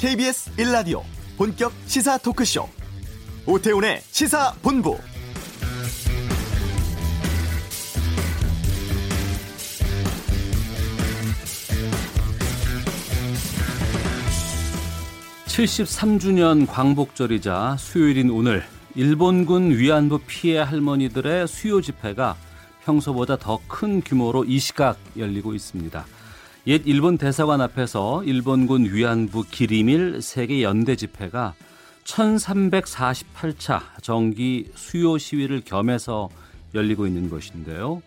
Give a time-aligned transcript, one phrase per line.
[0.00, 1.02] KBS 1라디오
[1.36, 2.66] 본격 시사 토크쇼
[3.44, 4.96] 오태훈의 시사본부
[15.48, 22.36] (73주년) 광복절이자 수요일인 오늘 일본군 위안부 피해 할머니들의 수요 집회가
[22.86, 26.06] 평소보다 더 큰 규모로 이 시각 열리고 있습니다.
[26.66, 31.54] 옛 일본 대사관 앞에서 일본군 위안부 기리밀 세계 연대 집회가
[32.04, 36.28] 1348차 정기 수요 시위를 겸해서
[36.74, 38.02] 열리고 있는 것인데요.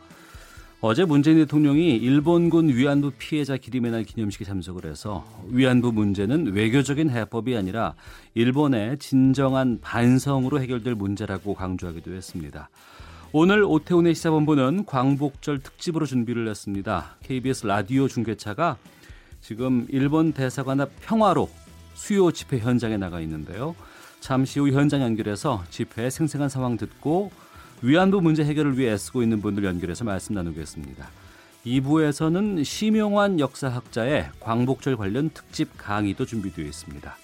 [0.81, 7.57] 어제 문재인 대통령이 일본군 위안부 피해자 기림의 날 기념식에 참석을 해서 위안부 문제는 외교적인 해법이
[7.57, 7.95] 아니라
[8.35, 12.69] 일본의 진정한 반성으로 해결될 문제라고 강조하기도 했습니다.
[13.35, 17.15] 오늘 오태훈의 시사본부는 광복절 특집으로 준비를 했습니다.
[17.23, 18.77] KBS 라디오 중계차가
[19.41, 21.49] 지금 일본 대사관 앞 평화로
[21.95, 23.75] 수요 집회 현장에 나가 있는데요.
[24.19, 27.31] 잠시 후 현장 연결해서 집회 생생한 상황 듣고
[27.81, 31.09] 위안부 문제 해결을 위해 애쓰고 있는 분들 연결해서 말씀 나누겠습니다.
[31.65, 37.17] 2부에서는 심용환 역사학자의 광복절 관련 특집 강의도 준비되어 있습니다.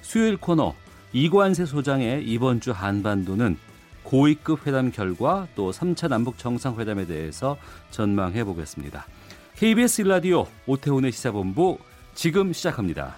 [0.00, 0.76] 수요일 코너
[1.12, 3.56] 이관세 소장의 이번 주 한반도는
[4.06, 7.56] 고위급 회담 결과 또 3차 남북 정상회담에 대해서
[7.90, 9.04] 전망해 보겠습니다.
[9.56, 11.78] KBS 라디오 오태훈의 시사본부
[12.14, 13.16] 지금 시작합니다.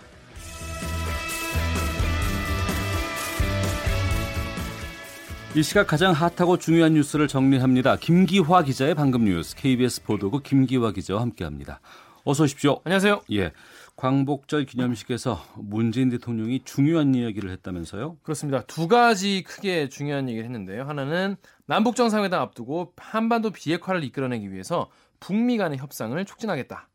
[5.54, 7.96] 이 시각 가장 핫하고 중요한 뉴스를 정리합니다.
[7.96, 11.80] 김기화 기자의 방금 뉴스 KBS 보도국 김기화 기자와 함께합니다.
[12.24, 12.80] 어서 오십시오.
[12.84, 13.22] 안녕하세요.
[13.32, 13.52] 예.
[13.98, 18.18] 광복절 기념식에서 문재인 대통령이 중요한 이야기를 했다면서요?
[18.22, 18.62] 그렇습니다.
[18.62, 20.84] 두 가지 크게 중요한 얘기를 했는데요.
[20.84, 21.34] 하나는
[21.66, 24.88] 남북 정상회담 앞두고 한반도 비핵화를 이끌어내기 위해서
[25.18, 26.88] 북미 간의 협상을 촉진하겠다.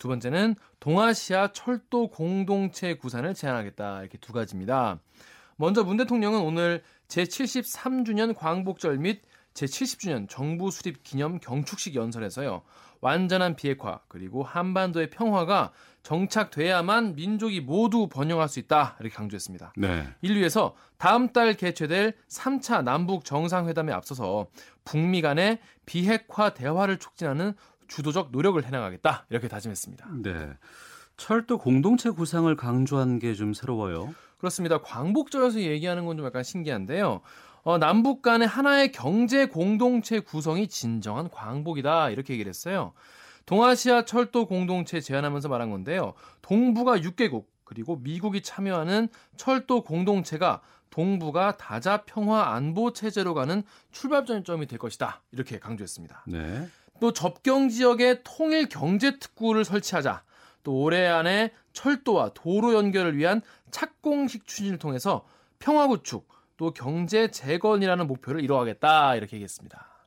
[0.00, 4.00] 두 번째는 동아시아 철도 공동체 구산을 제안하겠다.
[4.00, 4.98] 이렇게 두 가지입니다.
[5.54, 9.22] 먼저 문 대통령은 오늘 제73주년 광복절 및
[9.54, 12.62] 제70주년 정부 수립 기념 경축식 연설에서요.
[13.00, 15.72] 완전한 비핵화 그리고 한반도의 평화가
[16.08, 19.74] 정착돼야만 민족이 모두 번영할 수 있다 이렇게 강조했습니다.
[19.76, 20.08] 네.
[20.22, 24.46] 인류에서 다음 달 개최될 3차 남북 정상회담에 앞서서
[24.86, 27.52] 북미 간의 비핵화 대화를 촉진하는
[27.88, 30.08] 주도적 노력을 해나가겠다 이렇게 다짐했습니다.
[30.22, 30.48] 네.
[31.18, 34.14] 철도 공동체 구상을 강조한 게 좀 새로워요.
[34.38, 34.78] 그렇습니다.
[34.78, 37.20] 광복절에서 얘기하는 건 좀 약간 신기한데요.
[37.64, 42.94] 어, 남북 간의 하나의 경제 공동체 구성이 진정한 광복이다 이렇게 얘기를 했어요.
[43.48, 46.12] 동아시아 철도 공동체 제안하면서 말한 건데요.
[46.42, 50.60] 동북아 6개국 그리고 미국이 참여하는 철도 공동체가
[50.90, 55.22] 동북아 다자 평화 안보 체제로 가는 출발점이 될 것이다.
[55.32, 56.24] 이렇게 강조했습니다.
[56.26, 56.68] 네.
[57.00, 60.24] 또 접경 지역에 통일 경제 특구를 설치하자.
[60.62, 65.26] 또 올해 안에 철도와 도로 연결을 위한 착공식 추진을 통해서
[65.58, 66.28] 평화 구축
[66.58, 69.97] 또 경제 재건이라는 목표를 이뤄가겠다 이렇게 얘기했습니다.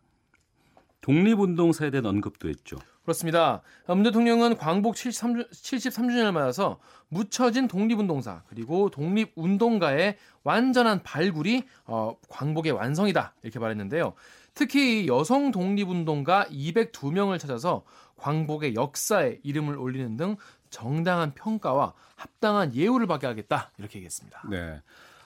[1.02, 2.78] 독립운동 사에 대한 언급도 했죠.
[3.04, 3.62] 그렇습니다.
[3.88, 6.80] 문 대통령은 광복 73주, 73주년을 맞아서
[7.10, 14.14] 묻혀진 독립운동사 그리고 독립운동가의 완전한 발굴이 어, 광복의 완성이다 이렇게 말했는데요.
[14.54, 17.84] 특히 여성 독립운동가 202명을 찾아서
[18.18, 20.36] 광복의 역사에 이름을 올리는 등
[20.70, 24.44] 정당한 평가와 합당한 예우를 받게 하겠다 이렇게 얘기했습니다.
[24.50, 24.82] 네.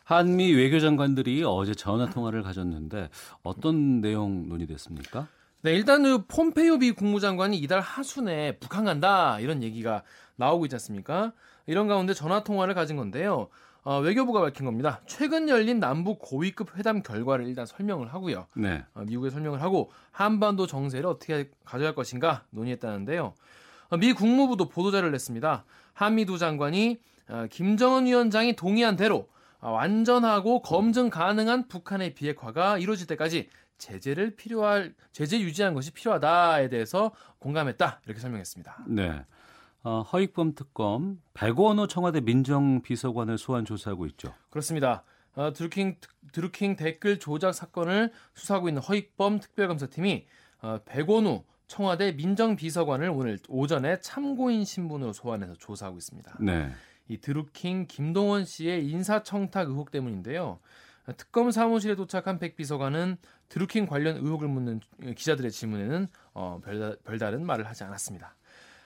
[0.06, 3.09] 한미 외교장관들이 어제 전화 통화를 가졌는데
[3.44, 5.28] 어떤 내용 논의됐습니까?
[5.66, 10.03] 네, 일단 그 폼페이오 미 국무장관이 이달 하순에 북한 간다 이런 얘기가
[10.36, 11.34] 나오고 있지 않습니까?
[11.66, 13.48] 이런 가운데 전화 통화를 가진 건데요.
[13.81, 15.02] 어, 외교부가 밝힌 겁니다.
[15.08, 18.46] 최근 열린 남북 고위급 회담 결과를 일단 설명을 하고요.
[18.53, 18.86] 네.
[18.94, 23.34] 어, 미국에 설명을 하고 한반도 정세를 어떻게 가져갈 것인가 논의했다는데요.
[23.90, 25.66] 어, 미 국무부도 보도자를 냈습니다.
[25.94, 29.30] 한미 두 장관이 어, 김정은 위원장이 동의한 대로
[29.62, 37.11] 어, 완전하고 검증 가능한 북한의 비핵화가 이루어질 때까지 제재를 필요할 제재 유지한 것이 필요하다에 대해서
[37.40, 38.85] 공감했다 이렇게 설명했습니다.
[38.88, 39.26] 네.
[39.84, 44.34] 어, 허익범 특검 백원호 청와대 민정비서관을 소환 조사하고 있죠.
[44.49, 45.03] 그렇습니다.
[45.35, 45.97] 어, 드루킹
[46.32, 50.26] 드루킹 댓글 조작 사건을 수사하고 있는 허익범 특별감사팀이
[50.61, 56.38] 어, 백원우 청와대 민정비서관을 오늘 오전에 참고인 신분으로 소환해서 조사하고 있습니다.
[56.40, 56.72] 네.
[57.08, 60.59] 이 드루킹 김동원 씨의 인사청탁 의혹 때문인데요.
[61.13, 63.17] 특검 사무실에 도착한 백 비서관은
[63.49, 64.79] 드루킹 관련 의혹을 묻는
[65.16, 68.35] 기자들의 질문에는 어, 별다, 별다른 말을 하지 않았습니다.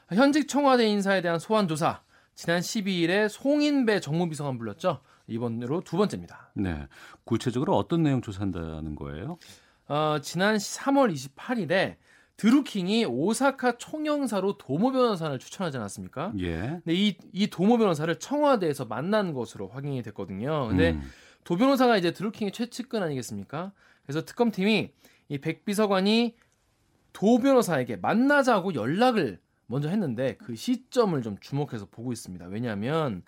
[0.09, 2.01] 현직 청와대 인사에 대한 소환 조사
[2.35, 5.01] 지난 12일에 송인배 정무비서관 불렀죠.
[5.27, 6.51] 이번으로 두 번째입니다.
[6.55, 6.87] 네.
[7.23, 9.37] 구체적으로 어떤 내용 조사한다는 거예요?
[9.87, 11.97] 어, 지난 3월 28일에
[12.37, 16.31] 드루킹이 오사카 총영사로 도모 변호사를 추천하지 않았습니까?
[16.39, 16.57] 예.
[16.57, 20.69] 근데 이, 이 도모 변호사를 청와대에서 만난 것으로 확인이 됐거든요.
[20.69, 21.11] 근데 음.
[21.49, 23.71] 도 변호사가 이제 드루킹의 최측근 아니겠습니까?
[24.03, 24.91] 그래서 특검팀이
[25.29, 26.35] 이 백 비서관이
[27.11, 32.45] 도 변호사에게 만나자고 연락을 먼저 했는데 그 시점을 좀 주목해서 보고 있습니다.
[32.45, 33.23] 왜냐하면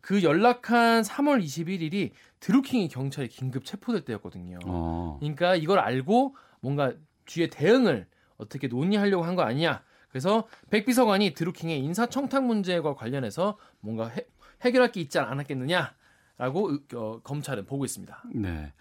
[0.00, 4.58] 그 연락한 3월 21일이 드루킹이 경찰에 긴급 체포될 때였거든요.
[4.66, 5.18] 어.
[5.20, 6.92] 그러니까 이걸 알고 뭔가
[7.26, 9.84] 뒤에 대응을 어떻게 논의하려고 한 거 아니냐.
[10.08, 14.26] 그래서 백 비서관이 드루킹의 인사청탁 문제와 관련해서 뭔가 해,
[14.62, 15.94] 해결할 게 있지 않았겠느냐
[16.40, 18.22] 라고 어, 검찰은 보고 있습니다.
[18.34, 18.72] 네.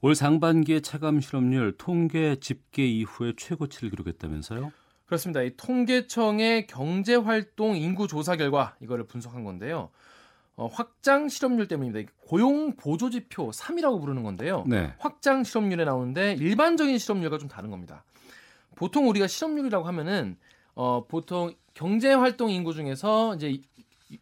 [0.00, 4.72] 올 상반기의 차감 실업률 통계 집계 이후에 최고치를 기록했다면서요?
[5.06, 5.42] 그렇습니다.
[5.42, 9.90] 이 통계청의 경제활동 인구 조사 결과 이거를 분석한 건데요.
[10.56, 12.10] 어, 확장 실업률 때문입니다.
[12.26, 14.64] 고용 보조 지표 3이라고 부르는 건데요.
[14.66, 14.92] 네.
[14.98, 18.04] 확장 실업률에 나오는데 일반적인 실업률과 좀 다른 겁니다.
[18.74, 20.36] 보통 우리가 실업률이라고 하면은
[20.74, 23.62] 어, 보통 경제 활동 인구 중에서 이제 이-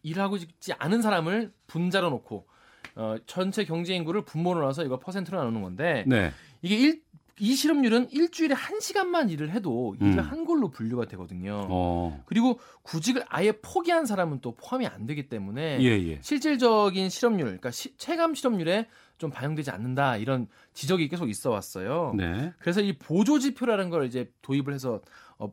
[0.03, 2.50] 일을 하고 있지 않은 사람을 분자로 놓고
[2.95, 6.31] 어, 전체 경제 인구를 분모로 나눠서 이거 퍼센트로 나누는 건데 네.
[6.61, 7.01] 이게 일,
[7.39, 10.19] 이 실업률은 일주일에 한 시간만 일을 해도 일을 음.
[10.19, 11.65] 한 걸로 분류가 되거든요.
[11.71, 12.21] 어.
[12.27, 16.19] 그리고 구직을 아예 포기한 사람은 또 포함이 안 되기 때문에 예, 예.
[16.21, 22.13] 실질적인 실업률, 그러니까 시- 체감 실업률에 좀 반영되지 않는다 이런 지적이 계속 있어 왔어요.
[22.15, 22.53] 네.
[22.59, 25.01] 그래서 이 보조 지표라는 걸 이제 도입을 해서
[25.39, 25.51] 어,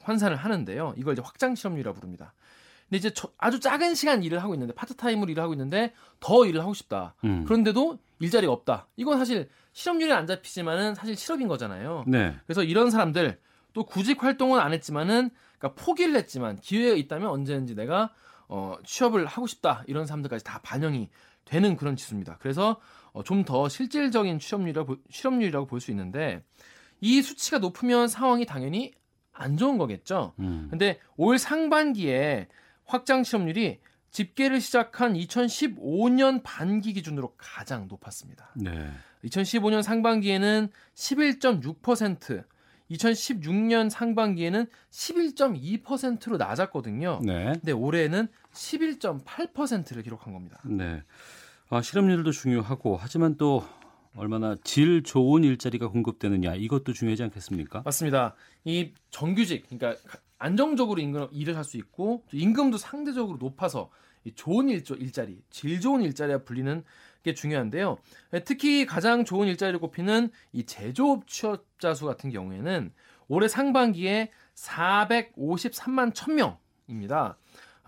[0.00, 0.94] 환산을 하는데요.
[0.96, 2.32] 이걸 이제 확장 실업률이라고 부릅니다.
[2.92, 6.60] 근데 이제 저- 아주 작은 시간 일을 하고 있는데 파트타임으로 일을 하고 있는데 더 일을
[6.60, 7.14] 하고 싶다.
[7.24, 7.42] 음.
[7.44, 8.86] 그런데도 일자리가 없다.
[8.96, 12.04] 이건 사실 실업률이 안 잡히지만은 사실 실업인 거잖아요.
[12.06, 12.34] 네.
[12.46, 13.40] 그래서 이런 사람들
[13.72, 18.12] 또 구직 활동은 안 했지만은 그러니까 포기를 했지만 기회가 있다면 언제든지 내가
[18.48, 21.08] 어, 취업을 하고 싶다 이런 사람들까지 다 반영이
[21.46, 22.36] 되는 그런 지수입니다.
[22.40, 22.78] 그래서
[23.14, 26.44] 어, 좀 더 실질적인 취업률이라고 실업률이라고 볼 수 있는데
[27.00, 28.92] 이 수치가 높으면 상황이 당연히
[29.32, 30.34] 안 좋은 거겠죠.
[30.40, 30.66] 음.
[30.70, 32.48] 근데 올 상반기에
[32.92, 33.78] 확장 실업률이
[34.10, 38.50] 집계를 시작한 2015년 반기 기준으로 가장 높았습니다.
[38.54, 38.90] 네.
[39.24, 42.44] 2015년 상반기에는 11.6%,
[42.90, 47.20] 2016년 상반기에는 11.2%로 낮았거든요.
[47.24, 47.52] 네.
[47.54, 50.60] 근데 올해는 11.8%를 기록한 겁니다.
[50.66, 51.02] 네.
[51.70, 53.64] 아, 실업률도 중요하고 하지만 또
[54.14, 57.80] 얼마나 질 좋은 일자리가 공급되느냐 이것도 중요하지 않겠습니까?
[57.86, 58.34] 맞습니다.
[58.64, 59.98] 이 정규직, 그러니까
[60.42, 63.90] 안정적으로 임금, 일을 할 수 있고 또 임금도 상대적으로 높아서
[64.24, 66.82] 이 좋은 일조, 일자리, 질 좋은 일자리가 불리는
[67.22, 67.98] 게 중요한데요.
[68.44, 72.92] 특히 가장 좋은 일자리를 꼽히는 이 제조업 취업자 수 같은 경우에는
[73.28, 77.36] 올해 상반기에 453만 1000명입니다.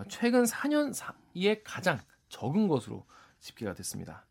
[0.09, 1.99] 최근 4년 사이에 가장
[2.29, 3.05] 적은 것으로
[3.41, 4.27] 집계가 됐습니다.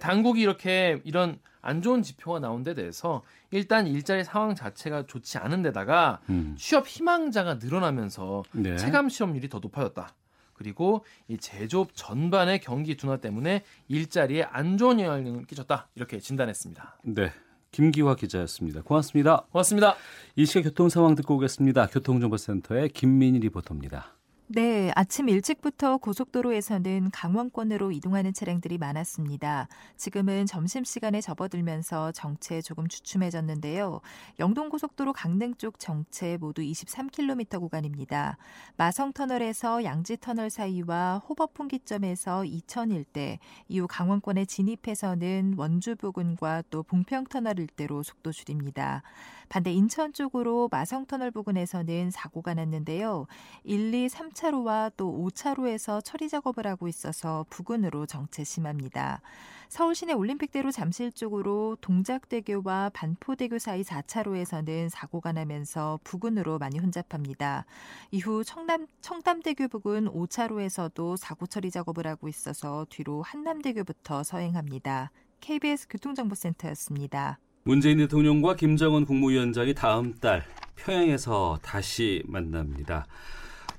[0.00, 5.62] 당국이 이렇게 이런 안 좋은 지표가 나온 데 대해서 일단 일자리 상황 자체가 좋지 않은
[5.62, 6.54] 데다가 음.
[6.58, 8.76] 취업 희망자가 늘어나면서 네.
[8.76, 10.14] 체감 실업률이 더 높아졌다.
[10.54, 15.88] 그리고 이 제조업 전반의 경기 둔화 때문에 일자리에 안 좋은 영향을 끼쳤다.
[15.94, 16.98] 이렇게 진단했습니다.
[17.02, 17.32] 네.
[17.72, 18.82] 김기화 기자였습니다.
[18.82, 19.44] 고맙습니다.
[19.50, 19.96] 고맙습니다.
[20.34, 21.88] 이 시각 교통 상황 듣고 오겠습니다.
[21.88, 24.15] 교통정보센터의 김민희 리포터입니다.
[24.48, 29.66] 네, 아침 일찍부터 고속도로에서는 강원권으로 이동하는 차량들이 많았습니다.
[29.96, 34.00] 지금은 점심시간에 접어들면서 정체 조금 주춤해졌는데요.
[34.38, 38.36] 영동고속도로 강릉 쪽 정체 모두 23km 구간입니다.
[38.76, 48.30] 마성터널에서 양지터널 사이와 호법분기점에서 이천 일대, 이후 강원권에 진입해서는 원주 부근과 또 봉평터널 일대로 속도
[48.30, 49.02] 줄입니다.
[49.48, 53.26] 반대 인천 쪽으로 마성터널 부근에서는 사고가 났는데요.
[53.64, 59.20] 1, 2, 3차로와 또 5차로에서 처리 작업을 하고 있어서 부근으로 정체 심합니다.
[59.68, 67.66] 서울시내 올림픽대로 잠실 쪽으로 동작대교와 반포대교 사이 4차로에서는 사고가 나면서 부근으로 많이 혼잡합니다.
[68.10, 75.10] 이후 청남, 청담대교 부근 5차로에서도 사고 처리 작업을 하고 있어서 뒤로 한남대교부터 서행합니다.
[75.40, 77.38] KBS 교통정보센터였습니다.
[77.66, 80.44] 문재인 대통령과 김정은 국무위원장이 다음 달
[80.76, 83.08] 평양에서 다시 만납니다.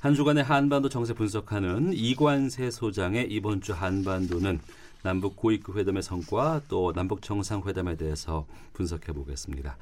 [0.02, 4.60] 한 주간의 한반도 정세 분석하는 이관세 소장의 이번 주 한반도는
[5.04, 9.78] 남북 고위급 회담의 성과 또 남북 정상회담에 대해서 분석해 보겠습니다.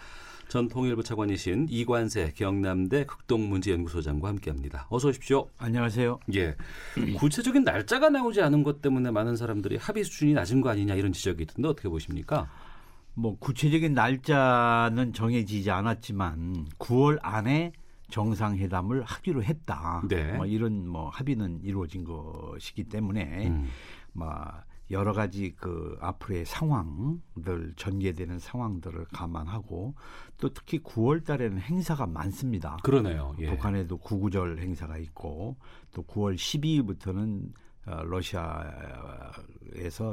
[0.49, 4.85] 전 통일부 차관이신 이관세 경남대 극동문제연구소장과 함께합니다.
[4.91, 5.49] 어서 오십시오.
[5.57, 6.19] 안녕하세요.
[6.35, 6.55] 예.
[7.17, 11.41] 구체적인 날짜가 나오지 않은 것 때문에 많은 사람들이 합의 수준이 낮은 거 아니냐 이런 지적이
[11.41, 12.47] 있던데 어떻게 보십니까?
[13.15, 17.71] 뭐 구체적인 날짜는 정해지지 않았지만 9월 안에
[18.09, 20.03] 정상회담을 하기로 했다.
[20.07, 20.33] 네.
[20.33, 23.67] 뭐 이런 뭐 합의는 이루어진 것이기 때문에 음.
[24.13, 24.29] 뭐
[24.91, 29.95] 여러 가지 그 앞으로의 상황들 전개되는 상황들을 감안하고
[30.37, 32.77] 또 특히 9월 달에는 행사가 많습니다.
[32.83, 33.35] 그러네요.
[33.39, 33.49] 예.
[33.49, 35.57] 북한에도 구구절 행사가 있고
[35.91, 37.51] 또 9월 12일부터는
[37.87, 38.57] 어, 러시아에서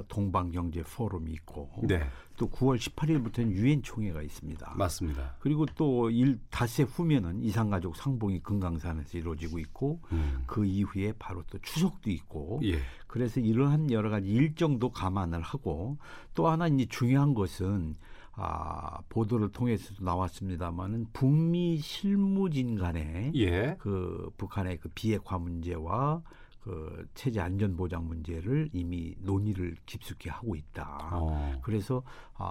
[0.07, 2.07] 동방경제 포럼이 있고 네,
[2.43, 4.75] 또 9월 18일부터는 유엔 총회가 있습니다.
[4.77, 5.37] 맞습니다.
[5.39, 10.43] 그리고 또 일 닷새 후면은 이산가족 상봉이 금강산에서 이루어지고 있고 음.
[10.47, 12.81] 그 이후에 바로 또 추석도 있고 예.
[13.07, 15.99] 그래서 이러한 여러 가지 일정도 감안을 하고
[16.35, 17.95] 또 하나 이제 중요한 것은
[18.33, 23.77] 아, 보도를 통해서도 나왔습니다마는 북미 실무진 간에 예.
[23.79, 26.23] 그 북한의 그 비핵화 문제와
[26.63, 31.09] 그 체제 안전 보장 문제를 이미 논의를 깊숙이 하고 있다.
[31.13, 31.59] 어.
[31.63, 32.03] 그래서
[32.35, 32.45] 아,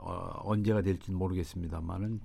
[0.00, 2.20] 어, 언제가 될지는 모르겠습니다만은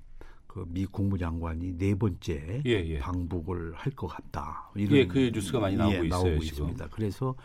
[0.48, 2.98] 그미 국무장관이 네 번째 예, 예.
[3.00, 4.72] 방북을 할 것 같다.
[4.78, 6.44] 예, 그 뉴스가 많이 나오고 있어요, 나오고.
[6.44, 6.88] 있습니다.
[6.90, 7.36] 그래서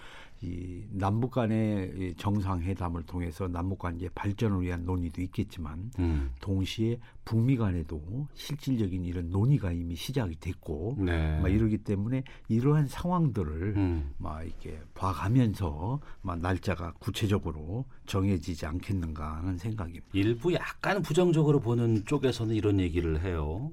[0.43, 6.31] 이 남북 간의 이 정상회담을 통해서 남북 관계 발전을 위한 논의도 있겠지만 음.
[6.41, 11.39] 동시에 북미 간에도 실질적인 이런 논의가 이미 시작이 됐고 네.
[11.41, 14.11] 막 이러기 때문에 이러한 상황들을 음.
[14.19, 20.07] 막 이렇게 봐가면서 막 날짜가 구체적으로 정해지지 않겠는가 하는 생각입니다.
[20.13, 23.71] 일부 약간 부정적으로 보는 쪽에서는 이런 얘기를 해요.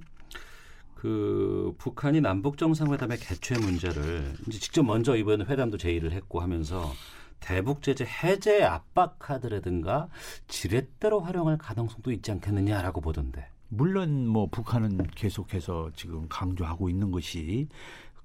[1.00, 6.92] 그 북한이 남북 정상회담의 개최 문제를 이제 직접 먼저 이번 회담도 제의를 했고 하면서
[7.40, 10.10] 대북 제재 해제 압박 카드라든가
[10.50, 13.48] 지렛대로 활용할 가능성도 있지 않겠느냐라고 보던데.
[13.70, 17.70] 물론 뭐 북한은 계속해서 지금 강조하고 있는 것이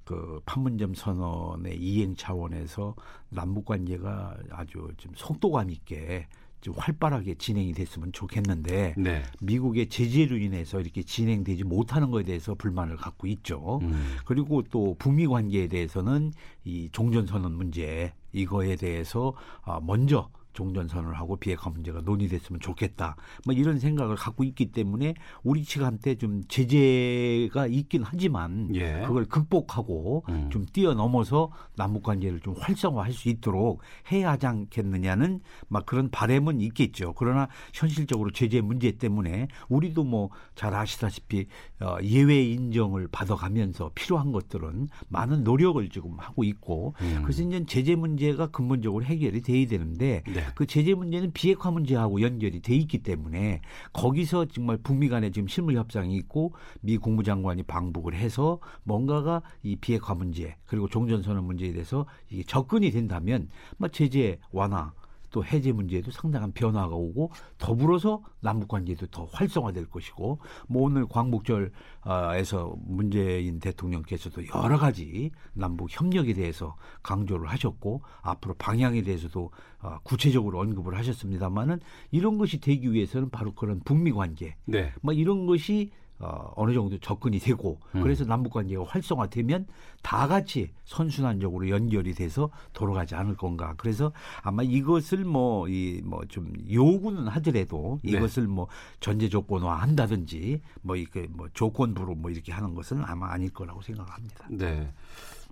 [0.05, 2.97] 그 판문점 선언의 이행 차원에서
[3.29, 6.27] 남북 관계가 아주 좀 속도감 있게
[6.65, 9.23] 좀 활발하게 진행이 됐으면 좋겠는데 네.
[9.43, 13.81] 미국의 제재로 인해서 이렇게 진행되지 못하는 것에 대해서 불만을 갖고 있죠.
[13.83, 14.17] 음.
[14.25, 16.33] 그리고 또 북미 관계에 대해서는
[16.65, 23.17] 이 종전선언 문제 이거에 대해서 아, 먼저 종전 선언을 하고 비핵화 문제가 논의됐으면 좋겠다.
[23.45, 29.03] 뭐 이런 생각을 갖고 있기 때문에 우리 측한테 좀 제재가 있긴 하지만 예.
[29.07, 30.49] 그걸 극복하고 음.
[30.51, 37.13] 좀 뛰어넘어서 남북 관계를 좀 활성화할 수 있도록 해야 하지 않겠느냐는 막 그런 바램은 있겠죠.
[37.15, 41.47] 그러나 현실적으로 제재 문제 때문에 우리도 뭐 잘 아시다시피
[41.81, 47.21] 어, 예외 인정을 받아가면서 필요한 것들은 많은 노력을 지금 하고 있고 음.
[47.23, 50.44] 그래서 이제 제재 문제가 근본적으로 해결이 돼야 되는데 네.
[50.55, 53.61] 그 제재 문제는 비핵화 문제하고 연결이 돼 있기 때문에
[53.93, 60.15] 거기서 정말 북미 간에 지금 실무 협상이 있고 미 국무장관이 방북을 해서 뭔가가 이 비핵화
[60.15, 64.93] 문제 그리고 종전선언 문제에 대해서 이게 접근이 된다면 뭐 제재 완화
[65.35, 70.39] 또 해제 문제에도 상당한 변화가 오고 더불어서 남북 관계도 더 활성화될 것이고
[70.69, 79.51] 뭐 오늘 광복절에서 문재인 대통령께서도 여러 가지 남북 협력에 대해서 강조를 하셨고 앞으로 방향에 대해서도
[79.81, 81.81] 어, 구체적으로 언급을 하셨습니다만은
[82.13, 84.93] 이런 것이 되기 위해서는 바로 그런 북미 관계 네.
[85.03, 88.03] 뭐 이런 것이 어, 어느 정도 접근이 되고 음.
[88.03, 89.67] 그래서 남북 관계가 활성화되면
[90.03, 93.75] 다 같이 선순환적으로 연결이 돼서 돌아가지 않을 건가.
[93.77, 98.13] 그래서 아마 이것을 뭐 이 뭐 좀 요구는 하더라도 네.
[98.13, 98.69] 이것을 뭐
[99.01, 104.47] 전제 조건화 한다든지 뭐 이렇게 뭐 조건부로 뭐 이렇게 하는 것은 아마 아닐 거라고 생각합니다.
[104.51, 104.91] 네.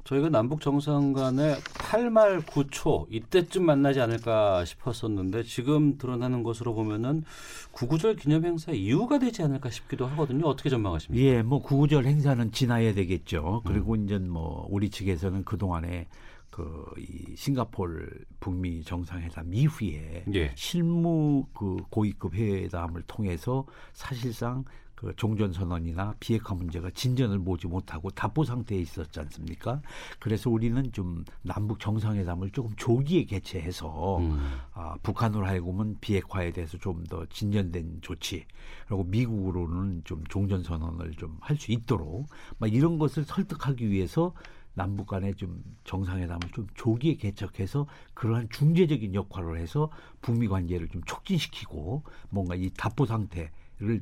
[0.04, 7.24] 저희가 남북 정상 간의 8말 9초 이때쯤 만나지 않을까 싶었었는데 지금 드러나는 것으로 보면은
[7.70, 10.46] 구구절 기념 행사 이유가 되지 않을까 싶기도 하거든요.
[10.46, 11.24] 어떻게 전망하십니까?
[11.24, 13.62] 예, 뭐 구구절 행사는 지나야 되겠죠.
[13.64, 13.68] 음.
[13.68, 16.08] 그리고 이제 뭐 우리 측에서는 그 동안에
[16.50, 20.52] 그 이 싱가폴 북미 정상회담 이후에 예.
[20.54, 24.64] 실무 그 고위급 회담을 통해서 사실상
[25.02, 29.82] 그 종전 선언이나 비핵화 문제가 진전을 보지 못하고 답보 상태에 있었지 않습니까?
[30.20, 34.38] 그래서 우리는 좀 남북 정상회담을 조금 조기에 개최해서 음.
[34.72, 38.46] 아, 북한으로 하여금은 비핵화에 대해서 좀 더 진전된 조치,
[38.86, 42.28] 그리고 미국으로는 좀 종전 선언을 좀 할 수 있도록
[42.58, 44.32] 막 이런 것을 설득하기 위해서
[44.74, 49.90] 남북 간에 좀 정상회담을 좀 조기에 개척해서 그러한 중재적인 역할을 해서
[50.22, 53.50] 북미 관계를 좀 촉진시키고 뭔가 이 답보 상태를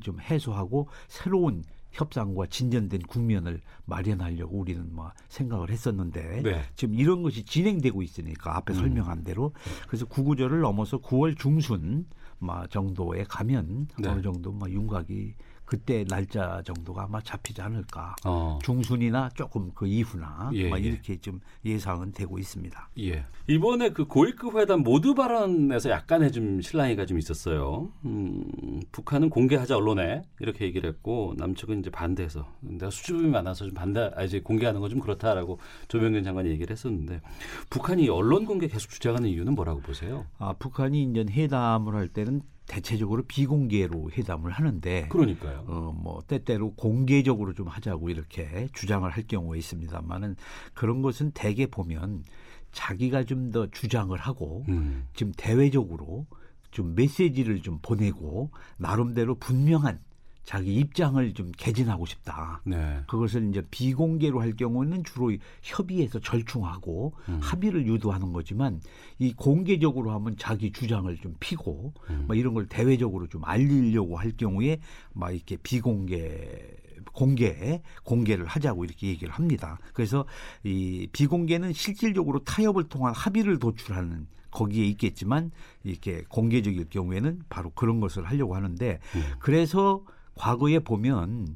[0.01, 6.61] 좀 해소하고 새로운 협상과 진전된 국면을 마련하려고 우리는 뭐 생각을 했었는데 네.
[6.75, 8.79] 지금 이런 것이 진행되고 있으니까 앞에 음.
[8.79, 9.53] 설명한 대로
[9.87, 12.05] 그래서 구구절을 넘어서 9월 중순
[12.39, 14.07] 마 정도에 가면 네.
[14.09, 15.35] 어느 정도 막 윤곽이
[15.71, 18.13] 그때 날짜 정도가 아마 잡히지 않을까.
[18.25, 18.59] 어.
[18.61, 20.89] 중순이나 조금 그 이후나 예, 막 예.
[20.89, 22.89] 이렇게 좀 예상은 되고 있습니다.
[22.99, 23.25] 예.
[23.47, 27.89] 이번에 그 고위급 회담 모두 발언에서 약간의 좀 실랑이가 좀 있었어요.
[28.03, 34.11] 음, 북한은 공개하자 언론에 이렇게 얘기를 했고 남측은 이제 반대해서 내가 수줍음이 많아서 좀 반대,
[34.13, 37.21] 아 이제 공개하는 건좀 그렇다라고 조명균 장관이 얘기를 했었는데
[37.69, 40.25] 북한이 언론 공개 계속 주장하는 이유는 뭐라고 보세요?
[40.37, 45.65] 아, 북한이 이제 회담을 할 때는 대체적으로 비공개로 회담을 하는데 그러니까요.
[45.67, 50.37] 어, 뭐, 때때로 공개적으로 좀 하자고 이렇게 주장을 할 경우가 있습니다만은
[50.73, 52.23] 그런 것은 대개 보면
[52.71, 55.07] 자기가 좀 더 주장을 하고 음.
[55.13, 56.25] 지금 대외적으로
[56.69, 59.99] 좀 메시지를 좀 보내고 나름대로 분명한
[60.43, 62.61] 자기 입장을 좀 개진하고 싶다.
[62.65, 63.01] 네.
[63.07, 65.31] 그것을 이제 비공개로 할 경우는 주로
[65.61, 67.39] 협의해서 절충하고 음.
[67.41, 68.81] 합의를 유도하는 거지만
[69.19, 72.25] 이 공개적으로 하면 자기 주장을 좀 피고 음.
[72.27, 74.79] 막 이런 걸 대외적으로 좀 알리려고 할 경우에
[75.13, 76.79] 막 이렇게 비공개
[77.13, 79.77] 공개 공개를 하자고 이렇게 얘기를 합니다.
[79.93, 80.25] 그래서
[80.63, 85.51] 이 비공개는 실질적으로 타협을 통한 합의를 도출하는 거기에 있겠지만
[85.83, 89.21] 이렇게 공개적일 경우에는 바로 그런 것을 하려고 하는데 음.
[89.39, 90.03] 그래서
[90.35, 91.55] 과거에 보면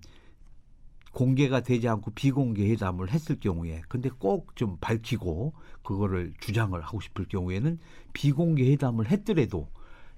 [1.11, 5.53] 공개가 되지 않고 비공개 회담을 했을 경우에 근데 꼭 좀 밝히고
[5.83, 7.79] 그거를 주장을 하고 싶을 경우에는
[8.13, 9.69] 비공개 회담을 했더라도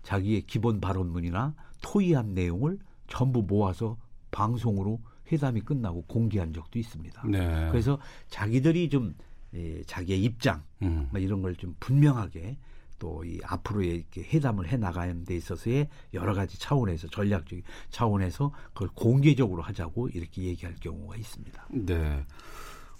[0.04, 3.98] 자기의 기본 발언문이나 토의한 내용을 전부 모아서
[4.32, 5.00] 방송으로
[5.32, 7.28] 회담이 끝나고 공개한 적도 있습니다.
[7.28, 7.68] 네.
[7.70, 8.00] 그래서
[8.30, 9.14] 자기들이 좀
[9.54, 11.08] 예, 자기의 입장 음.
[11.12, 12.58] 뭐 이런 걸 좀 분명하게
[13.00, 18.90] 또 이 앞으로의 이렇게 회담을 해 나가는 데 있어서의 여러 가지 차원에서 전략적인 차원에서 그걸
[18.94, 21.68] 공개적으로 하자고 이렇게 얘기할 경우가 있습니다.
[21.72, 22.26] 네.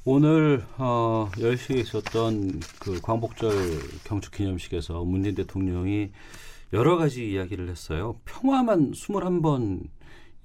[0.04, 3.52] 오늘 어, 10시에 있었던 그 광복절
[4.06, 6.12] 경축 기념식에서 문재인 대통령이
[6.74, 8.20] 여러 가지 이야기를 했어요.
[8.26, 9.88] 평화만 21번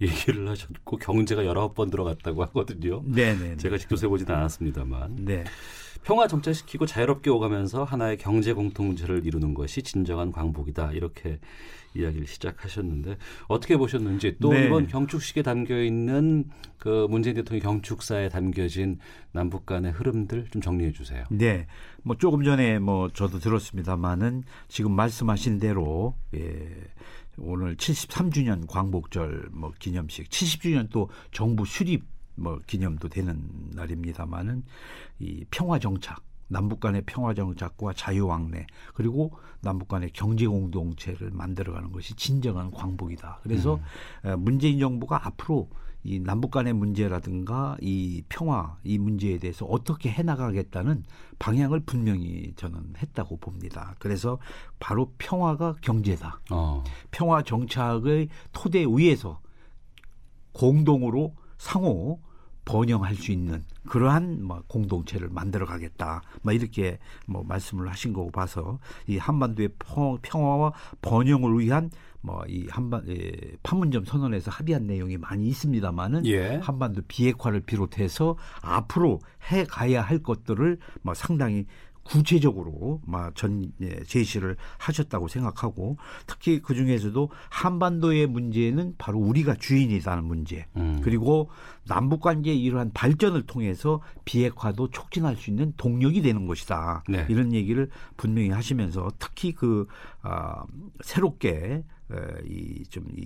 [0.00, 3.02] 얘기를 하셨고 경제가 19번 들어갔다고 하거든요.
[3.04, 3.56] 네네.
[3.58, 5.44] 제가 직접 세보지는 않았습니다만 네.
[6.04, 11.38] 평화 정착시키고 자유롭게 오가면서 하나의 경제 공통 문제를 이루는 것이 진정한 광복이다 이렇게
[11.94, 13.16] 이야기를 시작하셨는데
[13.48, 14.66] 어떻게 보셨는지 또 네.
[14.66, 16.44] 이번 경축식에 담겨 있는
[16.78, 18.98] 그 문재인 대통령 경축사에 담겨진
[19.30, 21.24] 남북 간의 흐름들 좀 정리해 주세요.
[21.30, 21.66] 네.
[22.02, 26.68] 뭐 조금 전에 뭐 저도 들었습니다만은 지금 말씀하신 대로 예.
[27.38, 34.64] 오늘 73주년 광복절 뭐 기념식, 70주년 또 정부 수립 뭐 기념도 되는 날입니다만은
[35.18, 41.92] 이 평화 정착 남북 간의 평화 정착과 자유 왕래 그리고 남북 간의 경제 공동체를 만들어가는
[41.92, 43.40] 것이 진정한 광복이다.
[43.42, 43.80] 그래서
[44.22, 45.70] 어, 문재인 정부가 앞으로
[46.04, 51.04] 이 남북 간의 문제라든가 이 평화 이 문제에 대해서 어떻게 해나가겠다는
[51.38, 53.94] 방향을 분명히 저는 했다고 봅니다.
[53.98, 54.38] 그래서
[54.80, 56.40] 바로 평화가 경제다.
[56.50, 56.82] 어.
[57.12, 59.40] 평화 정착의 토대 위에서
[60.52, 61.34] 공동으로
[61.66, 62.18] 상호
[62.64, 66.22] 번영할 수 있는 그러한 뭐 공동체를 만들어 가겠다.
[66.42, 72.66] 뭐 이렇게 뭐 말씀을 하신 거고 봐서 이 한반도의 평- 평화와 번영을 위한 뭐 이
[72.70, 73.32] 한반 예,
[73.64, 76.56] 판문점 선언에서 합의한 내용이 많이 있습니다만은 예.
[76.62, 79.20] 한반도 비핵화를 비롯해서 앞으로
[79.50, 81.66] 해 가야 할 것들을 뭐 상당히
[82.04, 90.66] 구체적으로 막전 예, 제시를 하셨다고 생각하고 특히 그 중에서도 한반도의 문제는 바로 우리가 주인이라는 문제
[90.76, 91.00] 음.
[91.02, 91.50] 그리고
[91.86, 97.26] 남북 관계의 이러한 발전을 통해서 비핵화도 촉진할 수 있는 동력이 되는 것이다 네.
[97.28, 99.86] 이런 얘기를 분명히 하시면서 특히 그
[100.22, 100.64] 아,
[101.00, 101.84] 새롭게
[102.48, 103.22] 이좀이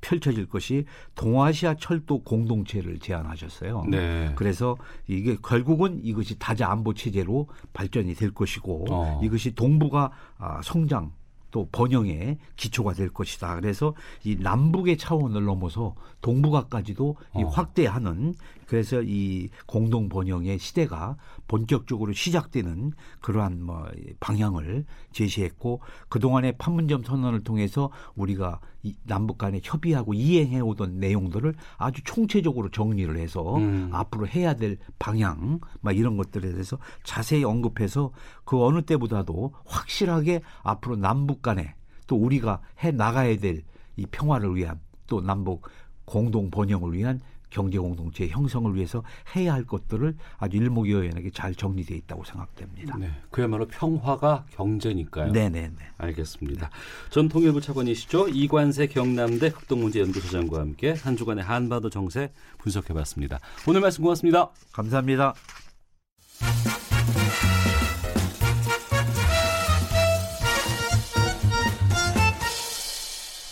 [0.00, 3.84] 펼쳐질 것이 동아시아 철도 공동체를 제안하셨어요.
[3.90, 4.32] 네.
[4.36, 9.20] 그래서 이게 결국은 이것이 다자 안보 체제로 발전이 될 것이고 어.
[9.22, 11.12] 이것이 동북아 아, 성장
[11.50, 13.54] 또 번영의 기초가 될 것이다.
[13.56, 17.48] 그래서 이 남북의 차원을 넘어서 동북아까지도 이 어.
[17.48, 18.34] 확대하는
[18.66, 21.16] 그래서 이 공동 번영의 시대가
[21.48, 23.86] 본격적으로 시작되는 그러한 뭐
[24.20, 31.54] 방향을 제시했고 그 동안의 판문점 선언을 통해서 우리가 이 남북 간에 협의하고 이행해 오던 내용들을
[31.76, 33.90] 아주 총체적으로 정리를 해서 음.
[33.92, 38.12] 앞으로 해야 될 방향 막 이런 것들에 대해서 자세히 언급해서
[38.44, 41.74] 그 어느 때보다도 확실하게 앞으로 남북 간에
[42.06, 43.62] 또 우리가 해 나가야 될
[43.96, 45.68] 이 평화를 위한 또 남북
[46.04, 47.20] 공동 번영을 위한
[47.56, 49.02] 경제 공동체 형성을 위해서
[49.34, 52.98] 해야 할 것들을 아주 일목요연하게 잘 정리되어 있다고 생각됩니다.
[52.98, 53.10] 네.
[53.30, 55.32] 그야말로 평화가 경제니까요.
[55.32, 55.86] 네, 네, 네.
[55.96, 56.68] 알겠습니다.
[57.08, 58.28] 전 통일부 차관이시죠.
[58.28, 63.38] 이관세 경남대 흑동문제 연구소장과 함께 한 주간의 한반도 정세 분석해봤습니다.
[63.66, 64.50] 오늘 말씀 고맙습니다.
[64.72, 65.32] 감사합니다.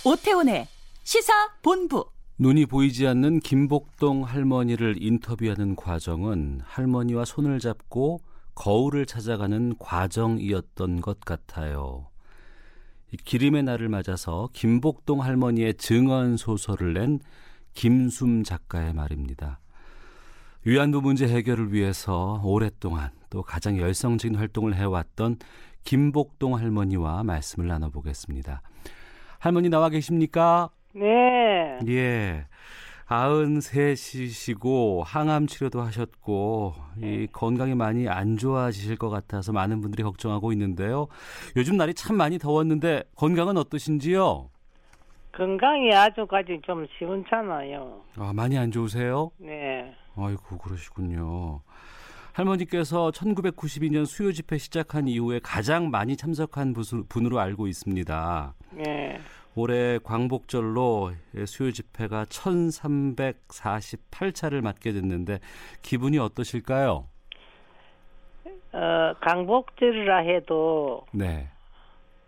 [0.05, 0.69] 오태훈의
[1.05, 8.19] 시사 본부 눈이 보이지 않는 김복동 할머니를 인터뷰하는 과정은 할머니와 손을 잡고
[8.57, 12.09] 거울을 찾아가는 과정이었던 것 같아요.
[13.25, 17.21] 기림의 날을 맞아서 김복동 할머니의 증언 소설을 낸
[17.73, 19.61] 김숨 작가의 말입니다.
[20.65, 25.37] 위안부 문제 해결을 위해서 오랫동안 또 가장 열성적인 활동을 해왔던
[25.85, 28.63] 김복동 할머니와 말씀을 나눠보겠습니다.
[29.39, 30.71] 할머니 나와 계십니까?
[30.95, 31.79] 네.
[31.89, 32.47] 예.
[33.07, 41.09] 93이시고 항암 치료도 하셨고 이 건강이 많이 안 좋아지실 것 같아서 많은 분들이 걱정하고 있는데요.
[41.57, 44.49] 요즘 날이 참 많이 더웠는데 건강은 어떠신지요?
[45.33, 48.01] 건강이 아주까지 좀 시원찮아요.
[48.17, 49.31] 아, 많이 안 좋으세요?
[49.39, 49.93] 네.
[50.17, 51.61] 아이고 그러시군요.
[52.33, 56.75] 할머니께서 1992년 수요 집회 시작한 이후에 가장 많이 참석한
[57.09, 58.55] 분으로 알고 있습니다.
[58.73, 59.19] 네.
[59.57, 61.13] 올해 광복절로
[61.47, 65.39] 수요 집회가 1348차를 맞게 됐는데
[65.83, 67.05] 기분이 어떠실까요?
[68.73, 71.49] 어, 광복절이라 해도 네.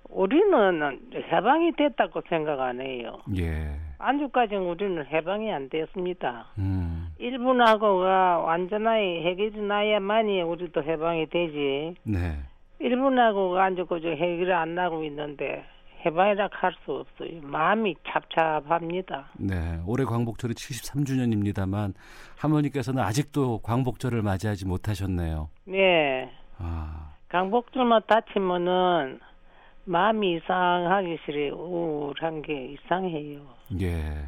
[0.08, 1.00] 우리는
[1.32, 3.18] 해방이 됐다고 생각 안 해요.
[3.36, 3.72] 예.
[3.98, 6.46] 안주까지는 우리는 해방이 안 됐습니다.
[6.58, 7.08] 음.
[7.18, 11.94] 일본하고가 완전하게 해결이 나야만이 우리도 해방이 되지.
[12.04, 12.36] 네.
[12.78, 15.64] 일본하고가 안주고 해결이 안 나고 있는데
[16.06, 17.40] 해방이라 할 수 없어요.
[17.42, 19.30] 마음이 찹찹합니다.
[19.38, 21.94] 네, 올해 광복절이 73주년입니다만
[22.38, 25.48] 할머니께서는 아직도 광복절을 맞이하지 못하셨네요.
[25.64, 26.30] 네.
[26.58, 29.20] 아, 광복절만 다치면은
[29.84, 31.54] 마음이 이상하기 싫어요.
[31.54, 33.40] 우울한 게 이상해요.
[33.80, 34.26] 예.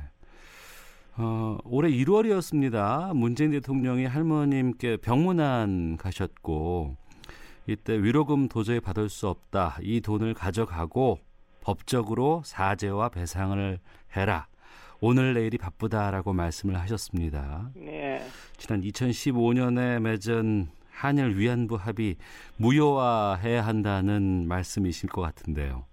[1.17, 3.15] 어, 올해 1월이었습니다.
[3.17, 6.97] 문재인 대통령이 할머님께 병문안 가셨고
[7.67, 9.79] 이때 위로금 도저히 받을 수 없다.
[9.83, 11.19] 이 돈을 가져가고
[11.69, 13.79] 법적으로 사죄와 배상을
[14.17, 14.47] 해라.
[15.03, 17.69] 오늘 내일이 바쁘다라고 말씀을 하셨습니다.
[17.75, 18.23] 네.
[18.57, 22.17] 지난 2015년에 맺은 한일 위안부 합의
[22.57, 25.85] 무효화해야 한다는 말씀이실 것 같은데요.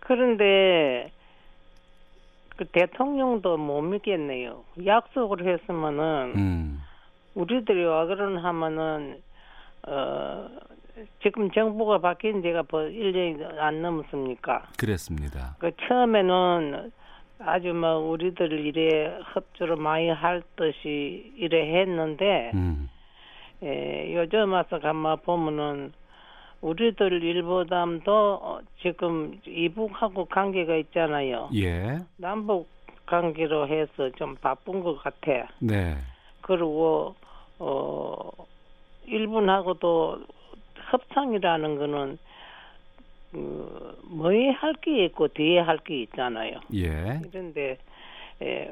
[0.00, 1.10] 그런데
[2.58, 4.62] 그 대통령도 못 믿겠네요.
[4.84, 6.82] 약속을 했으면은 음,
[7.34, 9.22] 우리들이 와 그런 하면은
[9.86, 10.48] 어
[11.22, 14.68] 지금 정부가 바뀐 지가 벌 1년이 안 넘었습니까?
[14.78, 15.56] 그랬습니다.
[15.58, 16.92] 그 처음에는
[17.40, 22.88] 아주 뭐 우리들 이래 협조를 많이 할 듯이 이래 했는데 음,
[23.62, 25.92] 에, 요즘 와서 가만 보면은
[26.60, 31.50] 우리들 일보담도 어, 지금 이북하고 관계가 있잖아요.
[31.54, 32.68] 예, 남북
[33.04, 35.48] 관계로 해서 좀 바쁜 것 같아.
[35.58, 35.96] 네,
[36.40, 37.14] 그리고
[37.58, 38.30] 어
[39.06, 40.22] 일본하고도
[40.98, 42.18] 협상이라는 거는
[43.32, 46.60] 그 뭐에 할 게 있고 뒤에 할 게 있잖아요.
[46.74, 47.78] 예, 그런데
[48.40, 48.70] 에,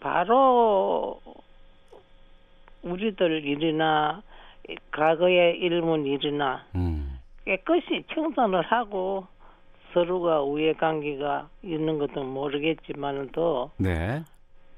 [0.00, 1.20] 바로
[2.82, 4.22] 우리들 일이나
[4.90, 9.26] 과거의 일본 일이나 음, 깨끗이 청산을 하고
[9.92, 14.22] 서로가 우애 관계가 있는 것도 모르겠지만은 또 네,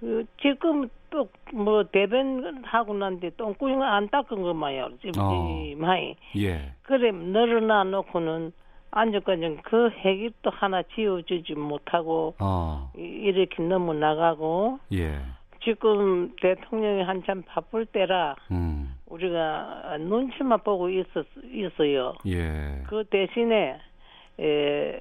[0.05, 4.89] 그 지금 또 뭐 대변 하고 난데 똥구멍 안 닦은 것만요.
[5.01, 6.17] 찜찜하이.
[6.39, 8.53] 예, 그래 늘어나 놓고는
[8.91, 15.19] 안전까지 그 해결도 하나 지어주지 못하고 어, 이- 이렇게 너무 나가고 예,
[15.63, 22.15] 지금 대통령이 한참 바쁠 때라 음, 우리가 눈치만 보고 있었 있어요.
[22.27, 23.79] 예, 그 대신에
[24.41, 25.01] 에,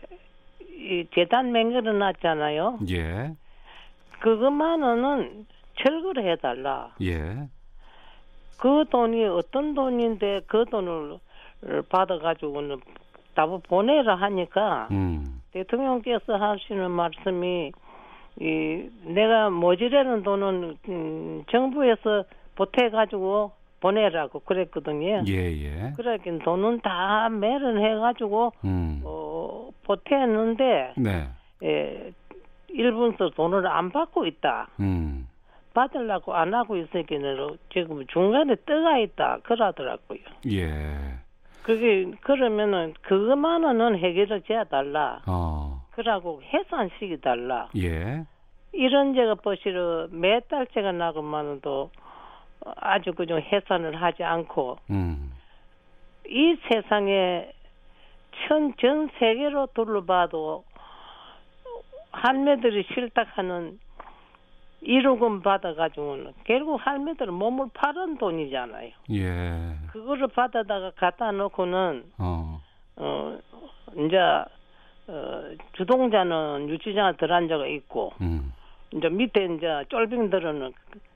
[0.70, 2.80] 이 재단 맹글을 놨잖아요.
[2.92, 3.32] 예,
[4.24, 6.96] 그것만은 철거를 해달라.
[7.02, 7.50] 예,
[8.58, 11.20] 그 돈이 어떤 돈인데 그 돈을
[11.90, 12.80] 받아가지고는
[13.36, 17.74] 답을 보내라 하니까 음, 대통령께서 하시는 말씀이
[18.40, 22.24] 이 내가 모자라는 돈은 음, 정부에서
[22.56, 25.24] 보태가지고 보내라고 그랬거든요.
[25.28, 31.28] 예, 예, 그러긴 돈은 다 매련해가지고 음, 어, 보태는데 네,
[31.64, 32.14] 예,
[32.74, 34.68] 일본서 돈을 안 받고 있다.
[34.80, 35.28] 음,
[35.74, 37.16] 받으려고 안 하고 있으니까
[37.72, 40.20] 지금 중간에 떠가 있다 그러더라고요.
[40.52, 40.98] 예,
[41.64, 45.22] 그게 그러면은 그것만은 해결을 지어 달라.
[45.28, 47.70] 어, 그러고 해산시키 달라.
[47.78, 48.26] 예,
[48.74, 51.92] 이런 제가 보시러 몇 달째가 나고만도
[52.78, 55.32] 아주 그냥 해산을 하지 않고 음,
[56.28, 57.52] 이 세상에
[58.48, 60.64] 전, 전 세계로 둘러봐도
[62.13, 63.80] 할매들이 실탁하는
[64.84, 68.91] 1억원 받아가지고는 결국 할매들은 몸을 파는 돈이잖아요.
[69.12, 72.62] 예, 그거를 받아다가 갖다 놓고는 어,
[72.97, 73.38] 어
[73.97, 74.17] 이제
[75.08, 78.54] 어 주동자는 유치장에 들어앉아가 있고 음,
[78.93, 80.73] 이제 밑에 이제 쫄병들은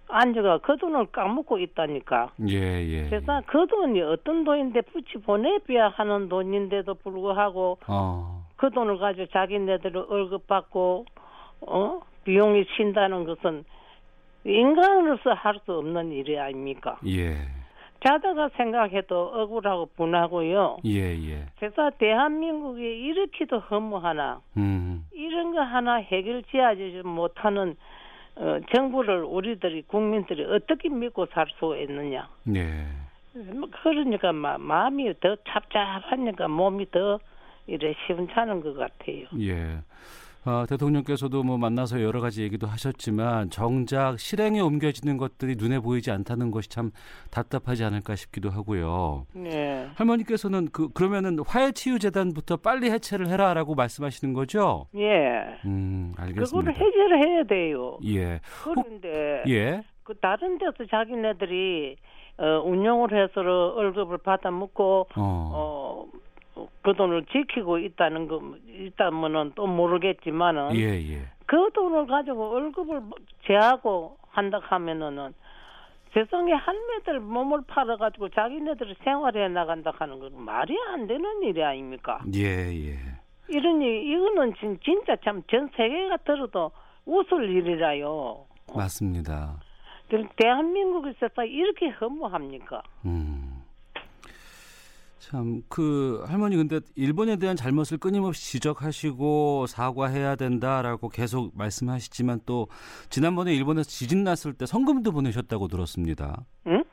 [0.10, 2.32] 앉아가 그 돈을 까먹고 있다니까.
[2.48, 3.04] 예, 예.
[3.10, 8.47] 세상 그 돈이 어떤 돈인데 붙이 보내줘야 하는 돈인데도 불구하고 어.
[8.58, 11.06] 그 돈을 가지고 자기네들 월급 받고
[11.62, 13.64] 어 비용이 친다는 것은
[14.44, 16.98] 인간으로서 할 수 없는 일이 아닙니까?
[17.06, 17.36] 예.
[18.06, 20.78] 자다가 생각해도 억울하고 분하고요.
[20.86, 21.46] 예, 예.
[21.60, 25.06] 그래서 대한민국이 이렇게도 허무하나 음.
[25.12, 27.76] 이런 거 하나 해결지어지 못하는
[28.36, 32.30] 어, 정부를 우리들이 국민들이 어떻게 믿고 살 수 있느냐.
[32.56, 32.86] 예.
[33.34, 37.20] 뭐 그러니까 마, 마음이 더 찹찹하니까 몸이 더
[37.68, 39.26] 이래 시원찮은 것 같아요.
[39.40, 39.80] 예.
[40.50, 46.52] 아, 대통령께서도 뭐 만나서 여러 가지 얘기도 하셨지만 정작 실행에 옮겨지는 것들이 눈에 보이지 않다는
[46.52, 46.92] 것이 참
[47.32, 49.26] 답답하지 않을까 싶기도 하고요.
[49.34, 49.90] 네.
[49.96, 54.86] 할머니께서는 그 그러면은 화해 치유 재단부터 빨리 해체를 해라라고 말씀하시는 거죠?
[54.96, 55.60] 예.
[55.66, 56.72] 음, 알겠습니다.
[56.72, 58.00] 그거를 해결해야 돼요.
[58.06, 58.40] 예.
[58.64, 59.84] 그런데 예.
[60.04, 61.98] 그 다른 데서 자기네들이
[62.38, 65.52] 어, 운영을 해서 월급을 받아 먹고 어.
[65.54, 65.87] 어,
[66.88, 71.20] 그 돈을 지키고 있다는 거 있다면은 또 모르겠지만은 예, 예.
[71.46, 73.02] 그 돈을 가지고 월급을
[73.46, 75.34] 제하고 한다 하면은
[76.14, 82.22] 세상에 할매들 몸을 팔아 가지고 자기네들 생활해 나간다 하는 건 말이 안 되는 일이 아닙니까?
[82.34, 82.42] 예,
[82.74, 82.96] 예.
[83.50, 86.72] 이러니 이거는 진, 진짜 참 전 세계가 들어도
[87.06, 88.46] 웃을 일이라요.
[88.74, 89.60] 맞습니다.
[90.38, 92.82] 대한민국에서 이렇게 허무합니까?
[93.04, 93.37] 음.
[95.20, 102.68] 참, 그, 할머니 근데 일본에 대한 잘못을 끊임없이 지적하시고 사과해야 된다라고 계속 말씀하시지만 또
[103.10, 106.46] 지난번에 일본에서 지진 났을 때 성금도 보내셨다고 들었습니다.
[106.68, 106.84] 응?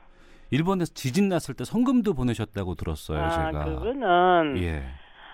[0.51, 3.65] 일본에서 지진 났을 때 성금도 보내셨다고 들었어요, 아, 제가.
[3.65, 4.83] 그거는 예.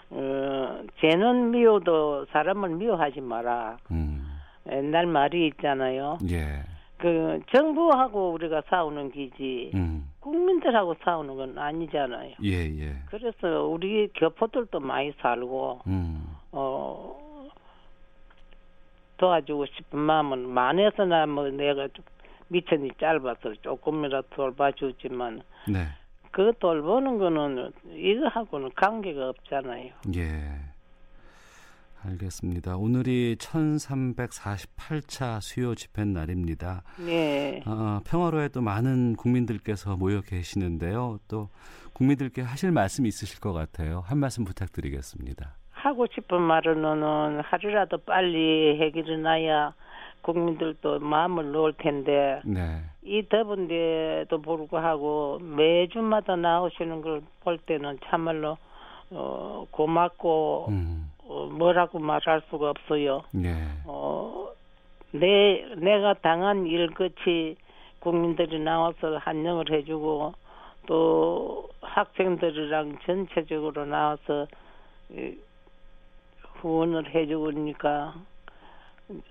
[0.10, 3.77] 어, 쟤는 미워도 사람을 미워하지 마라.
[3.91, 4.25] 음.
[4.69, 6.17] 옛날 말이 있잖아요.
[6.30, 6.63] 예.
[7.02, 10.08] 그 정부하고 우리가 싸우는 기지 음.
[10.20, 12.36] 국민들하고 싸우는 건 아니잖아요.
[12.44, 12.96] 예, 예.
[13.08, 16.24] 그래서 우리 교포들도 많이 살고 음.
[16.52, 17.20] 어
[19.18, 22.06] 도와주고 싶은 마음은 많아서나 뭐 내가 좀
[22.50, 25.88] 미천이 짧아서 조금이라도 돌봐주지만 네.
[26.32, 29.92] 그 돌보는 거는 이거하고는 관계가 없잖아요.
[30.16, 30.70] 예.
[32.04, 32.78] 알겠습니다.
[32.78, 36.84] 오늘이 1348차 수요 집회 날입니다.
[37.06, 37.62] 네.
[37.66, 41.20] 어, 평화로에 또 많은 국민들께서 모여 계시는데요.
[41.28, 41.50] 또
[41.94, 44.02] 국민들께 하실 말씀 있으실 것 같아요.
[44.06, 45.56] 한 말씀 부탁드리겠습니다.
[45.72, 46.84] 하고 싶은 말은
[47.44, 49.74] 하루라도 빨리 해결이 나야
[50.22, 52.82] 국민들도 마음을 놓을 텐데 네.
[53.04, 58.56] 이 더운데도 불구하고 매주마다 나오시는 걸 볼 때는 참말로
[59.10, 61.11] 어, 고맙고 음.
[61.32, 63.24] 어, 뭐라고 말할 수가 없어요.
[63.44, 63.56] 예.
[63.86, 64.50] 어,
[65.12, 67.56] 내 내가 당한 일같이
[68.00, 70.34] 국민들이 나와서 환영을 해주고
[70.88, 74.46] 또 학생들이랑 전체적으로 나와서
[75.10, 75.38] 이,
[76.56, 78.13] 후원을 해주니까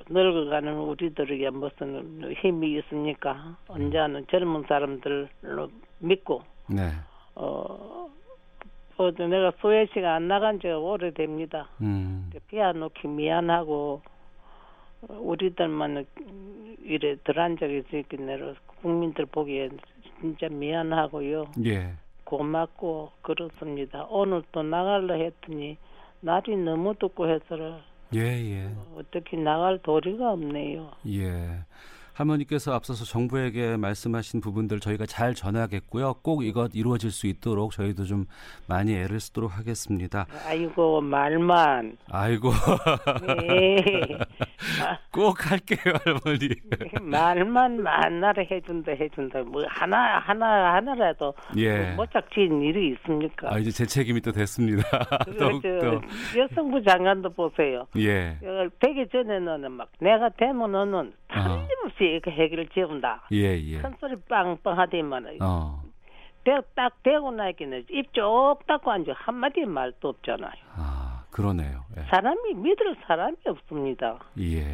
[0.08, 3.56] 늙어가는 우리들에게 무슨 힘이 있습니까?
[3.68, 6.90] 언제는 젊은 사람들로 믿고 네.
[7.34, 8.08] 어,
[9.00, 11.70] 어 내가 소외시가 안 나간 지가 오래됩니다.
[11.80, 12.30] 음.
[12.48, 14.02] 피아노키 미안하고
[15.08, 16.04] 우리들만
[16.82, 19.70] 이래 덜한 적이 있긴 내로 국민들 보기에
[20.20, 21.46] 진짜 미안하고요.
[21.64, 21.94] 예.
[22.24, 24.06] 고맙고 그렇습니다.
[24.10, 25.78] 오늘 또 나갈라 했더니
[26.20, 27.80] 날이 너무 덥고 해서
[28.14, 28.70] 예, 예.
[28.94, 30.90] 어떻게 나갈 도리가 없네요.
[31.08, 31.64] 예.
[32.20, 36.14] 할머니께서 앞서서 정부에게 말씀하신 부분들 저희가 잘 전하겠고요.
[36.22, 38.26] 꼭 이것 이루어질 수 있도록 저희도 좀
[38.68, 40.26] 많이 애를 쓰도록 하겠습니다.
[40.46, 41.96] 아이고 말만.
[42.10, 42.50] 아이고.
[43.48, 43.76] 네.
[45.12, 46.48] 꼭 할게요, 할머니.
[47.00, 51.92] 말만 만나라 해준다 해준다 뭐 하나 하나 하나라도 예.
[51.96, 53.54] 못 작지은 일이 있습니까?
[53.54, 54.82] 아, 이제 제 책임이 또 됐습니다.
[55.24, 55.80] 그리고 더욱더.
[55.80, 57.86] 저 여성부 장관도 보세요.
[57.96, 58.36] 예.
[58.42, 61.64] 어, 되기 전에는 막 내가 되면은 아.
[61.66, 63.28] 틀림없이 이렇게 해결을 지운다.
[63.32, 63.78] 예, 예.
[63.78, 65.82] 큰 소리 빵빵 하더만 어.
[66.74, 70.50] 딱 되고 나기는 입 쭉 닫고 앉아 한마디 말도 없잖아요.
[70.74, 71.84] 아, 그러네요.
[71.96, 72.02] 예.
[72.10, 74.18] 사람이 믿을 사람이 없습니다.
[74.40, 74.64] 예.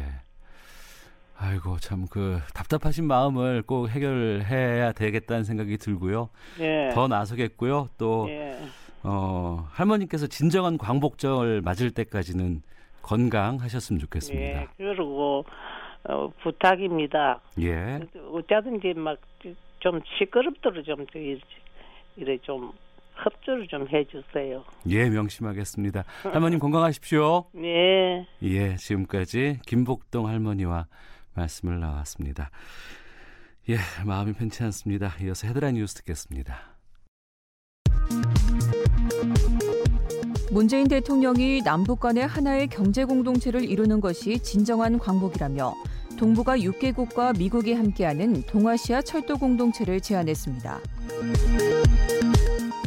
[1.39, 6.29] 아이고 참 그 답답하신 마음을 꼭 해결해야 되겠다는 생각이 들고요.
[6.59, 6.89] 예.
[6.95, 7.89] 더 나서겠고요.
[7.99, 8.57] 또 예.
[9.03, 12.63] 어, 할머니께서 진정한 광복절 맞을 때까지는
[13.03, 14.61] 건강하셨으면 좋겠습니다.
[14.61, 14.67] 예.
[14.77, 15.45] 그리고
[16.07, 17.41] 어, 부탁입니다.
[17.59, 17.99] 예.
[18.31, 19.17] 어쩌든지 막
[19.79, 21.39] 좀 시끄럽도록 좀 이래,
[22.15, 22.71] 이래 좀
[23.15, 24.63] 협조를 좀 해주세요.
[24.89, 26.03] 예, 명심하겠습니다.
[26.23, 27.45] 할머님 건강하십시오.
[27.53, 28.27] 네.
[28.43, 30.87] 예, 지금까지 김복동 할머니와
[31.35, 32.49] 말씀을 나왔습니다.
[33.69, 35.13] 예, 마음이 편치 않습니다.
[35.21, 36.77] 이어서 헤드라인 뉴스 듣겠습니다.
[40.51, 45.73] 문재인 대통령이 남북 간의 하나의 경제 공동체를 이루는 것이 진정한 광복이라며
[46.17, 50.79] 동북아 6개국과 미국이 함께하는 동아시아 철도 공동체를 제안했습니다.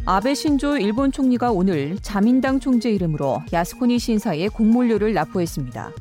[0.05, 5.93] 아베 신조 일본 총리가 오늘 자민당 총재 이름으로 야스코니 신사에 공몰료를 납부했습니다.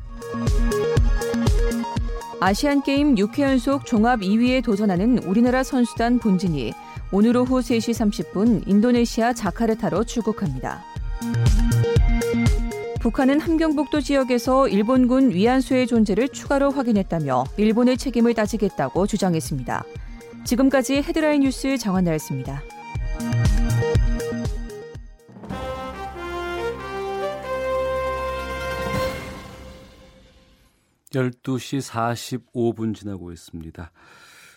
[2.40, 6.72] 아시안 게임 6회 연속 종합 2위에 도전하는 우리나라 선수단 본진이
[7.12, 10.82] 오늘 오후 3시 30분 인도네시아 자카르타로 출국합니다.
[13.00, 19.84] 북한은 함경북도 지역에서 일본군 위안소의 존재를 추가로 확인했다며 일본의 책임을 따지겠다고 주장했습니다.
[20.44, 22.60] 지금까지 헤드라인 뉴스 정한 나였습니다.
[31.12, 33.90] 12시 45분 지나고 있습니다.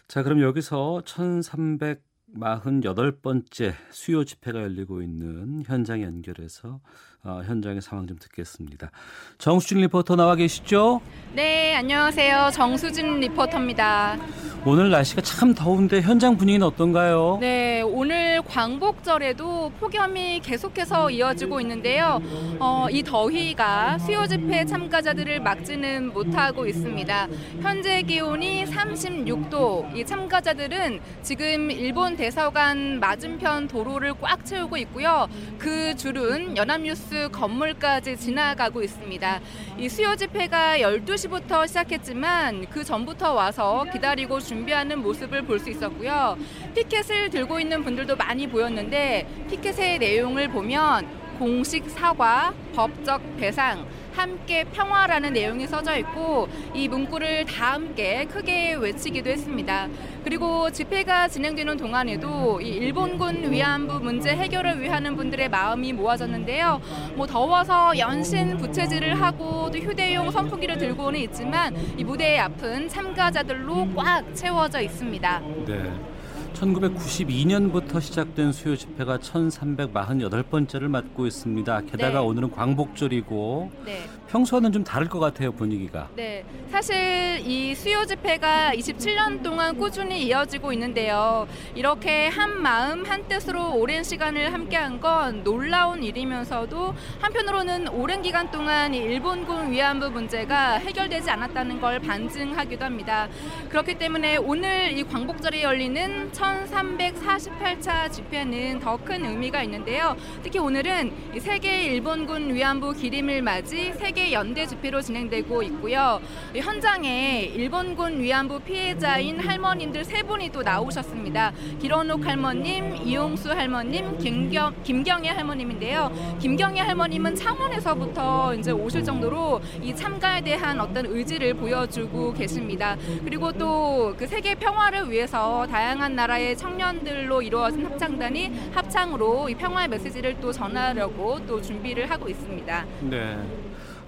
[0.09, 6.81] 자, 그럼 여기서 1348번째 수요 집회가 열리고 있는 현장 연결해서
[7.25, 8.91] 어, 현장의 상황 좀 듣겠습니다.
[9.37, 10.99] 정수진 리포터 나와 계시죠?
[11.31, 12.49] 네, 안녕하세요.
[12.53, 14.17] 정수진 리포터입니다.
[14.65, 17.37] 오늘 날씨가 참 더운데 현장 분위기는 어떤가요?
[17.39, 22.21] 네, 오늘 광복절에도 폭염이 계속해서 이어지고 있는데요.
[22.59, 27.27] 어, 이 더위가 수요 집회 참가자들을 막지는 못하고 있습니다.
[27.61, 29.95] 현재 기온이 36도.
[29.95, 35.27] 이 참가자들은 지금 일본 대사관 맞은편 도로를 꽉 채우고 있고요.
[35.57, 39.39] 그 줄은 연합뉴스 건물까지 지나가고 있습니다.
[39.77, 46.37] 이 수요 집회가 12시부터 시작했지만 그 전부터 와서 기다리고 준비하는 모습을 볼 수 있었고요.
[46.75, 55.33] 피켓을 들고 있는 분들도 많이 보였는데 피켓의 내용을 보면 공식 사과, 법적 배상, 함께 평화라는
[55.33, 59.87] 내용이 써져 있고 이 문구를 다 함께 크게 외치기도 했습니다.
[60.23, 66.79] 그리고 집회가 진행되는 동안에도 이 일본군 위안부 문제 해결을 위하는 분들의 마음이 모아졌는데요.
[67.15, 74.23] 뭐 더워서 연신 부채질을 하고 또 휴대용 선풍기를 들고는 있지만 이 무대의 앞은 참가자들로 꽉
[74.35, 75.41] 채워져 있습니다.
[75.65, 76.12] 네.
[76.53, 81.81] 1992년부터 시작된 수요 집회가 1348번째를 맞고 있습니다.
[81.81, 82.25] 게다가 네.
[82.25, 84.03] 오늘은 광복절이고 네.
[84.29, 86.09] 평소와는 좀 다를 것 같아요, 분위기가.
[86.15, 91.47] 네, 사실 이 수요 집회가 27년 동안 꾸준히 이어지고 있는데요.
[91.75, 98.49] 이렇게 한 마음 한 뜻으로 오랜 시간을 함께 한 건 놀라운 일이면서도 한편으로는 오랜 기간
[98.51, 103.27] 동안 이 일본군 위안부 문제가 해결되지 않았다는 걸 반증하기도 합니다.
[103.69, 110.15] 그렇기 때문에 오늘 이 광복절에 열리는 1348차 집회는 더 큰 의미가 있는데요.
[110.43, 116.21] 특히 오늘은 이 세계 일본군 위안부 기림을 맞이 세계 연대 집회로 진행되고 있고요.
[116.55, 121.51] 이 현장에 일본군 위안부 피해자인 할머님들 세 분이 또 나오셨습니다.
[121.81, 126.37] 기런옥 할머님, 이용수 할머님, 김경, 김경애 할머님인데요.
[126.39, 132.95] 김경애 할머님은 창원에서부터 이제 오실 정도로 이 참가에 대한 어떤 의지를 보여주고 계십니다.
[133.25, 139.87] 그리고 또 그 세계 평화를 위해서 다양한 나라 의 청년들로 이루어진 합창단이 합창으로 이 평화의
[139.87, 142.85] 메시지를 또 전하려고 또 준비를 하고 있습니다.
[143.01, 143.37] 네.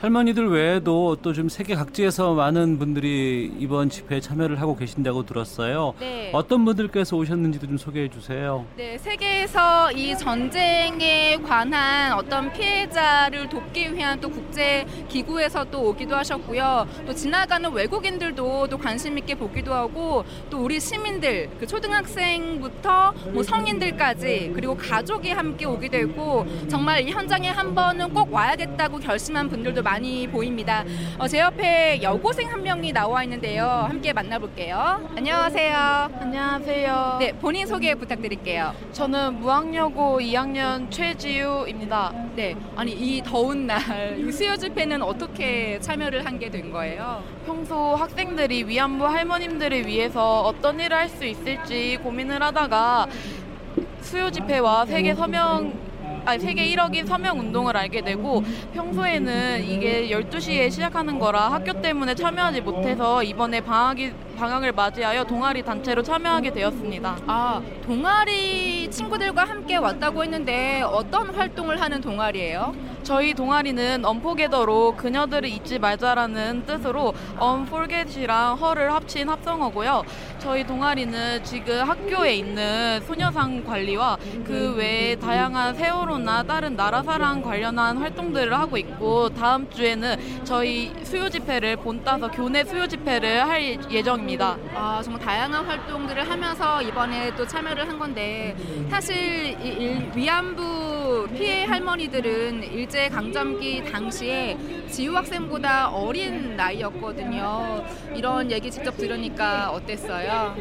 [0.09, 5.95] 할머니들 외에도 또 좀 세계 각지에서 많은 분들이 이번 집회에 참여를 하고 계신다고 들었어요.
[5.99, 6.29] 네.
[6.31, 8.65] 어떤 분들께서 오셨는지도 좀 소개해 주세요.
[8.77, 16.87] 네, 세계에서 이 전쟁에 관한 어떤 피해자를 돕기 위한 또 국제 기구에서 또 오기도 하셨고요.
[17.05, 24.51] 또 지나가는 외국인들도 또 관심 있게 보기도 하고 또 우리 시민들, 그 초등학생부터 뭐 성인들까지
[24.55, 29.94] 그리고 가족이 함께 오기도 했고 정말 이 현장에 한 번은 꼭 와야겠다고 결심한 분들도 많이
[29.95, 30.83] 보입니다.
[31.17, 33.65] 어, 제 옆에 여고생 한 명이 나와 있는데요.
[33.65, 35.09] 함께 만나볼게요.
[35.15, 36.09] 안녕하세요.
[36.19, 37.17] 안녕하세요.
[37.21, 38.73] 네, 본인 소개 부탁드릴게요.
[38.91, 42.11] 저는 무학여고 2학년 최지우입니다.
[42.35, 43.75] 네, 아니 이 더운 날
[44.19, 47.23] 이 수요 집회는 어떻게 참여를 한 게 된 거예요?
[47.45, 53.07] 평소 학생들이 위안부 할머님들을 위해서 어떤 일을 할 수 있을지 고민을 하다가
[54.01, 55.71] 수요 집회와 세계 서명
[56.25, 62.61] 아니 세계 1억인 서명 운동을 알게 되고 평소에는 이게 12시에 시작하는 거라 학교 때문에 참여하지
[62.61, 67.17] 못해서 이번에 방학이 방학을 맞이하여 동아리 단체로 참여하게 되었습니다.
[67.27, 72.75] 아, 동아리 친구들과 함께 왔다고 했는데 어떤 활동을 하는 동아리예요?
[73.03, 80.03] 저희 동아리는 언포게더로 그녀들을 잊지 말자라는 뜻으로 언폴겟이랑 허를 합친 합성어고요.
[80.39, 87.97] 저희 동아리는 지금 학교에 있는 소녀상 관리와 그 외에 다양한 세월호나 다른 나라 사랑 관련한
[87.97, 94.24] 활동들을 하고 있고 다음 주에는 저희 수요 집회를 본따서 교내 수요 집회를 할 예정입니다.
[94.73, 98.55] 아, 정말 다양한 활동들을 하면서 이번에 또 참여를 한 건데
[98.89, 99.15] 사실
[99.63, 104.57] 이 일- 위안부 피해 할머니들은 일제 강점기 당시에
[104.89, 107.83] 지우 학생보다 어린 나이였거든요.
[108.15, 110.55] 이런 얘기 직접 들으니까 어땠어요?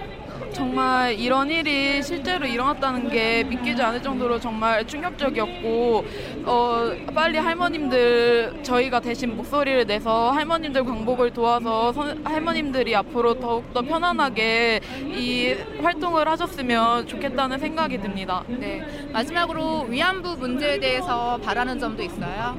[0.54, 6.04] 정말 이런 일이 실제로 일어났다는 게 믿기지 않을 정도로 정말 충격적이었고
[6.44, 14.80] 어, 빨리 할머님들 저희가 대신 목소리를 내서 할머님들 광복을 도와서 선- 할머님들이 앞으로 더욱더 편안하게
[15.16, 18.44] 이 활동을 하셨으면 좋겠다는 생각이 듭니다.
[18.46, 18.82] 네.
[19.12, 22.56] 마지막으로 위안부 문제에 대해서 바라는 점도 있어요?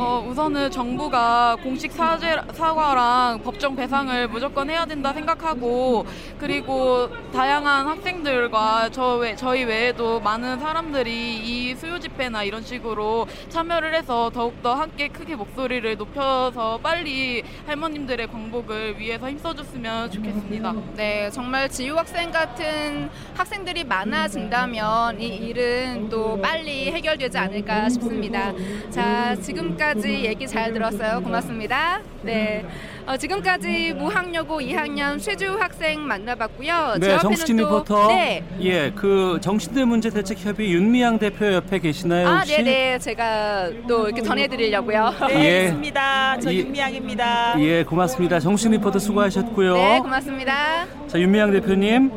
[0.00, 6.06] 어, 우선은 정부가 공식 사죄, 사과랑 법정 배상을 무조건 해야 된다 생각하고
[6.38, 13.92] 그리고 다양한 학생들과 저 외, 저희 외에도 많은 사람들이 이 수요 집회나 이런 식으로 참여를
[13.92, 20.74] 해서 더욱더 함께 크게 목소리를 높여서 빨리 할머님들의 광복을 위해서 힘써줬으면 좋겠습니다.
[20.94, 28.52] 네, 정말 지유 학생 같은 학생들이 많아진다면 이 일은 또 빨리 해결되지 않을까 싶습니다.
[28.90, 31.22] 자, 지금까지 얘기 잘 들었어요.
[31.22, 32.00] 고맙습니다.
[32.22, 32.64] 네,
[33.06, 36.96] 어, 지금까지 무학여고 2학년 최주 학생 만나봤고요.
[37.00, 38.08] 제 네, 또- 리포터.
[38.08, 38.44] 네.
[38.60, 42.56] 예, 그 정신대 문제 대책 협의 윤미향 대표 옆에 계시나요 아, 혹시?
[42.56, 42.98] 네네.
[42.98, 45.14] 제가 또 이렇게 전해드리려고요.
[45.28, 45.64] 네, 예.
[45.66, 46.38] 있습니다.
[46.40, 46.58] 저 예.
[46.58, 47.54] 윤미향입니다.
[47.60, 48.40] 예, 고맙습니다.
[48.40, 49.74] 정신 리포터 수고하셨고요.
[49.74, 50.86] 네, 고맙습니다.
[51.06, 52.10] 자, 윤미향 대표님.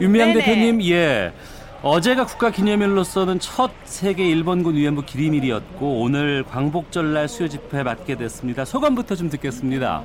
[0.00, 0.44] 윤미향 네네.
[0.44, 1.32] 대표님, 예.
[1.84, 8.64] 어제가 국가기념일로서는 첫 세계 일본군 위안부 기림일이었고 오늘 광복절날 수요 집회 맞게 됐습니다.
[8.64, 10.04] 소감부터 좀 듣겠습니다.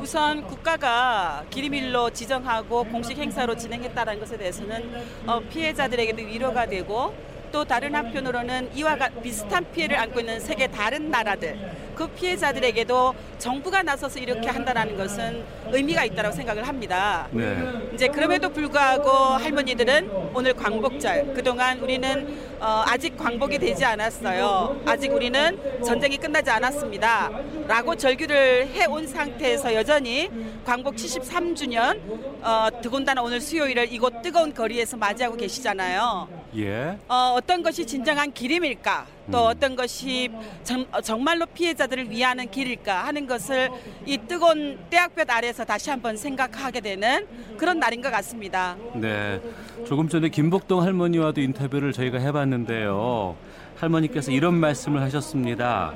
[0.00, 4.90] 우선 국가가 기림일로 지정하고 공식 행사로 진행했다는 것에 대해서는
[5.28, 7.14] 어, 피해자들에게도 위로가 되고
[7.56, 11.56] 또 다른 한편으로는 이와 같- 비슷한 피해를 안고 있는 세계 다른 나라들
[11.94, 15.42] 그 피해자들에게도 정부가 나서서 이렇게 한다는 것은
[15.72, 17.26] 의미가 있다고 생각을 합니다.
[17.30, 17.56] 네.
[17.94, 24.82] 이제 그럼에도 불구하고 할머니들은 오늘 광복절 그동안 우리는 어, 아직 광복이 되지 않았어요.
[24.84, 27.30] 아직 우리는 전쟁이 끝나지 않았습니다.
[27.66, 30.28] 라고 절규를 해온 상태에서 여전히
[30.66, 31.98] 광복 73주년
[32.42, 36.28] 어, 더군다나 오늘 수요일을 이곳 뜨거운 거리에서 맞이하고 계시잖아요.
[36.56, 36.98] 예.
[37.08, 39.06] 어, 어떤 것이 진정한 기림일까?
[39.30, 39.46] 또 음.
[39.48, 40.30] 어떤 것이
[40.62, 43.70] 정, 어, 정말로 피해자들을 위하는 길일까 하는 것을
[44.06, 47.26] 이 뜨거운 떼약볕 아래서 다시 한번 생각하게 되는
[47.56, 48.76] 그런 날인 것 같습니다.
[48.94, 49.40] 네.
[49.86, 53.36] 조금 전에 김복동 할머니와도 인터뷰를 저희가 해봤는데요.
[53.76, 55.94] 할머니께서 이런 말씀을 하셨습니다.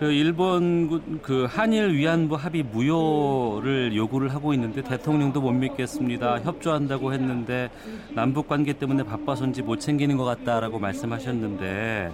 [0.00, 6.40] 그 일본 그 한일 위안부 합의 무효를 요구를 하고 있는데 대통령도 못 믿겠습니다.
[6.40, 7.68] 협조한다고 했는데
[8.14, 12.12] 남북 관계 때문에 바빠서인지 못 챙기는 것 같다라고 말씀하셨는데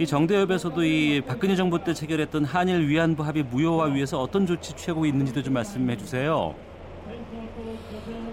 [0.00, 5.06] 이 정대협에서도 이 박근혜 정부 때 체결했던 한일 위안부 합의 무효화 위해서 어떤 조치 취하고
[5.06, 6.56] 있는지도 좀 말씀해 주세요.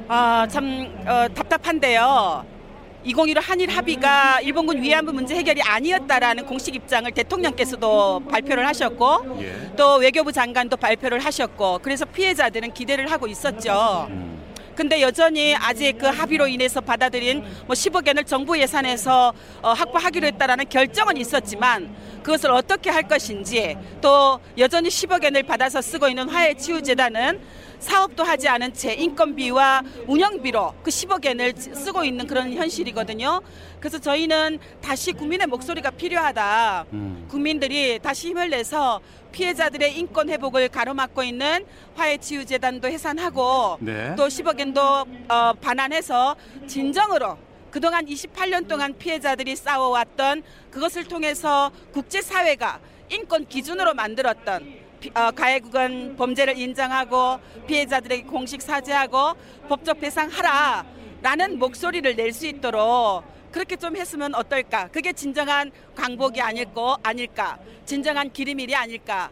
[0.07, 2.58] 아, 참 어, 답답한데요.
[3.03, 9.71] 2015 한일 합의가 일본군 위안부 문제 해결이 아니었다라는 공식 입장을 대통령께서도 발표를 하셨고 예.
[9.77, 14.07] 또 외교부 장관도 발표를 하셨고 그래서 피해자들은 기대를 하고 있었죠.
[14.09, 14.39] 음.
[14.75, 20.69] 근데 여전히 아직 그 합의로 인해서 받아들인 뭐 10억 엔을 정부 예산에서 어, 확보하기로 했다라는
[20.69, 21.93] 결정은 있었지만
[22.23, 27.41] 그것을 어떻게 할 것인지 또 여전히 10억 엔을 받아서 쓰고 있는 화해치유재단은
[27.79, 33.41] 사업도 하지 않은 채 인건비와 운영비로 그 10억 엔을 쓰고 있는 그런 현실이거든요.
[33.79, 36.85] 그래서 저희는 다시 국민의 목소리가 필요하다.
[36.93, 37.25] 음.
[37.29, 38.99] 국민들이 다시 힘을 내서
[39.31, 41.65] 피해자들의 인권 회복을 가로막고 있는
[41.95, 44.13] 화해치유재단도 해산하고 네.
[44.17, 46.35] 또 10억 엔도 어, 반환해서
[46.67, 47.37] 진정으로
[47.71, 52.79] 그동안 28년 동안 피해자들이 싸워왔던 그것을 통해서 국제사회가
[53.11, 59.33] 인권 기준으로 만들었던 피- 어, 가해국은 범죄를 인정하고 피해자들에게 공식 사죄하고
[59.69, 64.87] 법적 배상하라라는 목소리를 낼 수 있도록 그렇게 좀 했으면 어떨까?
[64.89, 67.57] 그게 진정한 광복이 아닐고 아닐까?
[67.85, 69.31] 진정한 기림일이 아닐까?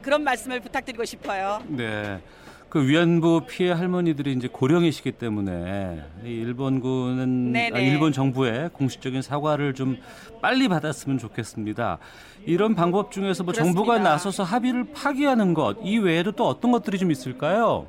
[0.00, 1.62] 그런 말씀을 부탁드리고 싶어요.
[1.66, 2.20] 네.
[2.68, 7.54] 그 위안부 피해 할머니들이 이제 고령이시기 때문에 이 일본군은.
[7.74, 9.96] 아, 일본 정부의 공식적인 사과를 좀
[10.42, 11.98] 빨리 받았으면 좋겠습니다.
[12.44, 14.10] 이런 방법 중에서 뭐 정부가 그렇습니다.
[14.10, 17.86] 나서서 합의를 파기하는 것 이 외에도 또 어떤 것들이 좀 있을까요?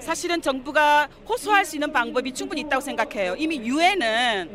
[0.00, 3.36] 사실은 정부가 호소할 수 있는 방법이 충분히 있다고 생각해요.
[3.38, 4.50] 이미 유엔은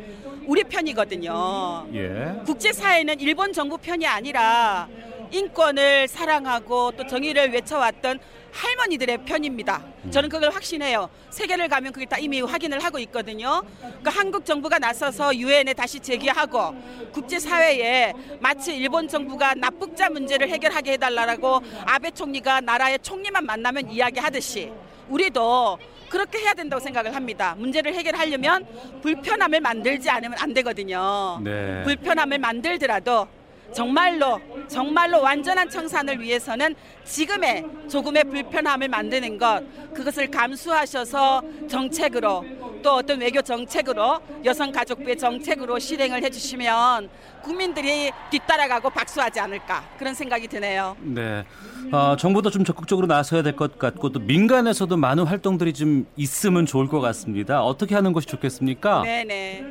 [0.45, 1.87] 우리 편이거든요.
[1.93, 2.33] 예.
[2.45, 4.87] 국제사회는 일본 정부 편이 아니라
[5.31, 8.19] 인권을 사랑하고 또 정의를 외쳐왔던
[8.51, 9.83] 할머니들의 편입니다.
[10.11, 11.09] 저는 그걸 확신해요.
[11.29, 13.63] 세계를 가면 그게 다 이미 확인을 하고 있거든요.
[13.79, 16.73] 그러니까 한국 정부가 나서서 유엔에 다시 제기하고
[17.13, 24.71] 국제사회에 마치 일본 정부가 납북자 문제를 해결하게 해달라고 아베 총리가 나라의 총리만 만나면 이야기하듯이
[25.09, 25.77] 우리도
[26.09, 27.55] 그렇게 해야 된다고 생각을 합니다.
[27.57, 28.65] 문제를 해결하려면
[29.01, 31.39] 불편함을 만들지 않으면 안 되거든요.
[31.43, 31.83] 네.
[31.83, 33.27] 불편함을 만들더라도
[33.73, 39.63] 정말로 정말로 완전한 청산을 위해서는 지금의 조금의 불편함을 만드는 것
[39.93, 42.45] 그것을 감수하셔서 정책으로
[42.81, 47.09] 또 어떤 외교 정책으로 여성가족부의 정책으로 실행을 해주시면
[47.43, 50.95] 국민들이 뒤따라가고 박수하지 않을까 그런 생각이 드네요.
[51.01, 51.45] 네.
[51.91, 56.87] 어, 정부도 좀 적극적으로 나서야 될 것 같고 또 민간에서도 많은 활동들이 좀 있으면 좋을
[56.87, 57.61] 것 같습니다.
[57.63, 59.01] 어떻게 하는 것이 좋겠습니까?
[59.03, 59.65] 네네.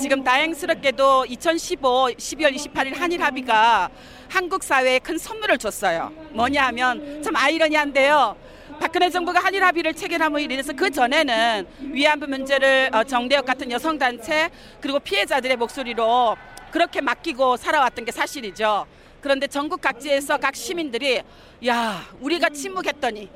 [0.00, 3.90] 지금 다행스럽게도 2015 12월 28일 한일 합의가
[4.28, 6.10] 한국 사회에 큰 선물을 줬어요.
[6.32, 8.34] 뭐냐 하면 참 아이러니한데요.
[8.80, 14.48] 박근혜 정부가 한일 합의를 체결함으로 인해서 그 전에는 위안부 문제를 어, 정대역 같은 여성 단체
[14.80, 16.34] 그리고 피해자들의 목소리로
[16.70, 18.86] 그렇게 맡기고 살아왔던 게 사실이죠.
[19.20, 21.20] 그런데 전국 각지에서 각 시민들이
[21.66, 23.28] 야 우리가 침묵했더니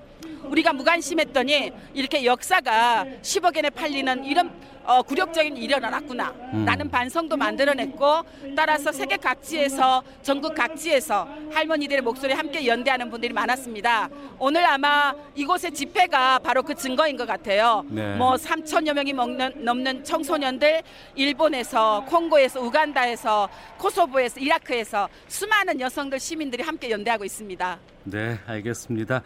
[0.50, 4.50] 우리가 무관심했더니 이렇게 역사가 10억엔에 팔리는 이런
[4.86, 6.34] 어, 굴욕적인 일이 일어났구나.
[6.52, 6.64] 음.
[6.64, 8.22] 라는 반성도 만들어냈고
[8.54, 14.10] 따라서 세계 각지에서 전국 각지에서 할머니들의 목소리 함께 연대하는 분들이 많았습니다.
[14.38, 17.84] 오늘 아마 이곳의 집회가 바로 그 증거인 것 같아요.
[17.88, 18.14] 네.
[18.16, 20.82] 뭐 3천여 명이 먹는, 넘는 청소년들
[21.14, 27.78] 일본에서 콩고에서 우간다에서 코소보에서 이라크에서 수많은 여성들 시민들이 함께 연대하고 있습니다.
[28.04, 29.22] 네, 알겠습니다.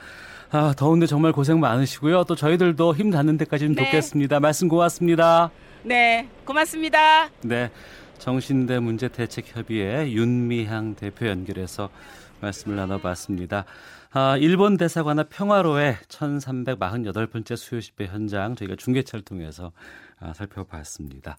[0.51, 2.25] 아, 더운데 정말 고생 많으시고요.
[2.25, 3.85] 또 저희들도 힘 닿는 데까지 좀 네.
[3.85, 4.41] 돕겠습니다.
[4.41, 5.51] 말씀 고맙습니다.
[5.83, 7.29] 네, 고맙습니다.
[7.43, 7.71] 네,
[8.19, 11.91] 정신대 문제 대책 협의회 윤미향 대표 연결해서
[12.41, 13.67] 말씀을 나눠봤습니다.
[14.11, 19.73] 아, 일본 대사관 앞 평화로의 1348번째 수요 집회 현장 저희가 중계차를 통해서
[20.19, 21.37] 아, 살펴봤습니다.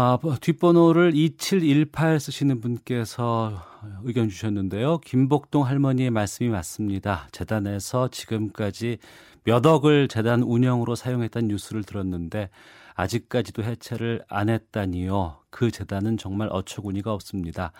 [0.00, 3.60] 아, 뒷번호를 2718 쓰시는 분께서
[4.04, 4.98] 의견 주셨는데요.
[4.98, 7.26] 김복동 할머니의 말씀이 맞습니다.
[7.32, 8.98] 재단에서 지금까지
[9.42, 12.48] 몇 억을 재단 운영으로 사용했다는 뉴스를 들었는데
[12.94, 15.38] 아직까지도 해체를 안 했다니요.
[15.50, 17.72] 그 재단은 정말 어처구니가 없습니다.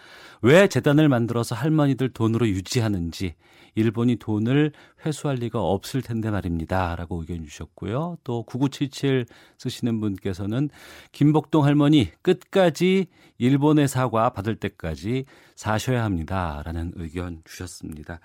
[0.43, 3.37] 왜 재단을 만들어서 할머니들 돈으로 유지하는지
[3.75, 4.73] 일본이 돈을
[5.05, 6.97] 회수할 리가 없을 텐데 말입니다.
[6.97, 8.19] 라고 의견 주셨고요.
[8.25, 9.27] 또 9977
[9.59, 10.71] 쓰시는 분께서는
[11.13, 13.07] 김복동 할머니 끝까지
[13.39, 16.63] 일본의 사과 받을 때까지 사셔야 합니다.
[16.65, 18.21] 라는 의견 주셨습니다.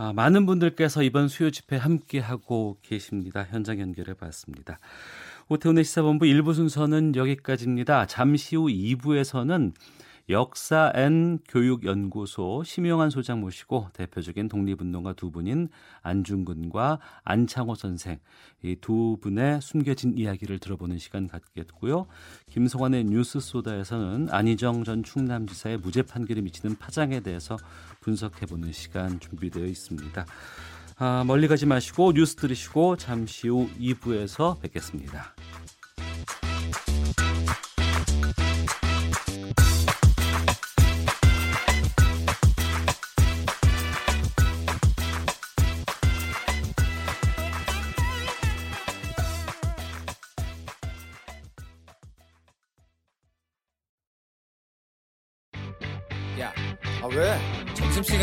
[0.00, 3.44] 아, 많은 분들께서 이번 수요 집회 함께 하고 계십니다.
[3.50, 4.78] 현장 연결해 봤습니다.
[5.48, 8.06] 오태훈의 시사본부 1부 순서는 여기까지입니다.
[8.06, 9.72] 잠시 후 2부에서는
[10.30, 15.68] 역사 N 교육연구소 심영환 소장 모시고 대표적인 독립운동가 두 분인
[16.02, 18.18] 안중근과 안창호 선생
[18.62, 22.06] 이 두 분의 숨겨진 이야기를 들어보는 시간 갖겠고요.
[22.50, 27.56] 김성환의 뉴스 소다에서는 안희정 전 충남지사의 무죄 판결이 미치는 파장에 대해서
[28.00, 30.26] 분석해보는 시간 준비되어 있습니다.
[30.96, 35.34] 아, 멀리 가지 마시고 뉴스 들으시고 잠시 후 2부에서 뵙겠습니다.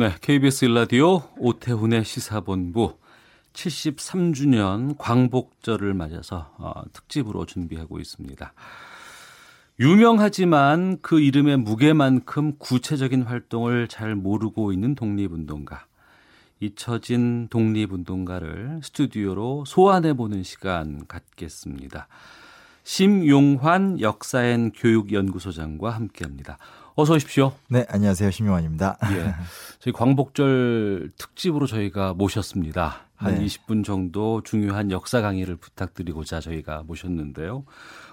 [0.00, 2.96] 네, KBS 일라디오 오태훈의 시사본부
[3.52, 8.54] 73주년 광복절을 맞아서 어, 특집으로 준비하고 있습니다.
[9.78, 15.84] 유명하지만 그 이름의 무게만큼 구체적인 활동을 잘 모르고 있는 독립운동가.
[16.60, 22.08] 잊혀진 독립운동가를 스튜디오로 소환해보는 시간 갖겠습니다.
[22.84, 26.56] 심용환 역사엔 교육연구소장과 함께합니다.
[27.00, 27.54] 어서 오십시오.
[27.68, 28.30] 네, 안녕하세요.
[28.30, 28.98] 심용환입니다.
[29.14, 29.34] 예.
[29.78, 33.06] 저희 광복절 특집으로 저희가 모셨습니다.
[33.16, 33.46] 한 네.
[33.46, 37.64] 20분 정도 중요한 역사 강의를 부탁드리고자 저희가 모셨는데요.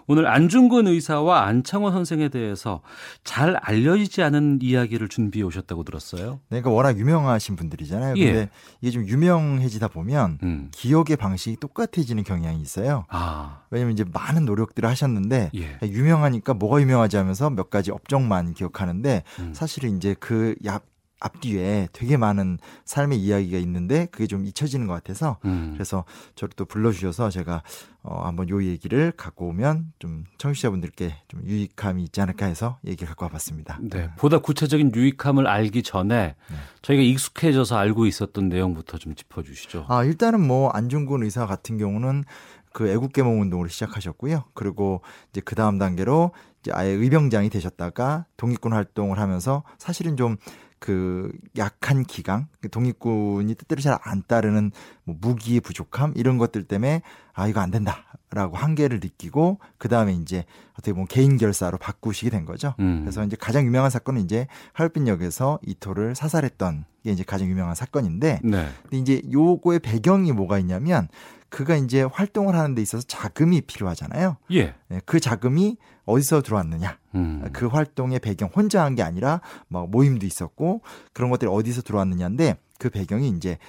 [0.08, 2.82] 오늘 안중근 의사와 안창호 선생에 대해서
[3.24, 6.40] 잘 알려지지 않은 이야기를 준비해 오셨다고 들었어요.
[6.50, 8.16] 네, 그러니까 워낙 유명하신 분들이잖아요.
[8.18, 8.26] 예.
[8.26, 8.50] 근데
[8.82, 10.70] 이게 좀 유명해지다 보면 음.
[10.72, 13.06] 기억의 방식이 똑같아지는 경향이 있어요.
[13.10, 15.78] 아, 왜냐면 이제 많은 노력들을 하셨는데 예.
[15.84, 19.54] 유명하니까 뭐가 유명하지 하면서 몇 가지 업적만 기억하는데 음.
[19.54, 20.84] 사실은 이제 그 앞,
[21.20, 25.72] 앞뒤에 되게 많은 삶의 이야기가 있는데 그게 좀 잊혀지는 것 같아서 음.
[25.74, 26.06] 그래서
[26.36, 27.64] 저를 또 불러주셔서 제가
[28.04, 33.26] 어, 한번 요 얘기를 갖고 오면 좀 청취자분들께 좀 유익함이 있지 않을까 해서 얘기를 갖고
[33.26, 33.80] 와봤습니다.
[33.82, 36.36] 네, 보다 구체적인 유익함을 알기 전에
[36.84, 39.88] 저희가 익숙해져서 알고 있었던 내용부터 좀 짚어주시죠.
[39.90, 42.24] 아, 일단은 뭐 안중근 의사 같은 경우는
[42.72, 44.46] 그 애국개몽 운동을 시작하셨고요.
[44.54, 45.02] 그리고
[45.32, 50.38] 이제 그 다음 단계로 이제 아예 의병장이 되셨다가 독립군 활동을 하면서 사실은 좀
[50.80, 54.72] 그 약한 기강, 그 독립군이 뜻대로 잘 안 따르는
[55.04, 57.02] 뭐 무기의 부족함 이런 것들 때문에
[57.34, 62.46] 아 이거 안 된다라고 한계를 느끼고 그 다음에 이제 어떻게 보면 개인 결사로 바꾸시게 된
[62.46, 62.74] 거죠.
[62.80, 63.02] 음.
[63.02, 68.70] 그래서 이제 가장 유명한 사건은 이제 하얼빈역에서 이토를 사살했던 게 이제 가장 유명한 사건인데 네.
[68.84, 71.08] 근데 이제 요거의 배경이 뭐가 있냐면
[71.50, 74.38] 그가 이제 활동을 하는 데 있어서 자금이 필요하잖아요.
[74.52, 74.76] 예.
[74.90, 75.78] 네, 그 자금이
[76.08, 76.98] 어디서 들어왔느냐?
[77.16, 77.48] 음.
[77.54, 80.82] 그 활동의 배경 혼자 한 게 아니라 막 모임도 있었고
[81.14, 83.60] 그런 것들이 어디서 들어왔느냐인데 그 배경이 이제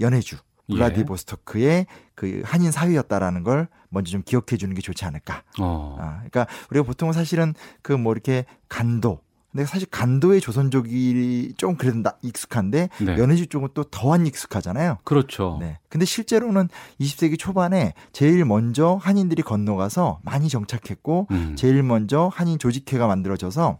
[0.00, 0.36] 연해주
[0.70, 0.74] 예.
[0.74, 5.42] 블라디보스토크의 그 한인 사회였다라는 걸 먼저 좀 기억해 주는 게 좋지 않을까.
[5.60, 5.96] 어.
[5.98, 9.20] 아, 그러니까 우리가 보통 사실은 그 뭐 이렇게 간도
[9.50, 13.18] 근데 사실 간도의 조선족이 좀 그래도 나- 익숙한데 네.
[13.18, 14.98] 연해주 쪽은 또 더한 익숙하잖아요.
[15.04, 15.56] 그렇죠.
[15.60, 15.78] 네.
[15.88, 16.68] 근데 실제로는
[17.00, 21.56] 20세기 초반에 제일 먼저 한인들이 건너가서 많이 정착했고 음.
[21.56, 23.78] 제일 먼저 한인 조직회가 만들어져서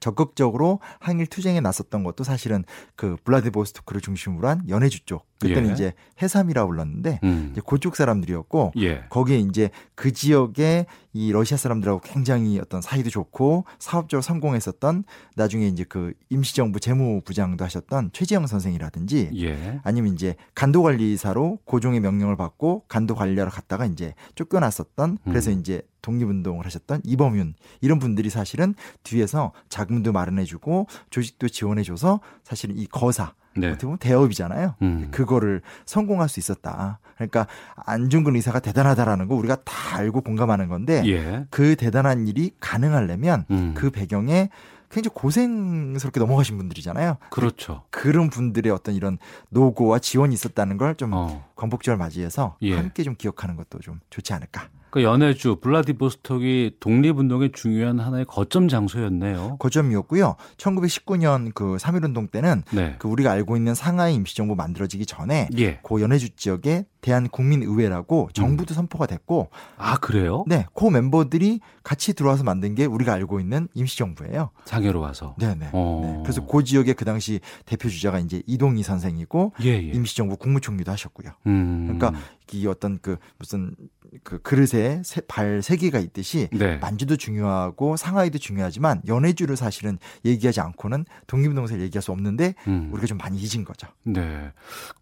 [0.00, 2.64] 적극적으로 항일 투쟁에 나섰던 것도 사실은
[2.96, 5.24] 그 블라디보스토크를 중심으로 한 연해주 쪽.
[5.40, 5.72] 그때는 예.
[5.74, 7.48] 이제 해삼이라 불렀는데 음.
[7.52, 9.04] 이제 그쪽 사람들이었고 예.
[9.10, 10.86] 거기에 이제 그 지역에
[11.16, 15.04] 이 러시아 사람들하고 굉장히 어떤 사이도 좋고 사업적으로 성공했었던
[15.34, 19.80] 나중에 이제 그 임시정부 재무부장도 하셨던 최지영 선생이라든지 예.
[19.82, 25.60] 아니면 이제 간도관리사로 고종의 명령을 받고 간도관리하러 갔다가 이제 쫓겨났었던 그래서 음.
[25.60, 33.32] 이제 독립운동을 하셨던 이범윤 이런 분들이 사실은 뒤에서 자금도 마련해주고 조직도 지원해줘서 사실은 이 거사
[33.56, 33.68] 네.
[33.68, 34.74] 어떻게 보면 대업이잖아요.
[34.82, 35.08] 음.
[35.10, 36.98] 그거를 성공할 수 있었다.
[37.16, 37.46] 그러니까
[37.76, 41.46] 안중근 의사가 대단하다라는 거 우리가 다 알고 공감하는 건데 예.
[41.50, 43.72] 그 대단한 일이 가능하려면 음.
[43.74, 44.50] 그 배경에
[44.90, 47.16] 굉장히 고생스럽게 넘어가신 분들이잖아요.
[47.30, 47.82] 그렇죠.
[47.90, 49.18] 그런 분들의 어떤 이런
[49.50, 51.44] 노고와 지원이 있었다는 걸좀 어.
[51.56, 52.76] 광복절 맞이해서 예.
[52.76, 54.68] 함께 좀 기억하는 것도 좀 좋지 않을까.
[54.90, 59.56] 그 연해주 블라디보스톡이 독립운동의 중요한 하나의 거점 장소였네요.
[59.58, 60.36] 고점이었고요.
[60.56, 62.94] 1919년 그 3.1운동 때는 네.
[62.98, 65.78] 그 우리가 알고 있는 상하이 임시정부 만들어지기 전에 예.
[65.82, 70.44] 고 연해주 지역에 대한국민의회라고 정부도 선포가 됐고 아 그래요?
[70.48, 74.50] 네, 그 멤버들이 같이 들어와서 만든 게 우리가 알고 있는 임시정부예요.
[74.64, 75.36] 상해로 와서.
[75.38, 75.70] 네네.
[75.72, 76.00] 어.
[76.04, 76.22] 네.
[76.24, 79.78] 그래서 그 지역의 그 당시 대표 주자가 이제 이동희 선생이고 예, 예.
[79.78, 81.30] 임시정부 국무총리도 하셨고요.
[81.46, 81.96] 음.
[81.96, 82.20] 그러니까
[82.52, 83.74] 이 어떤 그 무슨
[84.22, 86.76] 그 그릇에 세, 발세 개가 있듯이 네.
[86.78, 92.88] 만주도 중요하고 상하이도 중요하지만 연해주를 사실은 얘기하지 않고는 독립운동사를 얘기할 수 없는데 음.
[92.92, 93.88] 우리가 좀 많이 잊은 거죠.
[94.04, 94.50] 네.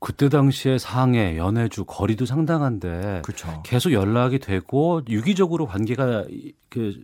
[0.01, 3.63] 그때 당시에 상해, 연해주 거리도 상당한데 그렇죠.
[3.65, 6.95] 계속 연락이 되고 유기적으로 관계가 이- 그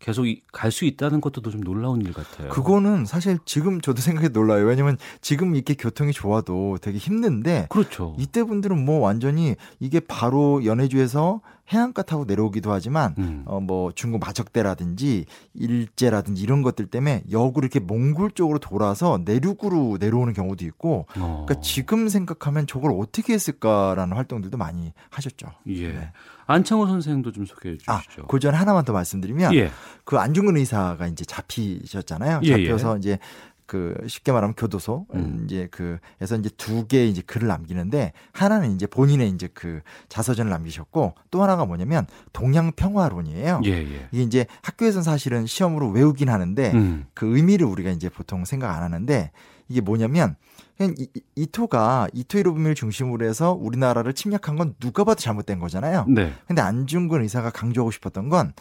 [0.00, 2.48] 계속 갈 수 있다는 것도 좀 놀라운 일 같아요.
[2.48, 4.64] 그거는 사실 지금 저도 생각해 놀라요.
[4.66, 8.14] 왜냐면 지금 이렇게 교통이 좋아도 되게 힘든데 그렇죠.
[8.18, 11.40] 이때 분들은 뭐 완전히 이게 바로 연해주에서
[11.72, 13.44] 해안가 타고 내려오기도 하지만 음.
[13.46, 20.64] 어뭐 중국 마적대라든지 일제라든지 이런 것들 때문에 역으로 이렇게 몽골 쪽으로 돌아서 내륙으로 내려오는 경우도
[20.64, 21.44] 있고 어.
[21.46, 25.48] 그러니까 지금 생각하면 저걸 어떻게 했을까라는 활동들도 많이 하셨죠.
[25.66, 25.92] 예.
[25.92, 26.12] 네.
[26.50, 28.26] 안창호 선생도 좀 소개해 아, 주시죠.
[28.26, 29.70] 그전 하나만 더 말씀드리면 예.
[30.04, 32.40] 그 안중근 의사가 이제 잡히셨잖아요.
[32.44, 33.18] 예, 잡혀서 이제
[33.66, 35.42] 그 쉽게 말하면 교도소 음.
[35.44, 41.14] 이제 그에서 이제 두 개 이제 글을 남기는데 하나는 이제 본인의 이제 그 자서전을 남기셨고
[41.30, 43.60] 또 하나가 뭐냐면 동양 평화론이에요.
[43.66, 44.08] 예, 예.
[44.10, 47.06] 이게 이제 학교에서는 사실은 시험으로 외우긴 하는데 음.
[47.14, 49.30] 그 의미를 우리가 이제 보통 생각 안 하는데
[49.68, 50.34] 이게 뭐냐면
[50.80, 56.06] 이, 이- 이토가 이토 히로부미를 중심으로 해서 우리나라를 침략한 건 누가 봐도 잘못된 거잖아요.
[56.08, 56.32] 네.
[56.46, 58.52] 근데 안중근 의사가 강조하고 싶었던 건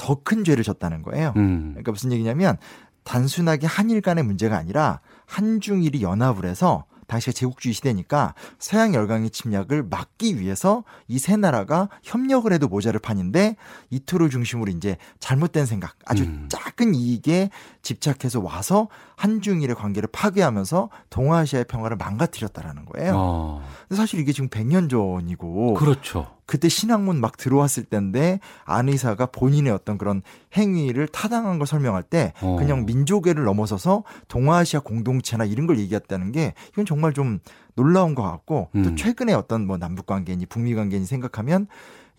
[0.00, 1.32] 더 큰 죄를 졌다는 거예요.
[1.36, 1.70] 음.
[1.72, 2.56] 그러니까 무슨 얘기냐면
[3.02, 10.38] 단순하게 한일 간의 문제가 아니라 한중일이 연합을 해서 당시가 제국주의 시대니까 서양 열강의 침략을 막기
[10.38, 13.56] 위해서 이 세 나라가 협력을 해도 모자를 판인데
[13.90, 16.48] 이토를 중심으로 이제 잘못된 생각, 아주 음.
[16.48, 17.50] 작은 이익에
[17.82, 23.12] 집착해서 와서 한중일의 관계를 파괴하면서 동아시아의 평화를 망가뜨렸다라는 거예요.
[23.16, 26.37] 어, 근데 사실 이게 지금 100년 전이고 그렇죠.
[26.48, 30.22] 그때 신학문 막 들어왔을 때인데 안 의사가 본인의 어떤 그런
[30.56, 32.56] 행위를 타당한 걸 설명할 때 어.
[32.58, 37.38] 그냥 민족애를 넘어서서 동아시아 공동체나 이런 걸 얘기했다는 게 이건 정말 좀
[37.74, 38.96] 놀라운 것 같고 또 음.
[38.96, 41.66] 최근에 어떤 뭐 남북 관계니 북미 관계니 생각하면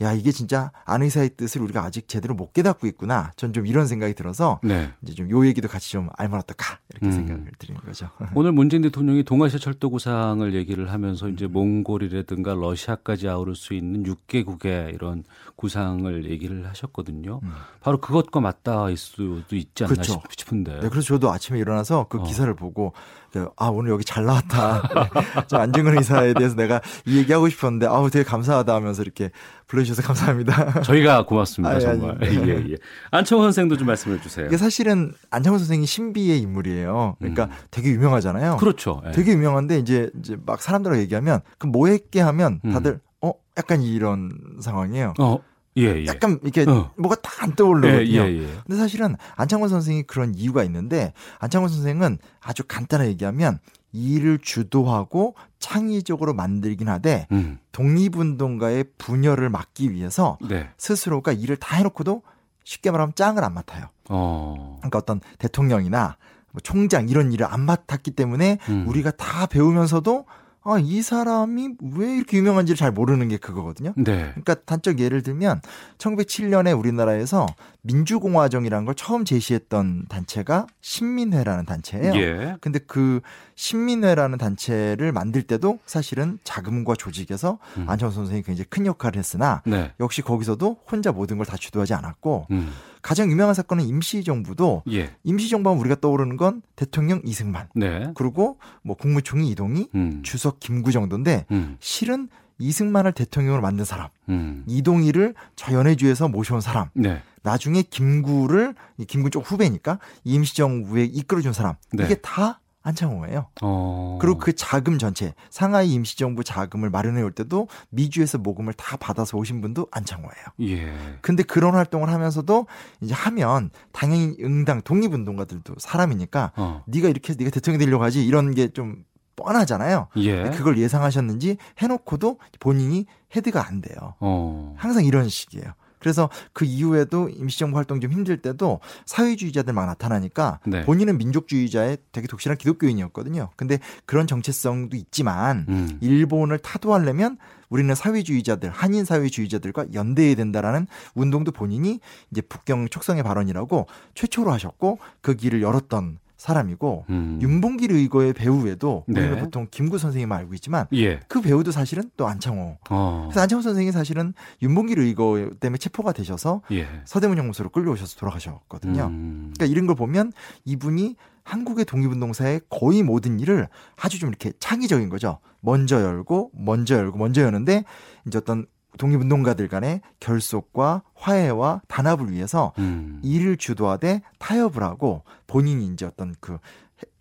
[0.01, 3.31] 야 이게 진짜 안 의사의 뜻을 우리가 아직 제대로 못 깨닫고 있구나.
[3.35, 4.91] 전 좀 이런 생각이 들어서 네.
[5.01, 7.11] 이제 좀 요 얘기도 같이 좀 알면 어떨까 이렇게 음.
[7.11, 8.09] 생각을 드리는 거죠.
[8.35, 14.93] 오늘 문재인 대통령이 동아시아 철도 구상을 얘기를 하면서 이제 몽골이라든가 러시아까지 아우를 수 있는 6개국의
[14.93, 15.23] 이런
[15.55, 17.39] 구상을 얘기를 하셨거든요.
[17.43, 17.51] 음.
[17.81, 20.13] 바로 그것과 맞닿을 수도 있지 않나 그렇죠.
[20.13, 20.79] 싶- 싶은데.
[20.79, 22.23] 네, 그래서 저도 아침에 일어나서 그 어.
[22.23, 22.93] 기사를 보고
[23.31, 24.81] 그, 아 오늘 여기 잘 나왔다.
[25.51, 29.29] 안중근 의사에 대해서 내가 이 얘기하고 싶었는데 아우 되게 감사하다 하면서 이렇게
[29.69, 30.81] 불러주셔서 감사합니다.
[30.83, 32.17] 저희가 고맙습니다, 아니, 정말.
[32.21, 32.47] 아니, 네.
[32.47, 32.75] 예, 예.
[33.11, 34.47] 안청원 선생도 좀 말씀해 주세요.
[34.47, 37.15] 이게 사실은 안창호 선생이 신비의 인물이에요.
[37.19, 37.49] 그러니까 음.
[37.69, 38.57] 되게 유명하잖아요.
[38.57, 39.01] 그렇죠.
[39.07, 39.11] 예.
[39.11, 42.71] 되게 유명한데 이제 이제 막 사람들하고 얘기하면 그뭐 했게 하면 음.
[42.71, 45.13] 다들 어 약간 이런 상황이에요.
[45.19, 45.39] 어,
[45.77, 46.05] 예, 예.
[46.07, 46.91] 약간 이렇게 어.
[46.97, 48.21] 뭐가 딱 안 떠오르거든요.
[48.21, 48.47] 예, 예, 예.
[48.65, 53.59] 근데 사실은 안창원 선생이 그런 이유가 있는데 안창원 선생은 아주 간단하게 얘기하면
[53.91, 57.59] 일을 주도하고 창의적으로 만들긴 하되 음.
[57.71, 60.69] 독립운동가의 분열을 막기 위해서 네.
[60.77, 62.21] 스스로가 일을 다 해놓고도
[62.63, 63.87] 쉽게 말하면 짱을 안 맡아요.
[64.09, 64.77] 어.
[64.79, 66.17] 그러니까 어떤 대통령이나
[66.51, 68.85] 뭐 총장 이런 일을 안 맡았기 때문에 음.
[68.87, 70.25] 우리가 다 배우면서도
[70.63, 73.93] 아, 이 사람이 왜 이렇게 유명한지를 잘 모르는 게 그거거든요.
[73.95, 74.29] 네.
[74.31, 75.61] 그러니까 단적 예를 들면
[75.97, 77.47] 1907년에 우리나라에서
[77.81, 82.13] 민주공화정이라는 걸 처음 제시했던 단체가 신민회라는 단체예요.
[82.15, 82.57] 예.
[82.61, 83.21] 근데 그
[83.55, 87.85] 신민회라는 단체를 만들 때도 사실은 자금과 조직에서 음.
[87.87, 89.93] 안철수 선생이 굉장히 큰 역할을 했으나 네.
[89.99, 92.71] 역시 거기서도 혼자 모든 걸 다 주도하지 않았고 음.
[93.01, 95.15] 가장 유명한 사건은 임시정부도 예.
[95.23, 98.11] 임시정부하면 우리가 떠오르는 건 대통령 이승만 네.
[98.15, 100.21] 그리고 뭐 국무총리 이동희 음.
[100.23, 101.77] 주석 김구 정도인데 음.
[101.79, 102.29] 실은
[102.59, 104.63] 이승만을 대통령으로 만든 사람 음.
[104.67, 107.21] 이동희를 저 연해주에서 모셔온 사람 네.
[107.41, 112.05] 나중에 김구를 이 김구 쪽 후배니까 임시정부에 이끌어준 사람 네.
[112.05, 113.47] 이게 다 안창호예요.
[113.61, 114.17] 어.
[114.21, 119.61] 그리고 그 자금 전체 상하이 임시정부 자금을 마련해 올 때도 미주에서 모금을 다 받아서 오신
[119.61, 120.33] 분도 안창호예요.
[120.61, 120.93] 예.
[121.21, 122.67] 근데 그런 활동을 하면서도
[123.01, 126.83] 이제 하면 당연히 응당 독립운동가들도 사람이니까 어.
[126.87, 129.03] 네가 이렇게 네가 대통령이 되려고 하지 이런 게 좀
[129.35, 130.07] 뻔하잖아요.
[130.17, 130.49] 예.
[130.49, 133.05] 그걸 예상하셨는지 해놓고도 본인이
[133.35, 134.15] 헤드가 안 돼요.
[134.19, 134.75] 어.
[134.77, 135.65] 항상 이런 식이에요.
[135.99, 140.83] 그래서 그 이후에도 임시정부 활동 좀 힘들 때도 사회주의자들 막 나타나니까 네.
[140.85, 143.49] 본인은 민족주의자의 되게 독실한 기독교인이었거든요.
[143.55, 145.97] 근데 그런 정체성도 있지만 음.
[146.01, 147.37] 일본을 타도하려면
[147.69, 151.99] 우리는 사회주의자들, 한인 사회주의자들과 연대해야 된다라는 운동도 본인이
[152.31, 157.37] 이제 북경 촉성의 발언이라고 최초로 하셨고 그 길을 열었던 사람이고 음.
[157.41, 159.41] 윤봉길 의거의 배우에도 우리는 네.
[159.41, 161.19] 보통 김구 선생님을 알고 있지만 예.
[161.27, 162.77] 그 배우도 사실은 또 안창호.
[162.89, 163.27] 어.
[163.27, 166.87] 그래서 안창호 선생이 사실은 윤봉길 의거 때문에 체포가 되셔서 예.
[167.03, 169.07] 서대문 형무소로 끌려오셔서 돌아가셨거든요.
[169.07, 169.51] 음.
[169.53, 170.31] 그러니까 이런 걸 보면
[170.63, 173.67] 이분이 한국의 독립운동사의 거의 모든 일을
[173.97, 175.39] 아주 좀 이렇게 창의적인 거죠.
[175.59, 177.83] 먼저 열고, 먼저 열고, 먼저 여는데
[178.25, 178.65] 이제 어떤
[178.97, 183.19] 독립운동가들 간의 결속과 화해와 단합을 위해서 음.
[183.23, 186.57] 일을 주도하되 타협을 하고 본인이 이제 어떤 그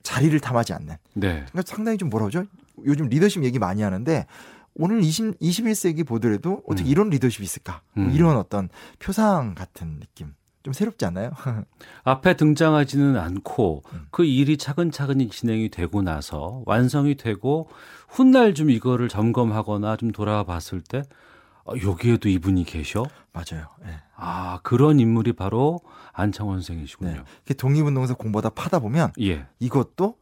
[0.02, 0.96] 자리를 탐하지 않는.
[1.14, 1.44] 네.
[1.50, 2.48] 그러니까 상당히 좀 뭐라 그러죠?
[2.84, 4.26] 요즘 리더십 얘기 많이 하는데
[4.74, 6.90] 오늘 20, 21세기 보더라도 어떻게 음.
[6.90, 7.82] 이런 리더십이 있을까?
[7.92, 8.12] 뭐 음.
[8.12, 10.34] 이런 어떤 표상 같은 느낌.
[10.62, 11.30] 좀 새롭지 않나요?
[12.04, 14.06] 앞에 등장하지는 않고 음.
[14.10, 17.68] 그 일이 차근차근히 진행이 되고 나서 완성이 되고
[18.08, 21.02] 훗날 좀 이거를 점검하거나 좀 돌아봤을 때 어,
[21.84, 23.06] 여기에도 이분이 계셔?
[23.32, 23.66] 맞아요.
[23.86, 24.00] 예.
[24.16, 25.80] 아 그런 인물이 바로
[26.12, 27.10] 안창원 선생이시군요.
[27.10, 27.16] 네.
[27.16, 29.46] 이렇게 독립운동에서 공부하다 파다 보면 예.
[29.60, 30.16] 이것도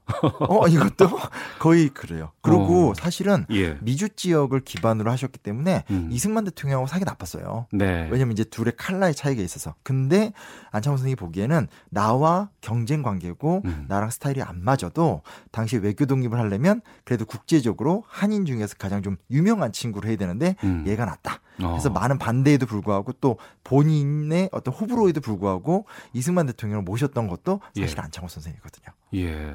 [0.49, 1.09] 어 이것도
[1.59, 2.31] 거의 그래요.
[2.41, 2.95] 그리고 어.
[2.95, 3.77] 사실은 예.
[3.81, 6.09] 미주 지역을 기반으로 하셨기 때문에 음.
[6.13, 7.67] 이승만 대통령하고 사기 나빴어요.
[7.73, 8.09] 네.
[8.11, 9.75] 왜냐면 이제 둘의 칼라의 차이가 있어서.
[9.83, 10.33] 근데
[10.71, 13.87] 안창호 선생이 보기에는 나와 경쟁 관계고 음.
[13.89, 19.73] 나랑 스타일이 안 맞아도 당시 외교 독립을 하려면 그래도 국제적으로 한인 중에서 가장 좀 유명한
[19.73, 20.85] 친구를 해야 되는데 음.
[20.87, 21.41] 얘가 낫다.
[21.63, 21.71] 어.
[21.71, 28.03] 그래서 많은 반대에도 불구하고 또 본인의 어떤 호불호에도 불구하고 이승만 대통령을 모셨던 것도 사실 예.
[28.03, 28.87] 안창호 선생이거든요.
[29.15, 29.55] 예.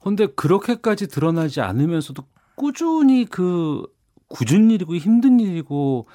[0.00, 2.22] 근데 그렇게까지 드러나지 않으면서도
[2.54, 3.86] 꾸준히 그
[4.28, 6.06] 굳은 일이고 힘든 일이고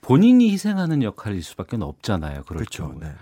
[0.00, 2.42] 본인이 희생하는 역할일 수밖에 없잖아요.
[2.44, 2.94] 그렇죠.
[3.00, 3.14] 네, 네.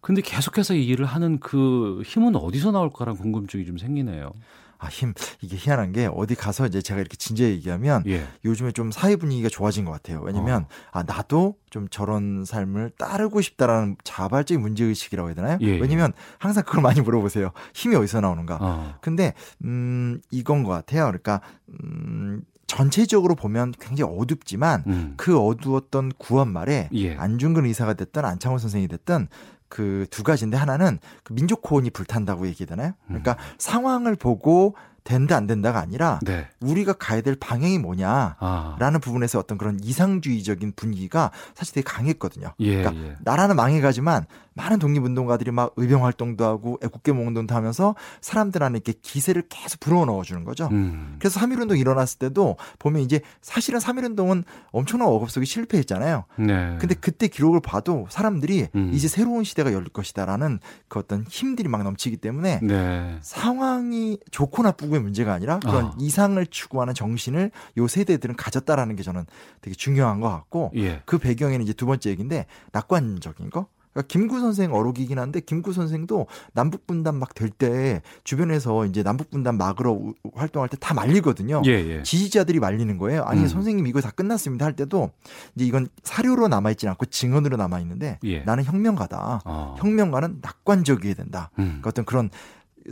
[0.00, 4.32] 근데 계속해서 이 일을 하는 그 힘은 어디서 나올까라는 궁금증이 좀 생기네요.
[4.80, 5.12] 아, 힘,
[5.42, 8.26] 이게 희한한 게 어디 가서 이제 제가 이렇게 진지하게 얘기하면 예.
[8.44, 10.20] 요즘에 좀 사회 분위기가 좋아진 것 같아요.
[10.22, 15.58] 왜냐면, 아, 나도 좀 저런 삶을 따르고 싶다라는 자발적인 문제의식이라고 해야 되나요?
[15.60, 15.78] 예, 예.
[15.78, 17.52] 왜냐면 항상 그걸 많이 물어보세요.
[17.74, 18.58] 힘이 어디서 나오는가?
[18.60, 18.94] 어.
[19.02, 21.04] 근데, 음, 이건 것 같아요.
[21.04, 25.14] 그러니까, 음, 전체적으로 보면 굉장히 어둡지만 음.
[25.16, 27.16] 그 어두웠던 구원 말에 예.
[27.16, 29.26] 안중근 의사가 됐든 안창호 선생이 됐든
[29.70, 32.92] 그 두 가지인데 하나는 그 민족 호언이 불탄다고 얘기되나요?
[33.06, 36.26] 그러니까 상황을 보고 된다 안 된다가 아니라 음.
[36.26, 36.48] 네.
[36.60, 38.98] 우리가 가야 될 방향이 뭐냐라는 아.
[39.00, 42.52] 부분에서 어떤 그런 이상주의적인 분위기가 사실 되게 강했거든요.
[42.60, 43.16] 예, 그러니까 예.
[43.20, 49.44] 나라는 망해가지만 많은 독립운동가들이 막 의병 활동도 하고 애국계몽 운동도 하면서 사람들 안에 이렇게 기세를
[49.48, 50.68] 계속 불어 넣어주는 거죠.
[50.72, 51.16] 음.
[51.18, 56.24] 그래서 3.1운동 일어났을 때도 보면 이제 사실은 3.1운동은 엄청난 억압 속에 실패했잖아요.
[56.38, 56.76] 네.
[56.80, 58.90] 근데 그때 기록을 봐도 사람들이 음.
[58.92, 63.18] 이제 새로운 시대가 열릴 것이다라는 그 어떤 힘들이 막 넘치기 때문에 네.
[63.22, 65.94] 상황이 좋고 나쁘고의 문제가 아니라 그런 아.
[65.98, 69.26] 이상을 추구하는 정신을 요 세대들은 가졌다라는 게 저는
[69.60, 71.02] 되게 중요한 것 같고 예.
[71.04, 73.66] 그 배경에는 이제 두 번째 얘기인데 낙관적인 거.
[73.92, 79.30] 그러니까 김구 선생 어록이긴 한데 김구 선생도 남북 분단 막 될 때 주변에서 이제 남북
[79.30, 81.62] 분단 막으러 우- 활동할 때 다 말리거든요.
[81.66, 82.02] 예, 예.
[82.02, 83.22] 지지자들이 말리는 거예요.
[83.24, 83.48] 아니 음.
[83.48, 85.10] 선생님 이거 다 끝났습니다 할 때도
[85.56, 88.40] 이제 이건 사료로 남아 있지 않고 증언으로 남아 있는데 예.
[88.40, 89.40] 나는 혁명가다.
[89.44, 89.74] 어.
[89.78, 91.50] 혁명가는 낙관적이어야 된다.
[91.58, 91.64] 음.
[91.80, 92.30] 그러니까 어떤 그런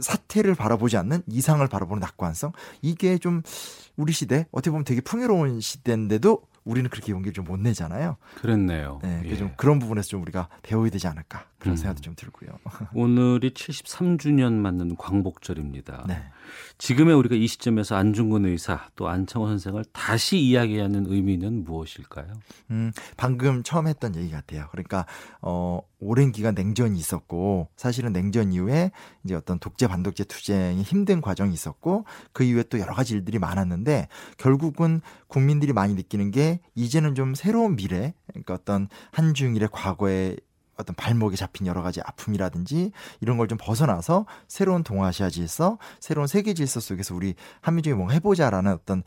[0.00, 3.42] 사태를 바라보지 않는 이상을 바라보는 낙관성 이게 좀
[3.96, 8.16] 우리 시대 어떻게 보면 되게 풍요로운 시대인데도 우리는 그렇게 용기를 좀 못 내잖아요.
[8.42, 9.00] 그랬네요.
[9.02, 9.36] 네, 예.
[9.36, 11.76] 좀 그런 부분에서 좀 우리가 배워야 되지 않을까 그런 음.
[11.76, 12.50] 생각도 좀 들고요.
[12.94, 16.04] 오늘이 73주년 맞는 광복절입니다.
[16.06, 16.22] 네.
[16.78, 22.32] 지금의 우리가 이 시점에서 안중근 의사 또 안창호 선생을 다시 이야기하는 의미는 무엇일까요?
[22.70, 24.68] 음, 방금 처음 했던 얘기 같아요.
[24.70, 25.06] 그러니까
[25.40, 28.92] 어 오랜 기간 냉전이 있었고 사실은 냉전 이후에
[29.24, 34.08] 이제 어떤 독재 반독재 투쟁이 힘든 과정이 있었고 그 이후에 또 여러 가지 일들이 많았는데
[34.36, 40.36] 결국은 국민들이 많이 느끼는 게 이제는 좀 새로운 미래 그러니까 어떤 한중일의 과거에
[40.78, 46.52] 어떤 발목에 잡힌 여러 가지 아픔이라든지 이런 걸 좀 벗어나서 새로운 동아시아 질서, 새로운 세계
[46.52, 49.02] 질서 속에서 우리 한민족이 뭔가 해보자라는 어떤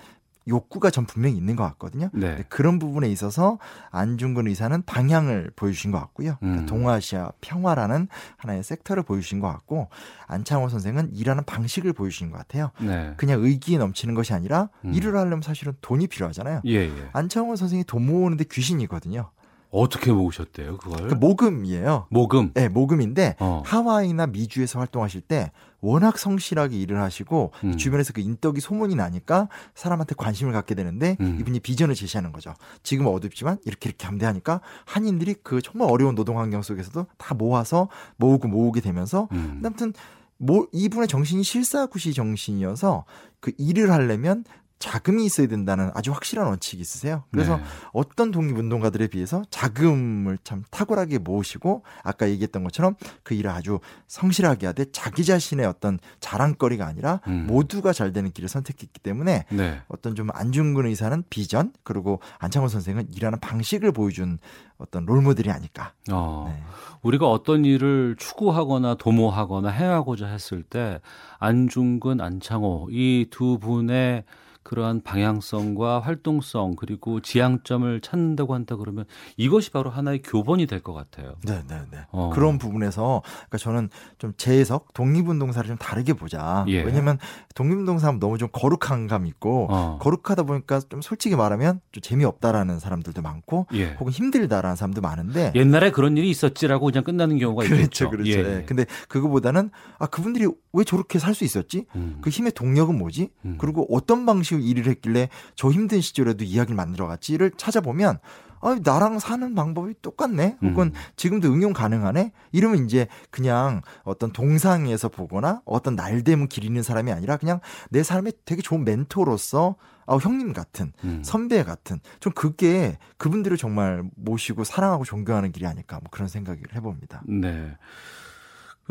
[0.48, 2.10] 욕구가 전 분명히 있는 것 같거든요.
[2.14, 2.44] 네.
[2.50, 3.60] 그런 부분에 있어서
[3.92, 6.38] 안중근 의사는 방향을 보여주신 것 같고요.
[6.40, 6.66] 그러니까 음.
[6.66, 8.08] 동아시아 평화라는
[8.38, 9.90] 하나의 섹터를 보여주신 것 같고
[10.26, 12.72] 안창호 선생은 일하는 방식을 보여주신 것 같아요.
[12.80, 13.14] 네.
[13.18, 14.96] 그냥 의기에 넘치는 것이 아니라 음.
[14.96, 16.62] 일을 하려면 사실은 돈이 필요하잖아요.
[16.66, 17.10] 예, 예.
[17.14, 19.30] 안창호 선생이 돈 모으는데 귀신이거든요.
[19.72, 21.08] 어떻게 모으셨대요, 그걸?
[21.08, 22.08] 그 모금이에요.
[22.10, 22.52] 모금.
[22.54, 23.64] 네, 모금인데 어.
[23.66, 27.78] 하와이나 미주에서 활동하실 때 워낙 성실하게 일을 하시고 음.
[27.78, 31.38] 주변에서 그 인덕이 소문이 나니까 사람한테 관심을 갖게 되는데 음.
[31.40, 32.54] 이분이 비전을 제시하는 거죠.
[32.84, 37.34] 지금 어둡지만 이렇게 이렇게 하면 돼 하니까 한인들이 그 정말 어려운 노동 환경 속에서도 다
[37.34, 39.62] 모아서 모으고 모으게 되면서 음.
[39.66, 39.94] 아무튼
[40.38, 43.06] 뭐 이분의 정신이 실사구시 정신이어서
[43.40, 44.44] 그 일을 하려면
[44.82, 47.24] 자금이 있어야 된다는 아주 확실한 원칙이 있으세요.
[47.32, 47.64] 그래서 네.
[47.94, 54.86] 어떤 독립운동가들에 비해서 자금을 참 탁월하게 모으시고 아까 얘기했던 것처럼 그 일을 아주 성실하게 하되
[54.92, 57.46] 자기 자신의 어떤 자랑거리가 아니라 음.
[57.48, 59.82] 모두가 잘 되는 길을 선택했기 때문에 네.
[59.88, 64.40] 어떤 좀 안중근 의사는 비전 그리고 안창호 선생은 일하는 방식을 보여준
[64.78, 65.94] 어떤 롤모델이 아닐까.
[66.12, 66.52] 어.
[66.54, 66.64] 네.
[67.04, 71.00] 우리가 어떤 일을 추구하거나 도모하거나 행하고자 했을 때
[71.40, 74.24] 안중근, 안창호 이 두 분의
[74.64, 79.06] 그러한 방향성과 활동성 그리고 지향점을 찾는다고 한다 그러면
[79.38, 81.36] 이것이 바로 하나의 교본이 될 것 같아요.
[81.46, 82.00] 네, 네, 네.
[82.12, 82.32] 어.
[82.34, 86.66] 그런 부분에서 그러니까 저는 좀 재해석 독립운동사를 좀 다르게 보자.
[86.70, 86.82] 예.
[86.82, 87.20] 왜냐면
[87.54, 90.00] 독립운동사 하면 너무 좀 거룩한 감 있고 어.
[90.02, 93.94] 거룩하다 보니까 좀 솔직히 말하면 좀 재미없다라는 사람들도 많고 예.
[94.00, 98.10] 혹은 힘들다라는 사람도 많은데 옛날에 그런 일이 있었지라고 그냥 끝나는 경우가 그렇죠, 있겠죠.
[98.10, 98.32] 그렇죠.
[98.32, 98.64] 예, 예.
[98.66, 101.86] 근데 그거보다는 아 그분들이 왜 저렇게 살 수 있었지?
[101.96, 102.18] 음.
[102.22, 103.30] 그 힘의 동력은 뭐지?
[103.46, 103.56] 음.
[103.58, 108.20] 그리고 어떤 방식 으로 일을 했길래 저 힘든 시절에도 이야기를 만들어갔지를 찾아보면
[108.62, 110.58] 아, 나랑 사는 방법이 똑같네.
[110.62, 110.94] 혹은 음.
[111.16, 112.32] 지금도 응용 가능하네.
[112.52, 118.62] 이러면 이제 그냥 어떤 동상에서 보거나 어떤 날대문 기리는 사람이 아니라 그냥 내 삶에 되게
[118.62, 119.76] 좋은 멘토로서
[120.06, 121.22] 아, 형님 같은 음.
[121.24, 127.24] 선배 같은 좀 그게 그분들을 정말 모시고 사랑하고 존경하는 길이 아닐까 뭐 그런 생각을 해봅니다.
[127.28, 127.76] 네.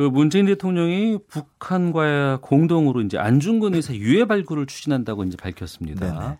[0.00, 6.06] 그 문재인 대통령이 북한과 공동으로 이제 안중근 의사 유해 발굴을 추진한다고 이제 밝혔습니다.
[6.06, 6.38] 네네.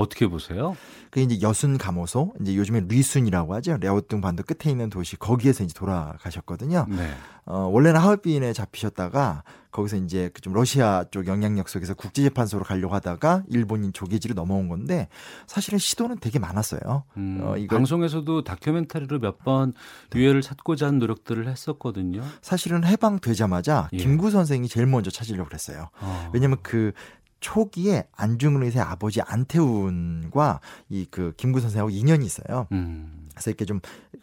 [0.00, 0.76] 어떻게 보세요?
[1.10, 3.76] 그 이제 여순 감호소, 이제 요즘에 리순이라고 하죠.
[3.80, 6.86] 레오뚱 반도 끝에 있는 도시 거기에서 이제 돌아가셨거든요.
[6.88, 7.10] 네.
[7.46, 9.42] 어, 원래는 하얼빈에 잡히셨다가
[9.72, 15.08] 거기서 이제 그좀 러시아 쪽 영향력 속에서 국제재판소로 가려고 하다가 일본인 조계지로 넘어온 건데
[15.46, 17.04] 사실은 시도는 되게 많았어요.
[17.16, 19.72] 음, 어, 이걸- 방송에서도 다큐멘터리로 몇 번
[20.14, 22.22] 유해를 찾고자 하는 노력들을 했었거든요.
[22.42, 23.96] 사실은 해방되자마자 예.
[23.96, 25.88] 김구 선생이 제일 먼저 찾으려고 그랬어요.
[26.00, 26.30] 어.
[26.32, 26.92] 왜냐면 그
[27.40, 32.66] 초기에 안중근 의사의 아버지 안태훈과 이 그 김구 선생하고 인연이 있어요.
[32.72, 33.28] 음.
[33.32, 33.80] 그래서 이렇게 좀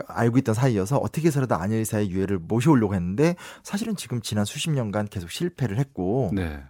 [0.07, 5.07] 알고 있던 사이여서 어떻게 해서라도 안의 의사의 유해를 모셔오려고 했는데 사실은 지금 지난 수십 년간
[5.07, 6.63] 계속 실패를 했고 네.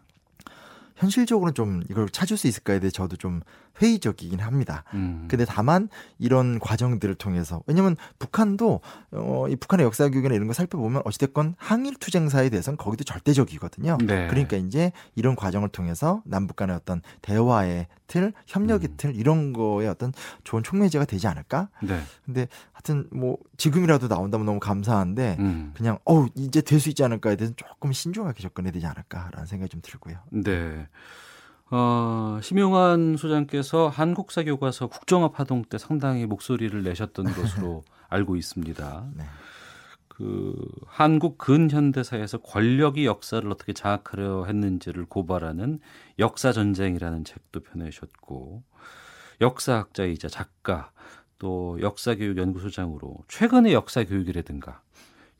[0.95, 3.41] 현실적으로는 좀 이걸 찾을 수 있을까에 대해 저도 좀
[3.81, 4.83] 회의적이긴 합니다.
[4.93, 5.27] 음.
[5.29, 11.01] 근데 다만 이런 과정들을 통해서 왜냐면 북한도 어, 이 북한의 역사 교육이나 이런 거 살펴보면
[11.05, 13.97] 어찌됐건 항일 투쟁사에 대해서는 거기도 절대적이거든요.
[14.05, 14.27] 네.
[14.27, 18.93] 그러니까 이제 이런 과정을 통해서 남북 간의 어떤 대화의 틀, 협력의 음.
[18.97, 20.13] 틀 이런 거에 어떤
[20.45, 21.69] 좋은 촉매제가 되지 않을까?
[21.81, 22.01] 네.
[22.25, 25.73] 근데 하여튼 뭐 지금이라도 나온다면 너무 감사한데 음.
[25.75, 29.81] 그냥 어 이제 될 수 있지 않을까에 대해서 조금 신중하게 접근해야 되지 않을까라는 생각이 좀
[29.83, 30.17] 들고요.
[30.29, 30.87] 네.
[31.69, 39.05] 어, 심용환 소장께서 한국사 교과서 국정화 파동 때 상당히 목소리를 내셨던 것으로 알고 있습니다.
[39.15, 39.23] 네.
[40.07, 40.55] 그
[40.87, 45.79] 한국 근현대사에서 권력이 역사를 어떻게 장악하려 했는지를 고발하는
[46.17, 48.63] 역사 전쟁이라는 책도 펴내셨고
[49.41, 50.91] 역사학자이자 작가
[51.37, 54.81] 또 역사교육 연구소장으로 최근의 역사 교육이라든가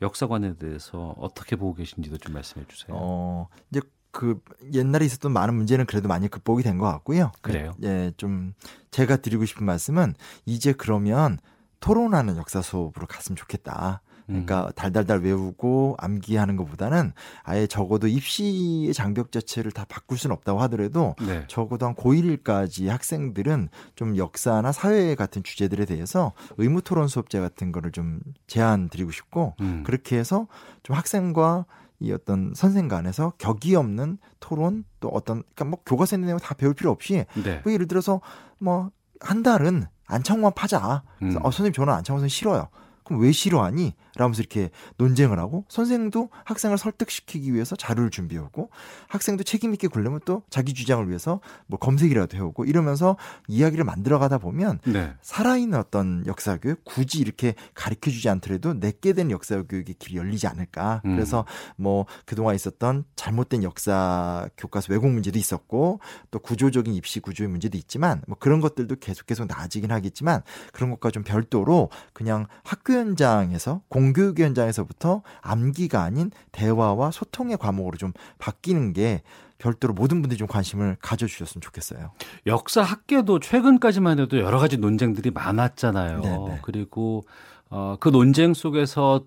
[0.02, 2.96] 역사관에 대해서 어떻게 보고 계신지도 좀 말씀해 주세요.
[2.96, 3.82] 어, 이제
[4.18, 4.40] 그
[4.74, 7.32] 옛날에 있었던 많은 문제는 그래도 많이 극복이 된 것 같고요.
[7.42, 7.74] 그래요?
[7.84, 8.54] 예, 좀
[8.90, 10.16] 제가 드리고 싶은 말씀은
[10.48, 11.38] 이제 그러면
[11.82, 14.02] 토론하는 역사 수업으로 갔으면 좋겠다.
[14.26, 14.72] 그러니까 음.
[14.76, 17.14] 달달달 외우고 암기하는 것보다는
[17.44, 21.46] 아예 적어도 입시의 장벽 자체를 다 바꿀 수는 없다고 하더라도 네.
[21.48, 27.92] 적어도 한 고1일까지 학생들은 좀 역사나 사회 같은 주제들에 대해서 의무 토론 수업제 같은 거를
[27.92, 29.84] 좀 제안 드리고 싶고 음.
[29.86, 30.48] 그렇게 해서
[30.84, 31.66] 좀 학생과
[32.00, 36.54] 이 어떤 선생 간에서 격이 없는 토론 또 어떤 그러니까 뭐 교과서 있는 내용 다
[36.54, 37.62] 배울 필요 없이 네.
[37.64, 38.22] 뭐 예를 들어서
[38.60, 41.04] 뭐 한 달은 안창호만 파자.
[41.20, 41.46] 그래서 음.
[41.46, 42.70] 어 선생님 저는 안창호 선생 싫어요.
[43.04, 43.94] 그럼 왜 싫어하니?
[44.18, 48.70] 라면서 이렇게 논쟁을 하고 선생도 학생을 설득시키기 위해서 자료를 준비하고
[49.08, 53.16] 학생도 책임 있게 굴려면 또 자기 주장을 위해서 뭐 검색이라도 해오고 이러면서
[53.48, 55.14] 이야기를 만들어가다 보면 네.
[55.22, 60.48] 살아있는 어떤 역사 교육 굳이 이렇게 가르쳐 주지 않더라도 내게 된 역사 교육의 길이 열리지
[60.48, 61.02] 않을까.
[61.06, 61.16] 음.
[61.16, 61.46] 그래서
[61.76, 66.00] 뭐 그동안 있었던 잘못된 역사 교과서 왜곡 문제도 있었고
[66.32, 70.42] 또 구조적인 입시 구조의 문제도 있지만 뭐 그런 것들도 계속 계속 나아지긴 하겠지만
[70.74, 77.98] 그런 것과 좀 별도로 그냥 학교 현장에서 공 교육 현장에서부터 암기가 아닌 대화와 소통의 과목으로
[77.98, 79.22] 좀 바뀌는 게
[79.58, 82.12] 별도로 모든 분들이 좀 관심을 가져주셨으면 좋겠어요.
[82.46, 86.20] 역사 학계도 최근까지만 해도 여러 가지 논쟁들이 많았잖아요.
[86.22, 86.60] 네, 네.
[86.62, 87.24] 그리고
[87.70, 89.24] 어, 그 논쟁 속에서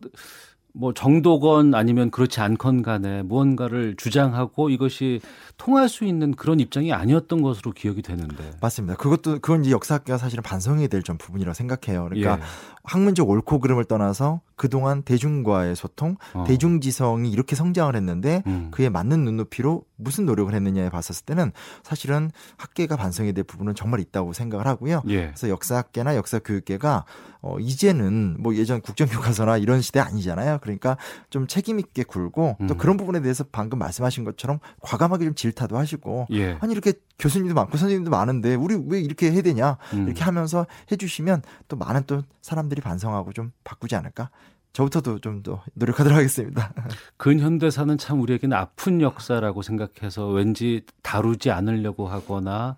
[0.73, 5.21] 뭐 정도건 아니면 그렇지 않건 간에 무언가를 주장하고 이것이
[5.57, 8.53] 통할 수 있는 그런 입장이 아니었던 것으로 기억이 되는데.
[8.61, 8.97] 맞습니다.
[8.97, 12.05] 그것도 그건 이제 역사학계가 사실은 반성해야 될 좀 부분이라 고 생각해요.
[12.05, 12.43] 그러니까 예.
[12.85, 16.45] 학문적 옳고 그름을 떠나서 그동안 대중과의 소통, 어.
[16.47, 18.69] 대중지성이 이렇게 성장을 했는데 음.
[18.71, 21.53] 그에 맞는 눈높이로 무슨 노력을 했느냐에 봤었을 때는
[21.83, 25.01] 사실은 학계가 반성해야 될 부분은 정말 있다고 생각을 하고요.
[25.09, 25.29] 예.
[25.29, 27.07] 그래서 역사학계나 역사교육계가
[27.41, 30.59] 어 이제는 뭐 예전 국정교과서나 이런 시대 아니잖아요.
[30.61, 30.99] 그러니까
[31.31, 32.77] 좀 책임 있게 굴고 또 음.
[32.77, 36.59] 그런 부분에 대해서 방금 말씀하신 것처럼 과감하게 좀 질타도 하시고 예.
[36.61, 40.05] 아니 이렇게 교수님도 많고 선생님도 많은데 우리 왜 이렇게 해야 되냐 음.
[40.07, 44.29] 이렇게 하면서 해주시면 또 많은 또 사람들이 반성하고 좀 바꾸지 않을까
[44.73, 46.73] 저부터도 좀 더 노력하도록 하겠습니다.
[47.17, 52.77] 근현대사는 참 우리에게는 아픈 역사라고 생각해서 왠지 다루지 않으려고 하거나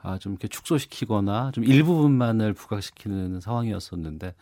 [0.00, 4.34] 아, 좀 이렇게 축소시키거나 좀 일부분만을 부각시키는 상황이었었는데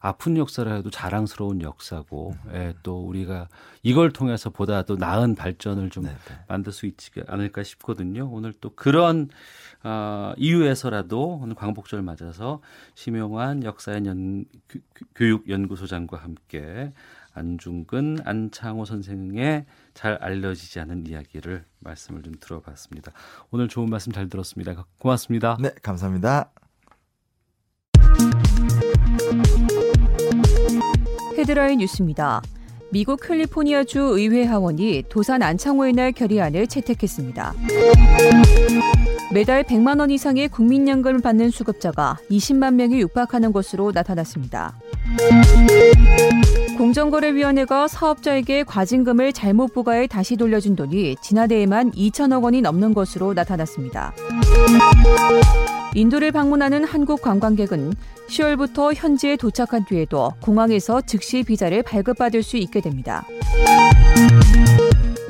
[0.00, 3.48] 아픈 역사라 해도 자랑스러운 역사고 예, 또 우리가
[3.82, 6.34] 이걸 통해서 보다 더 나은 발전을 좀 네, 네.
[6.46, 8.28] 만들 수 있지 않을까 싶거든요.
[8.30, 9.30] 오늘 또 그런
[9.86, 12.60] 아, 이유에서라도 오늘 광복절 맞아서
[12.94, 14.80] 심용환 역사연 연, 교-
[15.14, 16.92] 교육연구소장과 함께
[17.34, 23.12] 안중근 안창호 선생의 잘 알려지지 않은 이야기를 말씀을 좀 들어봤습니다.
[23.50, 24.86] 오늘 좋은 말씀 잘 들었습니다.
[24.98, 25.58] 고맙습니다.
[25.60, 26.50] 네, 감사합니다.
[31.36, 32.40] 헤드라인 뉴스입니다.
[32.90, 37.52] 미국 캘리포니아주 의회 하원이 도산 안창호의 날 결의안을 채택했습니다.
[39.34, 44.78] 매달 100만 원 이상의 국민연금을 받는 수급자가 20만 명이 육박하는 것으로 나타났습니다.
[46.78, 54.14] 공정거래위원회가 사업자에게 과징금을 잘못 부과해 다시 돌려준 돈이 지난해에만 2천억 원이 넘는 것으로 나타났습니다.
[55.96, 57.92] 인도를 방문하는 한국 관광객은
[58.28, 63.24] 10월부터 현지에 도착한 뒤에도 공항에서 즉시 비자를 발급받을 수 있게 됩니다.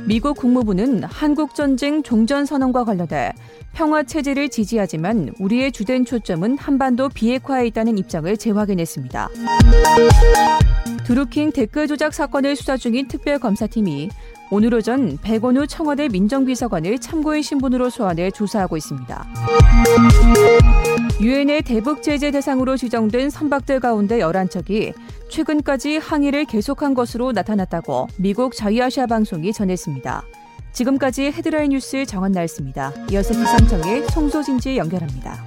[0.06, 3.32] 미국 국무부는 한국 전쟁 종전 선언과 관련해
[3.72, 9.30] 평화 체제를 지지하지만 우리의 주된 초점은 한반도 비핵화에 있다는 입장을 재확인했습니다.
[11.06, 14.10] 드루킹 댓글 조작 사건을 수사 중인 특별검사팀이
[14.50, 19.26] 오늘 오전 백원우 청와대 민정비서관을 참고인 신분으로 소환해 조사하고 있습니다.
[21.20, 24.92] 유엔의 대북 제재 대상으로 지정된 선박들 가운데 11척이
[25.30, 30.24] 최근까지 항해를 계속한 것으로 나타났다고 미국 자유아시아 방송이 전했습니다.
[30.72, 32.92] 지금까지 헤드라인 뉴스 정한 나였습니다.
[33.10, 35.44] 이어서 기상청의 송소진지 연결합니다.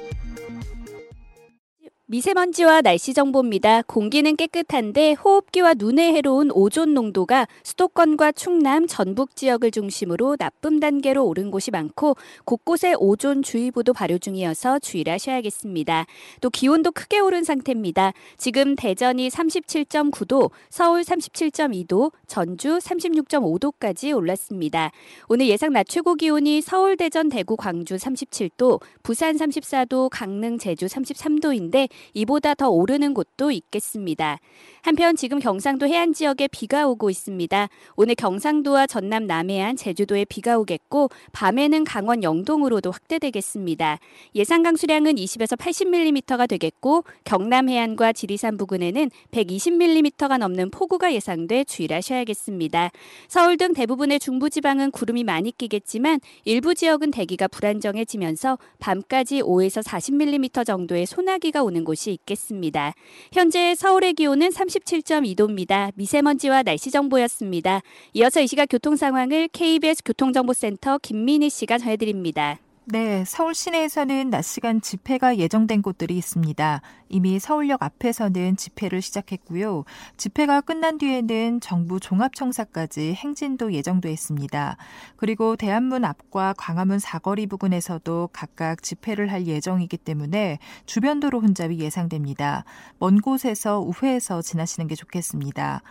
[2.09, 3.81] 미세먼지와 날씨 정보입니다.
[3.81, 11.51] 공기는 깨끗한데 호흡기와 눈에 해로운 오존 농도가 수도권과 충남, 전북 지역을 중심으로 나쁨 단계로 오른
[11.51, 16.05] 곳이 많고 곳곳에 오존 주의보도 발효 중이어서 주의를 하셔야겠습니다.
[16.39, 18.13] 또 기온도 크게 오른 상태입니다.
[18.37, 24.91] 지금 대전이 37.9도, 서울 37.2도, 전주 36.5도까지 올랐습니다.
[25.27, 31.89] 오늘 예상 낮 최고 기온이 서울, 대전, 대구, 광주 37도, 부산 34도, 강릉, 제주 33도인데
[32.13, 34.39] 이보다 더 오르는 곳도 있겠습니다.
[34.81, 37.69] 한편 지금 경상도 해안 지역에 비가 오고 있습니다.
[37.95, 43.99] 오늘 경상도와 전남 남해안, 제주도에 비가 오겠고 밤에는 강원 영동으로도 확대되겠습니다.
[44.35, 52.91] 예상 강수량은 20에서 80mm가 되겠고 경남 해안과 지리산 부근에는 120mm가 넘는 폭우가 예상돼 주의를 하셔야겠습니다.
[53.27, 61.05] 서울 등 대부분의 중부지방은 구름이 많이 끼겠지만 일부 지역은 대기가 불안정해지면서 밤까지 5에서 40mm 정도의
[61.05, 62.93] 소나기가 오는 곳이 있겠습니다.
[63.33, 65.91] 현재 서울의 기온은 37.2도입니다.
[65.95, 67.81] 미세먼지와 날씨 정보였습니다.
[68.13, 72.59] 이어서 이 시각 교통 상황을 KBS 교통정보센터 김민희 씨가 전해드립니다.
[72.89, 76.81] 네, 서울 시내에서는 낮 시간 집회가 예정된 곳들이 있습니다.
[77.09, 79.83] 이미 서울역 앞에서는 집회를 시작했고요.
[80.15, 84.77] 집회가 끝난 뒤에는 정부 종합청사까지 행진도 예정돼 있습니다.
[85.17, 92.63] 그리고 대한문 앞과 광화문 사거리 부근에서도 각각 집회를 할 예정이기 때문에 주변 도로 혼잡이 예상됩니다.
[92.99, 95.81] 먼 곳에서 우회해서 지나시는 게 좋겠습니다.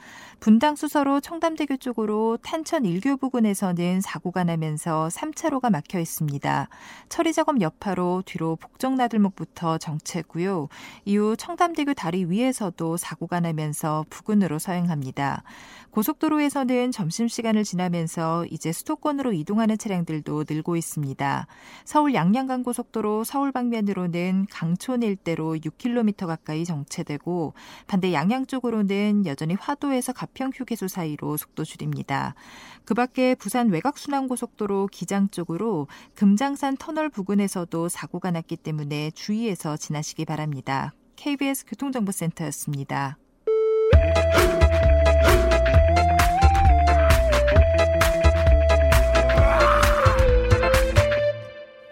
[0.40, 6.68] 분당 수서로 청담대교 쪽으로 탄천 일교 부근에서는 사고가 나면서 3차로가 막혀 있습니다.
[7.08, 10.68] 처리 작업 여파로 뒤로 복정나들목부터 정체고요.
[11.04, 15.42] 이후 청담대교 다리 위에서도 사고가 나면서 부근으로 서행합니다.
[15.96, 21.46] 고속도로에서는 점심시간을 지나면서 이제 수도권으로 이동하는 차량들도 늘고 있습니다.
[21.86, 27.54] 서울 양양간 고속도로 서울 방면으로는 강촌 일대로 6km 가까이 정체되고
[27.86, 32.34] 반대 양양 쪽으로는 여전히 화도에서 가평 휴게소 사이로 속도 줄입니다.
[32.84, 40.92] 그 밖에 부산 외곽순환고속도로 기장 쪽으로 금장산 터널 부근에서도 사고가 났기 때문에 주의해서 지나시기 바랍니다.
[41.16, 43.16] KBS 교통정보센터였습니다.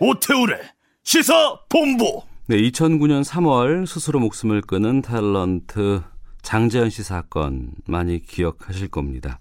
[0.00, 0.59] 오태훈의
[1.05, 2.22] 시사 본부.
[2.47, 6.03] 네, 2009년 3월 스스로 목숨을 끊은 탤런트
[6.42, 9.38] 장자연 씨 사건 많이 기억하실 겁니다.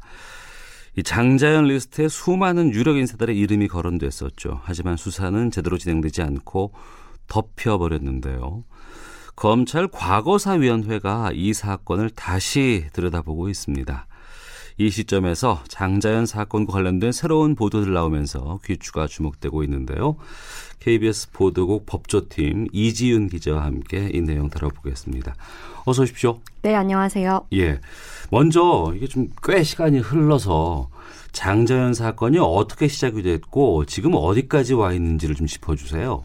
[0.96, 4.62] 이 장자연 리스트에 수많은 유력 인사들의 이름이 거론됐었죠.
[4.64, 6.72] 하지만 수사는 제대로 진행되지 않고
[7.28, 8.64] 덮여버렸는데요.
[9.36, 14.08] 검찰 과거사위원회가 이 사건을 다시 들여다보고 있습니다.
[14.78, 20.16] 이 시점에서 장자연 사건과 관련된 새로운 보도들 나오면서 귀추가 주목되고 있는데요.
[20.80, 25.36] KBS 보도국 법조팀 이지윤 기자와 함께 이 내용 다뤄보겠습니다.
[25.86, 26.40] 어서 오십시오.
[26.62, 27.46] 네, 안녕하세요.
[27.54, 27.80] 예.
[28.32, 30.90] 먼저 이게 좀 꽤 시간이 흘러서
[31.34, 36.24] 장자연 사건이 어떻게 시작이 됐고 지금 어디까지 와 있는지를 좀 짚어주세요.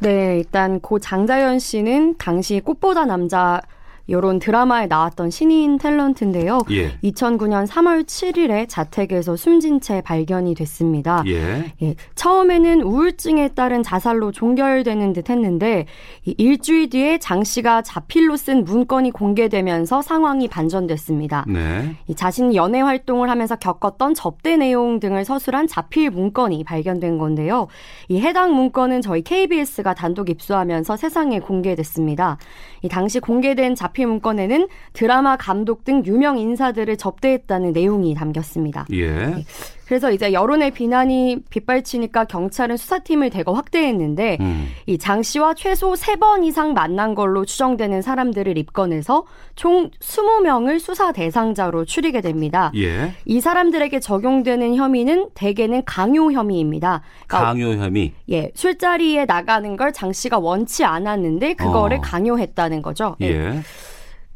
[0.00, 3.60] 네, 일단 고 장자연 씨는 당시 꽃보다 남자
[4.08, 6.64] 이런 드라마에 나왔던 신인 탤런트인데요.
[6.72, 6.98] 예.
[7.04, 11.22] 2009년 3월 7일에 자택에서 숨진 채 발견이 됐습니다.
[11.26, 11.72] 예.
[11.82, 11.94] 예.
[12.14, 15.84] 처음에는 우울증에 따른 자살로 종결되는 듯 했는데
[16.24, 21.44] 일주일 뒤에 장 씨가 자필로 쓴 문건이 공개되면서 상황이 반전됐습니다.
[21.46, 21.94] 네.
[22.16, 27.68] 자신이 연애 활동을 하면서 겪었던 접대 내용 등을 서술한 자필 문건이 발견된 건데요.
[28.08, 32.38] 이 해당 문건은 저희 KBS가 단독 입수하면서 세상에 공개됐습니다.
[32.82, 38.86] 이 당시 공개된 자필 문건에는 드라마 감독 등 유명 인사들을 접대했다는 내용이 담겼습니다.
[38.92, 39.10] 예.
[39.12, 39.44] 네.
[39.86, 44.68] 그래서 이제 여론의 비난이 빗발치니까 경찰은 수사팀을 대거 확대했는데 음.
[44.84, 49.24] 이장 씨와 최소 세 번 이상 만난 걸로 추정되는 사람들을 입건해서
[49.54, 52.70] 총 20명을 수사 대상자로 추리게 됩니다.
[52.76, 53.14] 예.
[53.24, 57.00] 이 사람들에게 적용되는 혐의는 대개는 강요 혐의입니다.
[57.26, 58.12] 그러니까 강요 혐의.
[58.30, 62.00] 예, 술자리에 나가는 걸 장 씨가 원치 않았는데 그거를 어.
[62.02, 63.16] 강요했다는 거죠.
[63.22, 63.60] 예.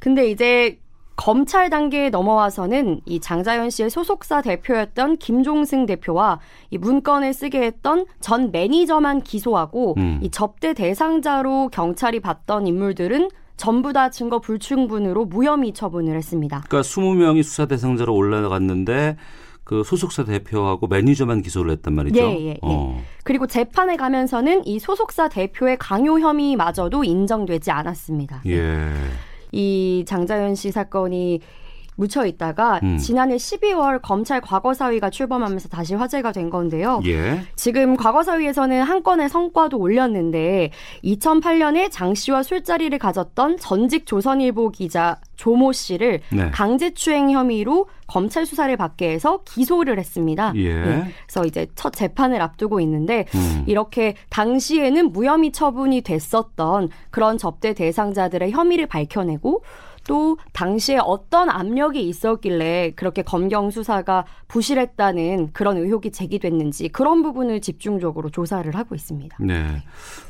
[0.03, 0.81] 근데 이제
[1.15, 8.51] 검찰 단계에 넘어와서는 이 장자연 씨의 소속사 대표였던 김종승 대표와 이 문건을 쓰게 했던 전
[8.51, 10.19] 매니저만 기소하고 음.
[10.21, 16.65] 이 접대 대상자로 경찰이 봤던 인물들은 전부 다 증거 불충분으로 무혐의 처분을 했습니다.
[16.67, 19.17] 그러니까 20명이 수사 대상자로 올라갔는데
[19.63, 22.19] 그 소속사 대표하고 매니저만 기소를 했단 말이죠.
[22.19, 22.59] 예, 예, 예.
[22.63, 23.01] 어.
[23.23, 28.43] 그리고 재판에 가면서는 이 소속사 대표의 강요 혐의마저도 인정되지 않았습니다.
[28.47, 28.91] 예.
[29.53, 31.41] 이 장자연 씨 사건이
[31.97, 32.99] 묻혀 있다가 음.
[32.99, 37.01] 지난해 12월 검찰 과거사위가 출범하면서 다시 화제가 된 건데요.
[37.05, 37.41] 예.
[37.55, 40.71] 지금 과거사위에서는 한 건의 성과도 올렸는데
[41.05, 46.51] 2008년에 장 씨와 술자리를 가졌던 전직 조선일보 기자 조모 씨를 네.
[46.51, 50.53] 강제추행 혐의로 검찰 수사를 받게 해서 기소를 했습니다.
[50.57, 50.75] 예.
[50.75, 53.65] 그래서 이제 첫 재판을 앞두고 있는데 음.
[53.67, 59.63] 이렇게 당시에는 무혐의 처분이 됐었던 그런 접대 대상자들의 혐의를 밝혀내고
[60.07, 68.31] 또 당시에 어떤 압력이 있었길래 그렇게 검경 수사가 부실했다는 그런 의혹이 제기됐는지 그런 부분을 집중적으로
[68.31, 69.37] 조사를 하고 있습니다.
[69.41, 69.83] 네.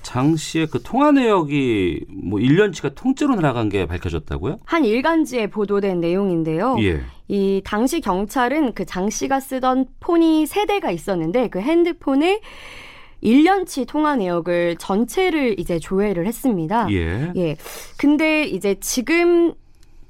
[0.03, 4.59] 장 씨의 그 통화 내역이 뭐 1년치가 통째로 날아간 게 밝혀졌다고요?
[4.65, 6.77] 한 일간지에 보도된 내용인데요.
[6.81, 7.01] 예.
[7.29, 12.41] 이 당시 경찰은 그 장 씨가 쓰던 폰이 세 대가 있었는데 그 핸드폰에
[13.23, 16.89] 1년치 통화 내역을 전체를 이제 조회를 했습니다.
[16.91, 17.33] 예.
[17.37, 17.57] 예.
[17.97, 19.55] 근데 이제 지금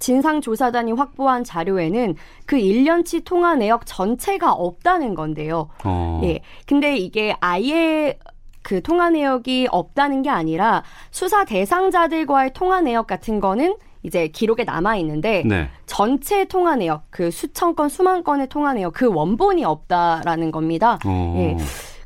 [0.03, 5.69] 진상조사단이 확보한 자료에는 그 1년치 통화 내역 전체가 없다는 건데요.
[5.85, 6.21] 어.
[6.25, 6.41] 예.
[6.67, 8.19] 근데 이게 아예
[8.63, 14.97] 그 통화 내역이 없다는 게 아니라 수사 대상자들과의 통화 내역 같은 거는 이제 기록에 남아
[14.97, 15.69] 있는데 네.
[15.87, 20.99] 전체 통화 내역 그 수천 건 수만 건의 통화 내역 그 원본이 없다라는 겁니다.
[21.07, 21.35] 어.
[21.39, 21.57] 예.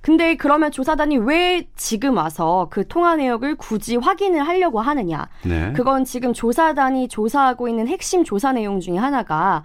[0.07, 5.27] 근데 그러면 조사단이 왜 지금 와서 그 통화 내역을 굳이 확인을 하려고 하느냐?
[5.43, 5.73] 네.
[5.75, 9.65] 그건 지금 조사단이 조사하고 있는 핵심 조사 내용 중에 하나가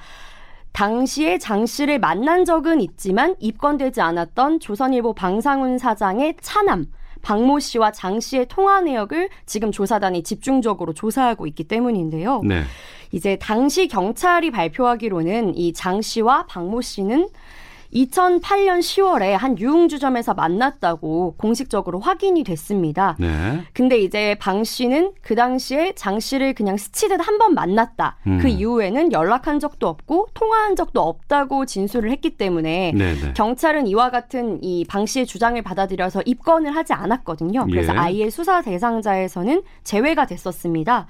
[0.71, 6.87] 당시에 장 씨를 만난 적은 있지만 입건되지 않았던 조선일보 방상훈 사장의 차남
[7.21, 12.41] 박모 씨와 장 씨의 통화 내역을 지금 조사단이 집중적으로 조사하고 있기 때문인데요.
[12.43, 12.63] 네.
[13.11, 17.29] 이제 당시 경찰이 발표하기로는 이 장 씨와 박모 씨는
[17.93, 23.15] 2008년 10월에 한 유흥주점에서 만났다고 공식적으로 확인이 됐습니다.
[23.19, 23.61] 네.
[23.73, 28.17] 근데 이제 방 씨는 그 당시에 장 씨를 그냥 스치듯 한 번 만났다.
[28.27, 28.37] 음.
[28.39, 33.33] 그 이후에는 연락한 적도 없고 통화한 적도 없다고 진술을 했기 때문에 네네.
[33.33, 37.65] 경찰은 이와 같은 이 방 씨의 주장을 받아들여서 입건을 하지 않았거든요.
[37.67, 37.97] 그래서 예.
[37.97, 41.07] 아예 수사 대상자에서는 제외가 됐었습니다.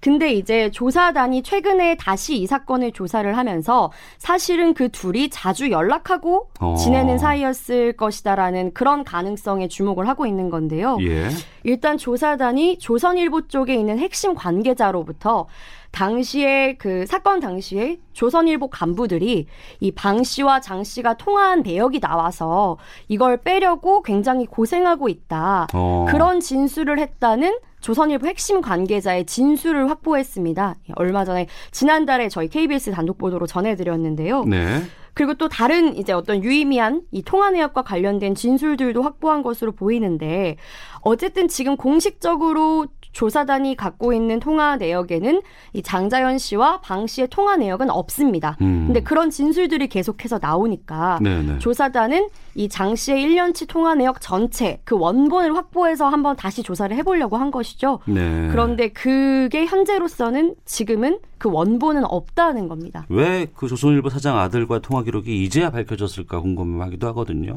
[0.00, 6.74] 근데 이제 조사단이 최근에 다시 이 사건을 조사를 하면서 사실은 그 둘이 자주 연락하고 어.
[6.76, 10.96] 지내는 사이였을 것이다라는 그런 가능성에 주목을 하고 있는 건데요.
[11.02, 11.28] 예.
[11.64, 15.46] 일단 조사단이 조선일보 쪽에 있는 핵심 관계자로부터
[15.90, 19.46] 당시에 그 사건 당시에 조선일보 간부들이
[19.80, 22.78] 이 방 씨와 장 씨가 통화한 내역이 나와서
[23.08, 25.66] 이걸 빼려고 굉장히 고생하고 있다.
[25.74, 26.06] 어.
[26.08, 30.76] 그런 진술을 했다는 조선일보 핵심 관계자의 진술을 확보했습니다.
[30.96, 34.44] 얼마 전에 지난달에 저희 KBS 단독 보도로 전해드렸는데요.
[34.44, 34.82] 네.
[35.14, 40.56] 그리고 또 다른 이제 어떤 유의미한 이 통화 내역과 관련된 진술들도 확보한 것으로 보이는데
[41.02, 45.42] 어쨌든 지금 공식적으로 조사단이 갖고 있는 통화 내역에는
[45.72, 48.56] 이 장자연 씨와 방 씨의 통화 내역은 없습니다.
[48.60, 48.84] 음.
[48.86, 51.58] 근데 그런 진술들이 계속해서 나오니까 네네.
[51.58, 57.36] 조사단은 이 장 씨의 1년치 통화 내역 전체 그 원본을 확보해서 한번 다시 조사를 해보려고
[57.36, 57.98] 한 것이죠.
[58.06, 58.48] 네.
[58.50, 63.06] 그런데 그게 현재로서는 지금은 그 원본은 없다는 겁니다.
[63.08, 67.54] 왜 그 조선일보 사장 아들과 통화 기록이 이제야 밝혀졌을까 궁금하기도 하거든요.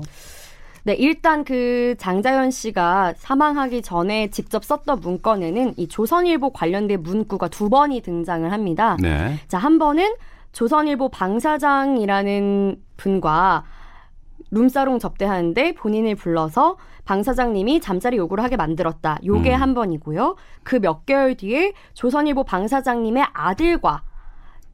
[0.86, 7.70] 네, 일단 그 장자연 씨가 사망하기 전에 직접 썼던 문건에는 이 조선일보 관련된 문구가 두
[7.70, 8.98] 번이 등장을 합니다.
[9.02, 9.40] 네.
[9.48, 10.14] 자, 한 번은
[10.52, 13.64] 조선일보 방사장이라는 분과
[14.52, 19.20] 룸사롱 접대하는데 본인을 불러서 방 사장님이 잠자리 요구를 하게 만들었다.
[19.26, 19.62] 요게 음.
[19.62, 20.36] 한 번이고요.
[20.64, 24.04] 그 몇 개월 뒤에 조선일보 방 사장님의 아들과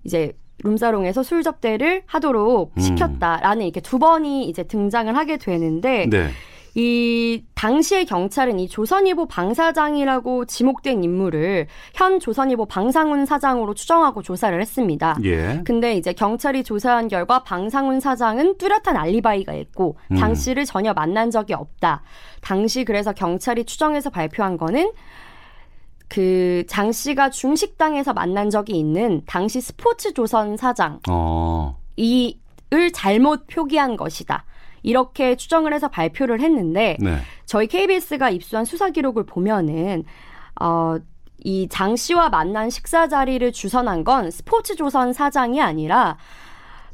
[0.04, 0.34] 이제
[0.64, 2.80] 룸사롱에서 술 접대를 하도록 음.
[2.80, 6.30] 시켰다라는 이렇게 두 번이 이제 등장을 하게 되는데 네.
[6.76, 15.18] 이 당시의 경찰은 이 조선일보 방사장이라고 지목된 인물을 현 조선일보 방상훈 사장으로 추정하고 조사를 했습니다.
[15.24, 15.62] 예.
[15.66, 20.18] 근데 이제 경찰이 조사한 결과 방상훈 사장은 뚜렷한 알리바이가 있고 음.
[20.18, 22.04] 장 씨를 전혀 만난 적이 없다.
[22.42, 24.92] 당시 그래서 경찰이 추정해서 발표한 거는
[26.10, 31.78] 그 장 씨가 중식당에서 만난 적이 있는 당시 스포츠 조선 사장 어.
[31.98, 34.44] 이을 잘못 표기한 것이다.
[34.82, 37.18] 이렇게 추정을 해서 발표를 했는데 네.
[37.46, 40.04] 저희 KBS가 입수한 수사 기록을 보면은
[40.60, 40.98] 어.
[41.46, 46.18] 이 장 씨와 만난 식사 자리를 주선한 건 스포츠 조선 사장이 아니라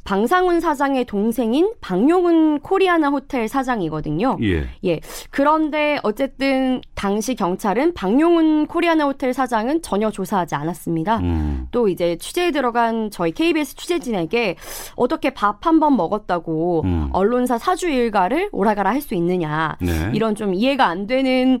[0.06, 4.38] 방상훈 사장의 동생인 방용훈 코리아나 호텔 사장이거든요.
[4.42, 4.64] 예.
[4.84, 5.00] 예.
[5.30, 11.18] 그런데 어쨌든 당시 경찰은 방용훈 코리아나 호텔 사장은 전혀 조사하지 않았습니다.
[11.18, 11.66] 음.
[11.72, 14.56] 또 이제 취재에 들어간 저희 KBS 취재진에게
[14.94, 17.08] 어떻게 밥 한 번 먹었다고 음.
[17.12, 19.76] 언론사 사주 일가를 오라가라 할 수 있느냐.
[19.80, 20.10] 네.
[20.14, 21.60] 이런 좀 이해가 안 되는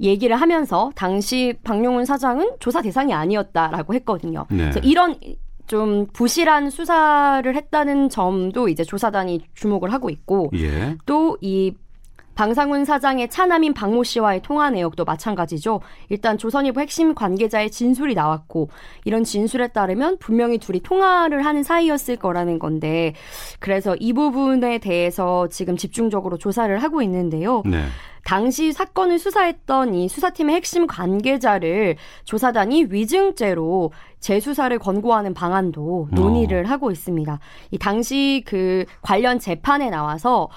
[0.00, 4.46] 얘기를 하면서 당시 방용훈 사장은 조사 대상이 아니었다라고 했거든요.
[4.50, 4.70] 네.
[4.82, 5.14] 이런
[5.66, 10.96] 좀 부실한 수사를 했다는 점도 이제 조사단이 주목을 하고 있고 예.
[11.06, 11.74] 또이
[12.34, 15.80] 방상훈 사장의 차남인 박모 씨와의 통화 내역도 마찬가지죠.
[16.08, 18.68] 일단 조선일보 핵심 관계자의 진술이 나왔고
[19.04, 23.14] 이런 진술에 따르면 분명히 둘이 통화를 하는 사이였을 거라는 건데
[23.60, 27.62] 그래서 이 부분에 대해서 지금 집중적으로 조사를 하고 있는데요.
[27.64, 27.84] 네.
[28.24, 36.68] 당시 사건을 수사했던 이 수사팀의 핵심 관계자를 조사단이 위증죄로 재수사를 권고하는 방안도 논의를 어.
[36.68, 37.38] 하고 있습니다.
[37.70, 40.48] 이 당시 그 관련 재판에 나와서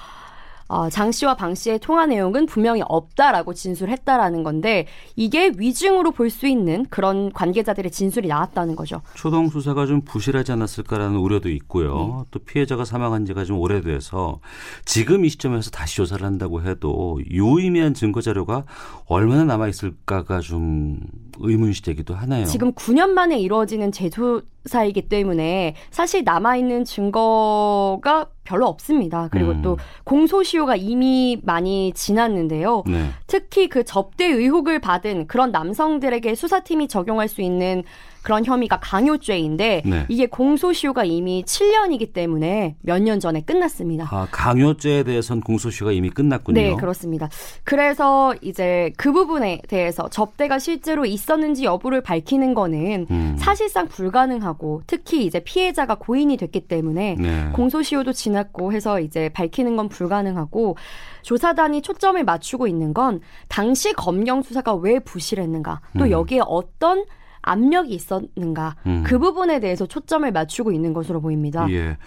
[0.67, 4.85] 어, 장 씨와 방 씨의 통화 내용은 분명히 없다라고 진술했다라는 건데
[5.15, 9.01] 이게 위증으로 볼 수 있는 그런 관계자들의 진술이 나왔다는 거죠.
[9.15, 11.95] 초동 수사가 좀 부실하지 않았을까라는 우려도 있고요.
[11.97, 12.27] 네.
[12.31, 14.39] 또 피해자가 사망한 지가 좀 오래돼서
[14.83, 18.65] 지금 이 시점에서 다시 조사를 한다고 해도 유의미한 증거 자료가
[19.05, 20.99] 얼마나 남아 있을까가 좀
[21.39, 22.45] 의문시 되기도 하나요.
[22.45, 29.27] 지금 9년 만에 이루어지는 재조사이기 때문에 사실 남아 있는 증거가 별로 없습니다.
[29.29, 29.61] 그리고 음.
[29.61, 32.83] 또 공소시효가 이미 많이 지났는데요.
[32.87, 33.09] 네.
[33.27, 37.83] 특히 그 접대 의혹을 받은 그런 남성들에게 수사팀이 적용할 수 있는
[38.21, 40.05] 그런 혐의가 강요죄인데 네.
[40.09, 44.07] 이게 공소시효가 이미 7년이기 때문에 몇 년 전에 끝났습니다.
[44.11, 46.59] 아, 강요죄에 대해서는 공소시효가 이미 끝났군요.
[46.59, 47.29] 네, 그렇습니다.
[47.63, 53.35] 그래서 이제 그 부분에 대해서 접대가 실제로 있었는지 여부를 밝히는 거는 음.
[53.39, 57.49] 사실상 불가능하고 특히 이제 피해자가 고인이 됐기 때문에 네.
[57.53, 60.75] 공소시효도 지났고 해서 이제 밝히는 건 불가능하고
[61.21, 66.11] 조사단이 초점을 맞추고 있는 건 당시 검경 수사가 왜 부실했는가 또 음.
[66.11, 67.05] 여기에 어떤
[67.47, 69.03] 압력이 있었는가 음.
[69.05, 71.69] 그 부분에 대해서 초점을 맞추고 있는 것으로 보입니다.
[71.71, 71.97] 예.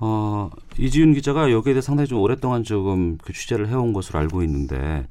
[0.00, 5.06] 어, 이지윤 기자가 여기에 대해 상당히 좀 오랫동안 조금 그 취재를 해온 것으로 알고 있는데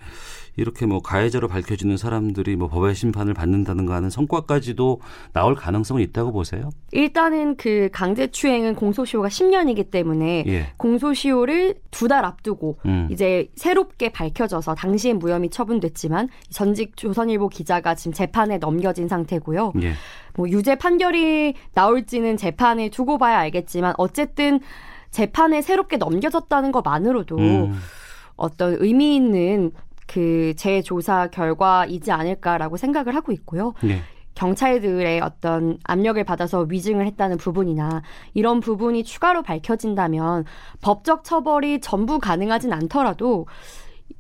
[0.55, 5.01] 이렇게 뭐 가해자로 밝혀지는 사람들이 뭐 법의 심판을 받는다든가 하는 성과까지도
[5.33, 6.69] 나올 가능성은 있다고 보세요?
[6.91, 10.67] 일단은 그 강제추행은 공소시효가 10년이기 때문에 예.
[10.77, 13.07] 공소시효를 두 달 앞두고 음.
[13.09, 19.73] 이제 새롭게 밝혀져서 당시엔 무혐의 처분됐지만 전직 조선일보 기자가 지금 재판에 넘겨진 상태고요.
[19.81, 19.93] 예.
[20.35, 24.59] 뭐 유죄 판결이 나올지는 재판에 두고 봐야 알겠지만 어쨌든
[25.11, 27.79] 재판에 새롭게 넘겨졌다는 것만으로도 음.
[28.35, 29.71] 어떤 의미 있는
[30.13, 33.73] 그 재조사 결과이지 않을까라고 생각을 하고 있고요.
[33.81, 33.99] 네.
[34.35, 38.03] 경찰들의 어떤 압력을 받아서 위증을 했다는 부분이나
[38.35, 40.45] 이런 부분이 추가로 밝혀진다면
[40.81, 43.47] 법적 처벌이 전부 가능하진 않더라도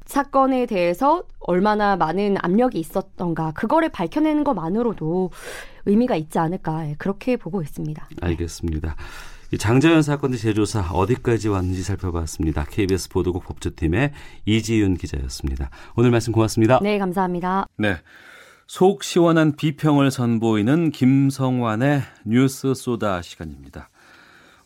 [0.05, 5.29] 사건에 대해서 얼마나 많은 압력이 있었던가 그거를 밝혀내는 것만으로도
[5.85, 8.07] 의미가 있지 않을까 그렇게 보고 있습니다.
[8.21, 8.95] 알겠습니다.
[9.57, 12.65] 장자연 사건의 재조사 어디까지 왔는지 살펴봤습니다.
[12.65, 14.11] KBS 보도국 법조팀의
[14.45, 15.69] 이지윤 기자였습니다.
[15.95, 16.79] 오늘 말씀 고맙습니다.
[16.81, 17.67] 네, 감사합니다.
[17.77, 17.97] 네.
[18.67, 23.89] 속 시원한 비평을 선보이는 김성환의 뉴스 소다 시간입니다.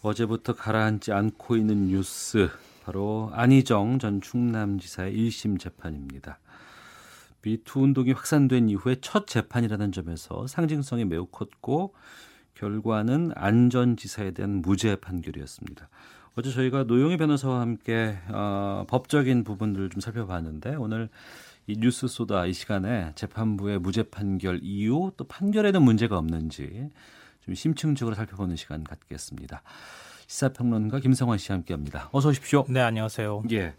[0.02, 2.50] 어제부터 가라앉지 않고 있는 뉴스
[2.86, 6.40] 바로 안희정 전 충남지사의 1심 재판입니다.
[7.42, 11.94] 미투 운동이 확산된 이후에 첫 재판이라는 점에서 상징성이 매우 컸고
[12.58, 15.90] 결과는 안전지사에 대한 무죄 판결이었습니다.
[16.36, 21.10] 어제 저희가 노영희 변호사와 함께 어, 법적인 부분들을 좀 살펴봤는데 오늘
[21.68, 26.90] 이 뉴스 소다 이 시간에 재판부의 무죄 판결 이유 또 판결에는 문제가 없는지
[27.42, 29.62] 좀 심층적으로 살펴보는 시간 갖겠습니다.
[30.28, 32.10] 시사평론가 김성환 씨와 함께합니다.
[32.12, 32.66] 어서 오십시오.
[32.70, 33.44] 네, 안녕하세요.
[33.52, 33.76] 예.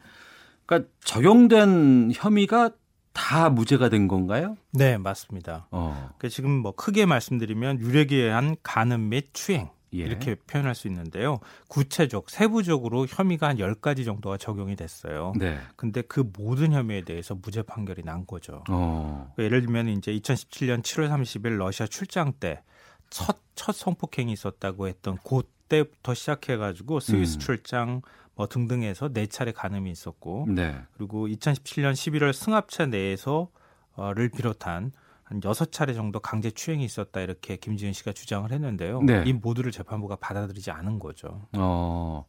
[0.66, 2.70] 그러니까 적용된 혐의가
[3.19, 4.57] 다 무죄가 된 건가요?
[4.70, 5.66] 네, 맞습니다.
[5.73, 6.11] 어.
[6.19, 9.99] 그 지금 뭐 크게 말씀드리면 유력에 의한 간음 및 추행 예.
[9.99, 11.40] 이렇게 표현할 수 있는데요.
[11.66, 15.32] 구체적, 세부적으로 혐의가 한 10가지 정도가 적용이 됐어요.
[15.36, 15.59] 네.
[15.74, 18.62] 근데 그 모든 혐의에 대해서 무죄 판결이 난 거죠.
[18.70, 19.32] 어.
[19.35, 22.62] 그러니까 예를 들면 이제 2017년 7월 30일 러시아 출장 때
[23.11, 27.40] 첫, 첫 성폭행이 있었다고 했던 그때부터 시작해가지고 스위스 음.
[27.40, 28.03] 출장
[28.39, 30.77] 뭐 등등해서 네 차례 간음이 있었고 네.
[30.97, 34.93] 그리고 2017년 11월 승합차 내에서를 비롯한
[35.24, 39.02] 한 여섯 차례 정도 강제 추행이 있었다 이렇게 김지은 씨가 주장을 했는데요.
[39.02, 39.24] 네.
[39.27, 41.48] 이 모두를 재판부가 받아들이지 않은 거죠.
[41.55, 42.24] 어.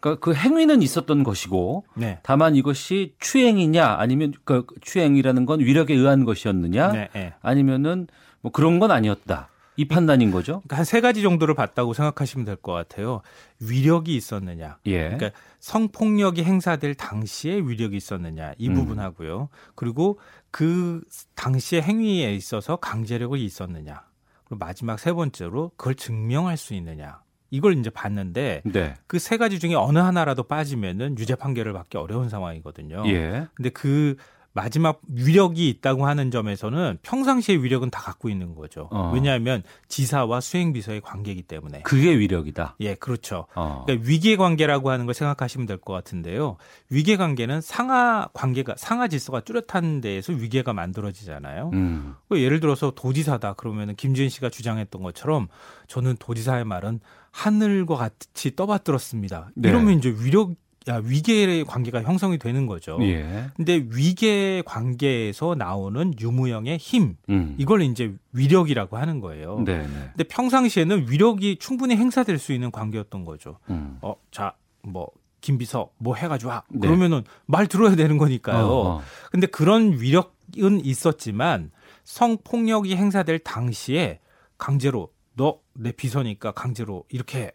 [0.00, 2.20] 그러니까 그 행위는 있었던 것이고 네.
[2.22, 7.34] 다만 이것이 추행이냐 아니면 그 추행이라는 건 위력에 의한 것이었느냐 네, 네.
[7.42, 8.06] 아니면은
[8.40, 9.50] 뭐 그런 건 아니었다.
[9.76, 10.60] 이 판단인 거죠?
[10.60, 13.20] 그러니까 한 세 가지 정도를 봤다고 생각하시면 될 것 같아요.
[13.60, 14.78] 위력이 있었느냐.
[14.86, 15.10] 예.
[15.10, 15.30] 그러니까
[15.60, 18.52] 성폭력이 행사될 당시에 위력이 있었느냐.
[18.58, 18.74] 이 음.
[18.74, 19.48] 부분하고요.
[19.74, 20.18] 그리고
[20.50, 21.00] 그
[21.34, 24.02] 당시의 행위에 있어서 강제력이 있었느냐.
[24.44, 27.22] 그리고 마지막 세 번째로 그걸 증명할 수 있느냐.
[27.50, 28.94] 이걸 이제 봤는데 네.
[29.06, 33.04] 그세 가지 중에 어느 하나라도 빠지면은 유죄 판결을 받기 어려운 상황이거든요.
[33.06, 33.46] 예.
[33.54, 34.16] 근데 그
[34.56, 38.88] 마지막 위력이 있다고 하는 점에서는 평상시의 위력은 다 갖고 있는 거죠.
[38.92, 39.10] 어.
[39.12, 41.82] 왜냐하면 지사와 수행비서의 관계이기 때문에.
[41.82, 42.76] 그게 위력이다.
[42.78, 43.46] 예, 그렇죠.
[43.56, 43.82] 어.
[43.84, 46.56] 그러니까 위계 관계라고 하는 걸 생각하시면 될 것 같은데요.
[46.88, 51.70] 위계 관계는 상하 관계가 상하 질서가 뚜렷한 데에서 위계가 만들어지잖아요.
[51.72, 52.14] 음.
[52.28, 55.48] 그 예를 들어서 도지사다 그러면은 김지은 씨가 주장했던 것처럼
[55.88, 57.00] 저는 도지사의 말은
[57.32, 59.50] 하늘과 같이 떠받들었습니다.
[59.56, 59.68] 네.
[59.68, 60.52] 이러면 이제 위력
[60.88, 62.98] 야, 위계 관계가 형성이 되는 거죠.
[63.00, 63.46] 예.
[63.56, 67.54] 근데 위계 관계에서 나오는 유무형의 힘, 음.
[67.58, 69.60] 이걸 이제 위력이라고 하는 거예요.
[69.64, 69.86] 네네.
[69.86, 70.08] 네.
[70.10, 73.58] 근데 평상시에는 위력이 충분히 행사될 수 있는 관계였던 거죠.
[73.70, 73.98] 음.
[74.02, 76.80] 어, 자, 뭐 김비서 뭐 해가지고 와 네.
[76.86, 78.66] 그러면은 말 들어야 되는 거니까요.
[78.66, 79.02] 어, 어.
[79.30, 81.70] 근데 그런 위력은 있었지만
[82.04, 84.20] 성폭력이 행사될 당시에
[84.58, 87.50] 강제로 너 내 비서니까 강제로 이렇게 어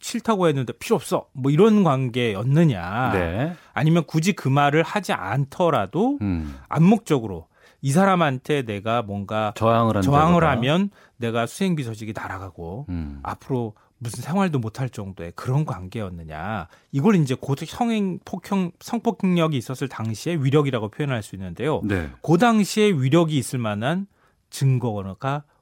[0.00, 1.26] 싫다고 했는데 필요 없어.
[1.32, 3.12] 뭐 이런 관계였느냐.
[3.12, 3.56] 네.
[3.72, 6.56] 아니면 굳이 그 말을 하지 않더라도 음.
[6.68, 7.46] 암묵적으로
[7.82, 13.20] 이 사람한테 내가 뭔가 저항을, 저항을 하면 내가 수행비서직이 날아가고 음.
[13.22, 16.68] 앞으로 무슨 생활도 못할 정도의 그런 관계였느냐.
[16.92, 21.80] 이걸 이제 곧 성행 폭행 성폭력이 있었을 당시에 위력이라고 표현할 수 있는데요.
[21.84, 22.10] 네.
[22.22, 24.06] 그 당시에 위력이 있을 만한
[24.50, 25.14] 증거가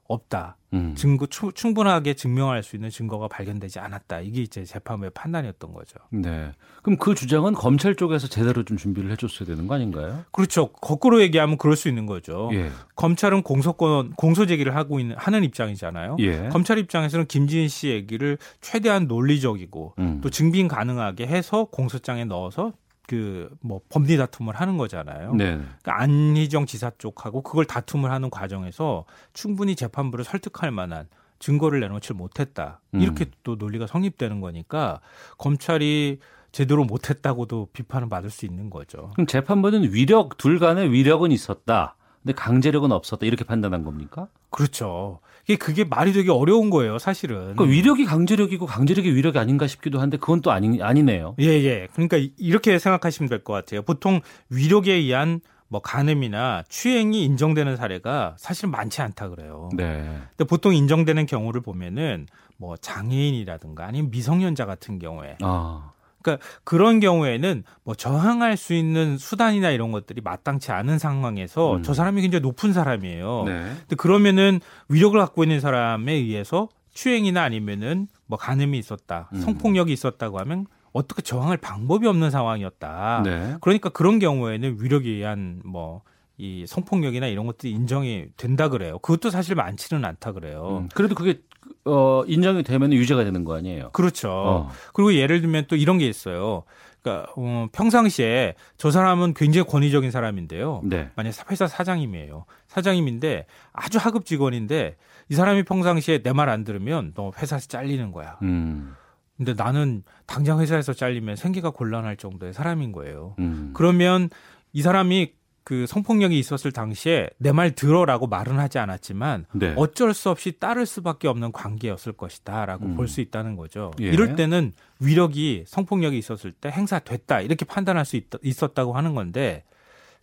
[0.07, 0.57] 없다.
[0.73, 0.93] 음.
[0.95, 4.21] 증거 충분하게 증명할 수 있는 증거가 발견되지 않았다.
[4.21, 5.97] 이게 이제 재판부의 판단이었던 거죠.
[6.11, 6.51] 네.
[6.83, 10.25] 그럼 그 주장은 검찰 쪽에서 제대로 좀 준비를 해줬어야 되는 거 아닌가요?
[10.31, 10.67] 그렇죠.
[10.67, 12.49] 거꾸로 얘기하면 그럴 수 있는 거죠.
[12.53, 12.69] 예.
[12.95, 16.17] 검찰은 공소권 공소 제기를 하고 있는 하는 입장이잖아요.
[16.19, 16.49] 예.
[16.49, 20.21] 검찰 입장에서는 김지은 씨 얘기를 최대한 논리적이고 음.
[20.21, 22.73] 또 증빙 가능하게 해서 공소장에 넣어서
[23.07, 25.33] 그뭐 법리 다툼을 하는 거잖아요.
[25.35, 25.55] 네.
[25.57, 31.07] 그러니까 안희정 지사 쪽하고 그걸 다툼을 하는 과정에서 충분히 재판부를 설득할 만한
[31.39, 32.81] 증거를 내놓지 못했다.
[32.93, 33.01] 음.
[33.01, 33.31] 이렇게 음.
[33.43, 35.01] 또 논리가 성립되는 거니까
[35.37, 36.19] 검찰이
[36.51, 39.11] 제대로 못했다고도 비판을 받을 수 있는 거죠.
[39.13, 41.95] 그럼 재판부는 위력 둘 간의 위력은 있었다.
[42.23, 44.29] 근데 강제력은 없었다 이렇게 판단한 겁니까?
[44.49, 45.19] 그렇죠.
[45.47, 47.37] 이게 그게 말이 되게 어려운 거예요, 사실은.
[47.53, 51.35] 그러니까 위력이 강제력이고 강제력이 위력이 아닌가 싶기도 한데 그건 또 아니 아니네요.
[51.39, 51.87] 예, 예.
[51.93, 53.83] 그러니까 이렇게 생각하시면 될 것 같아요.
[53.83, 59.69] 보통 위력에 의한 뭐 간음이나 추행이 인정되는 사례가 사실 많지 않다 그래요.
[59.75, 60.03] 네.
[60.35, 62.27] 근데 보통 인정되는 경우를 보면은
[62.57, 65.91] 뭐 장애인이라든가 아니면 미성년자 같은 경우에 아.
[66.25, 71.83] 그러니까 그런 경우에는 뭐 저항할 수 있는 수단이나 이런 것들이 마땅치 않은 상황에서 음.
[71.83, 73.43] 저 사람이 굉장히 높은 사람이에요.
[73.45, 73.53] 네.
[73.79, 79.41] 근데 그러면은 위력을 갖고 있는 사람에 의해서 추행이나 아니면은 뭐 간음이 있었다, 음.
[79.41, 83.21] 성폭력이 있었다고 하면 어떻게 저항할 방법이 없는 상황이었다.
[83.23, 83.55] 네.
[83.61, 86.01] 그러니까 그런 경우에는 위력에 의한 뭐
[86.37, 88.99] 이 성폭력이나 이런 것들이 인정이 된다 그래요.
[88.99, 90.79] 그것도 사실 많지는 않다 그래요.
[90.81, 91.39] 음, 그래도 그게
[91.85, 93.89] 어, 인정이 되면 유죄가 되는 거 아니에요?
[93.91, 94.29] 그렇죠.
[94.31, 94.69] 어.
[94.93, 96.63] 그리고 예를 들면 또 이런 게 있어요.
[97.01, 100.81] 그러니까 어, 평상시에 저 사람은 굉장히 권위적인 사람인데요.
[100.83, 101.09] 네.
[101.15, 102.45] 만약 회사 사장님이에요.
[102.67, 104.95] 사장님인데 아주 하급 직원인데
[105.29, 108.37] 이 사람이 평상시에 내 말 안 들으면 너 회사에서 잘리는 거야.
[108.41, 108.95] 음.
[109.37, 113.35] 근데 나는 당장 회사에서 잘리면 생계가 곤란할 정도의 사람인 거예요.
[113.39, 113.71] 음.
[113.75, 114.29] 그러면
[114.73, 115.33] 이 사람이
[115.65, 119.73] 그 성폭력이 있었을 당시에 내 말 들어라고 말은 하지 않았지만 네.
[119.75, 122.95] 어쩔 수 없이 따를 수밖에 없는 관계였을 것이다라고 음.
[122.95, 123.91] 볼수 있다는 거죠.
[123.99, 124.05] 예.
[124.05, 129.63] 이럴 때는 위력이 성폭력이 있었을 때 행사됐다 이렇게 판단할 수 있, 있었다고 하는 건데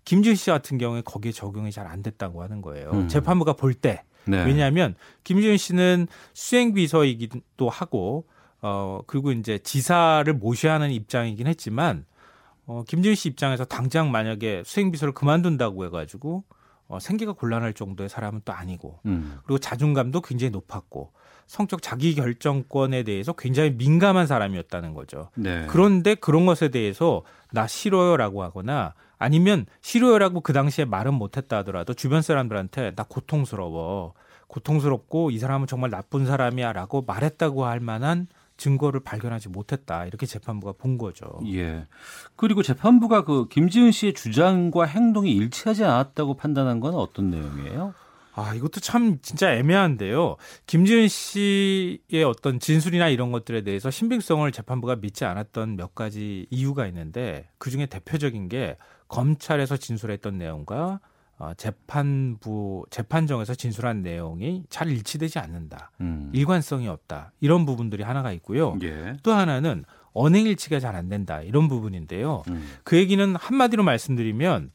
[0.04, 2.90] 김준 씨 같은 경우에 거기에 적용이 잘 안 됐다고 하는 거예요.
[2.92, 3.08] 음.
[3.08, 4.04] 재판부가 볼 때.
[4.24, 4.44] 네.
[4.44, 4.94] 왜냐하면
[5.24, 8.26] 김준 씨는 수행 비서이기도 하고
[8.60, 12.04] 어 그리고 이제 지사를 모셔야 하는 입장이긴 했지만
[12.72, 16.44] 어, 김지은 씨 입장에서 당장 만약에 수행비서를 그만둔다고 해가지고
[16.88, 19.38] 어, 생계가 곤란할 정도의 사람은 또 아니고 음.
[19.44, 21.12] 그리고 자존감도 굉장히 높았고
[21.46, 25.28] 성적 자기 결정권에 대해서 굉장히 민감한 사람이었다는 거죠.
[25.34, 25.66] 네.
[25.68, 32.22] 그런데 그런 것에 대해서 나 싫어요라고 하거나 아니면 싫어요라고 그 당시에 말은 못했다 하더라도 주변
[32.22, 34.14] 사람들한테 나 고통스러워,
[34.46, 38.28] 고통스럽고 이 사람은 정말 나쁜 사람이야라고 말했다고 할 만한
[38.62, 41.40] 증거를 발견하지 못했다 이렇게 재판부가 본 거죠.
[41.52, 41.86] 예.
[42.36, 47.92] 그리고 재판부가 그 김지은 씨의 주장과 행동이 일치하지 않았다고 판단한 건 어떤 내용이에요?
[48.34, 50.36] 아, 이것도 참 진짜 애매한데요.
[50.66, 57.48] 김지은 씨의 어떤 진술이나 이런 것들에 대해서 신빙성을 재판부가 믿지 않았던 몇 가지 이유가 있는데
[57.58, 58.76] 그 중에 대표적인 게
[59.08, 61.00] 검찰에서 진술했던 내용과
[61.42, 65.90] 어, 재판부 재판정에서 진술한 내용이 잘 일치되지 않는다.
[66.00, 66.30] 음.
[66.32, 67.32] 일관성이 없다.
[67.40, 68.78] 이런 부분들이 하나가 있고요.
[68.84, 69.16] 예.
[69.24, 71.42] 또 하나는 언행 일치가 잘 안 된다.
[71.42, 72.44] 이런 부분인데요.
[72.46, 72.68] 음.
[72.84, 74.70] 그 얘기는 한마디로 말씀드리면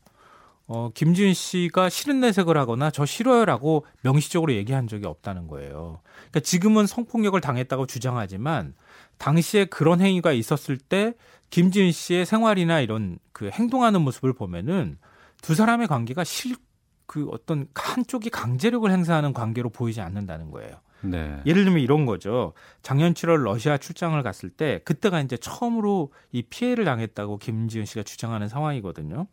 [0.66, 6.02] 어, 김지은 씨가 싫은 내색을 하거나 저 싫어요라고 명시적으로 얘기한 적이 없다는 거예요.
[6.16, 8.74] 그러니까 지금은 성폭력을 당했다고 주장하지만
[9.20, 11.14] 당시에 그런 행위가 있었을 때
[11.50, 14.98] 김지은 씨의 생활이나 이런 그 행동하는 모습을 보면은
[15.48, 16.56] 두 사람의 관계가 실
[17.08, 20.76] 그 어떤 한쪽이 강제력을 행사하는 관계로 보이지 않는다는 거예요.
[21.02, 21.42] 네.
[21.46, 22.54] 예를 들면 이런 거죠.
[22.84, 28.50] 작년 7월 러시아 출장을 갔을 때 그때가 이제 처음으로 이 피해를 당했다고 김지은 씨가 주장하는
[28.50, 29.28] 상황이거든요.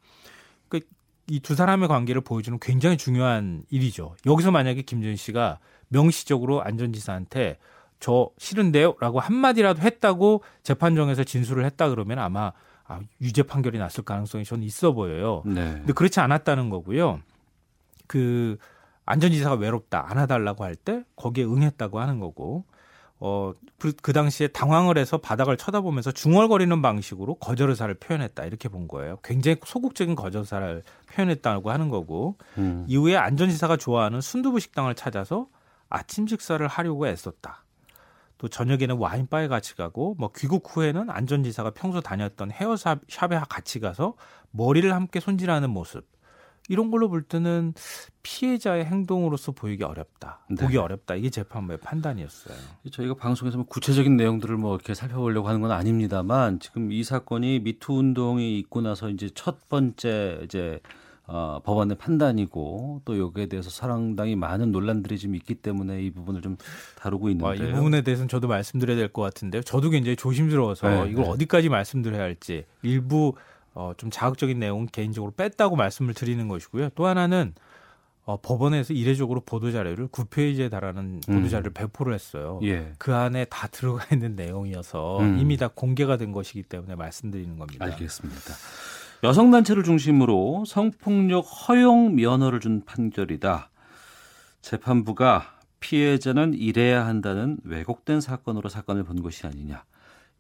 [0.69, 4.15] 그이두 사람의 관계를 보여주는 굉장히 중요한 일이죠.
[4.25, 5.59] 여기서 만약에 김지은 씨가
[5.89, 7.59] 명시적으로 안전지사한테
[7.99, 12.53] 저 싫은데요라고 한마디라도 했다고 재판정에서 진술을 했다 그러면 아마
[12.87, 15.43] 아, 유죄 판결이 났을 가능성이 저는 있어 보여요.
[15.47, 15.73] 네.
[15.73, 17.21] 근데 그렇지 않았다는 거고요.
[18.07, 18.59] 그
[19.07, 22.65] 안전지사가 외롭다 안 해달라고 할 때 거기에 응했다고 하는 거고
[23.21, 28.87] 어, 그, 그 당시에 당황을 해서 바닥을 쳐다보면서 중얼거리는 방식으로 거절 의사를 표현했다 이렇게 본
[28.89, 29.19] 거예요.
[29.23, 32.85] 굉장히 소극적인 거절 의사를 표현했다고 하는 거고 음.
[32.87, 35.47] 이후에 안전지사가 좋아하는 순두부 식당을 찾아서
[35.89, 37.64] 아침 식사를 하려고 애썼다.
[38.39, 44.15] 또 저녁에는 와인바에 같이 가고 뭐 귀국 후에는 안전지사가 평소 다녔던 헤어샵에 같이 가서
[44.51, 46.07] 머리를 함께 손질하는 모습
[46.69, 47.75] 이런 걸로 볼 때는
[48.23, 50.47] 피해자의 행동으로서 보이기 어렵다.
[50.49, 50.63] 네.
[50.63, 51.15] 보기 어렵다.
[51.15, 52.57] 이게 재판부의 판단이었어요.
[52.91, 57.93] 저희가 방송에서 뭐 구체적인 내용들을 뭐 이렇게 살펴보려고 하는 건 아닙니다만 지금 이 사건이 미투
[57.93, 60.81] 운동이 있고 나서 이제 첫 번째 이제
[61.27, 66.57] 어, 법원의 판단이고 또 여기에 대해서 상당히 많은 논란들이 좀 있기 때문에 이 부분을 좀
[66.97, 67.69] 다루고 와, 있는데요.
[67.71, 69.63] 이 부분에 대해서는 저도 말씀드려야 될 것 같은데요.
[69.63, 71.31] 저도 굉장히 조심스러워서 네, 이걸 네.
[71.31, 73.35] 어디까지 말씀드려야 할지 일부
[73.75, 76.91] 어, 좀 자극적인 내용 개인적으로 뺐다고 말씀을 드리는 것이고요.
[76.95, 77.55] 또 하나는
[78.27, 81.49] 어, 법원에서 이례적으로 보도 자료를 9페이지에 달하는 보도 음.
[81.49, 82.59] 자료를 배포를 했어요.
[82.63, 82.93] 예.
[82.99, 85.39] 그 안에 다 들어가 있는 내용이어서 음.
[85.39, 87.85] 이미 다 공개가 된 것이기 때문에 말씀드리는 겁니다.
[87.85, 88.55] 알겠습니다.
[89.25, 93.71] 여성단체를 중심으로 성폭력 허용 면허를 준 판결이다.
[94.61, 99.83] 재판부가 피해자는 이래야 한다는 왜곡된 사건으로 사건을 본 것이 아니냐.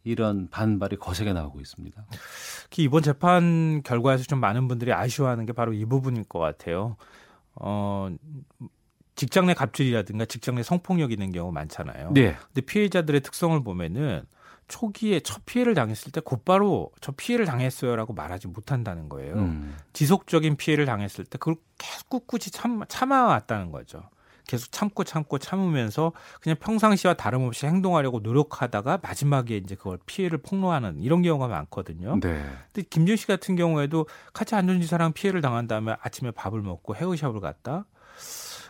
[0.05, 2.05] 이런 반발이 거세게 나오고 있습니다.
[2.65, 6.97] 특히 이번 재판 결과에서 좀 많은 분들이 아쉬워하는 게 바로 이 부분일 것 같아요.
[7.55, 8.15] 어,
[9.17, 12.13] 직장 내 갑질이라든가 직장 내 성폭력이 있는 경우 많잖아요.
[12.13, 12.37] 네.
[12.49, 14.25] 근데 피해자들의 특성을 보면은
[14.69, 19.35] 초기에 첫 피해를 당했을 때 곧바로 저 피해를 당했어요라고 말하지 못한다는 거예요.
[19.35, 19.77] 음.
[19.93, 24.03] 지속적인 피해를 당했을 때 그걸 계속 꿋꿋이 참, 참아왔다는 거죠.
[24.47, 31.23] 계속 참고 참고 참으면서 그냥 평상시와 다름없이 행동하려고 노력하다가 마지막에 이제 그걸 피해를 폭로하는 이런
[31.23, 32.21] 경우가 많거든요.
[32.21, 32.45] 네.
[32.73, 37.87] 근데 김준 씨 같은 경우에도 같이 안전지사랑 피해를 당한 다음에 아침에 밥을 먹고 헤어샵을 갔다.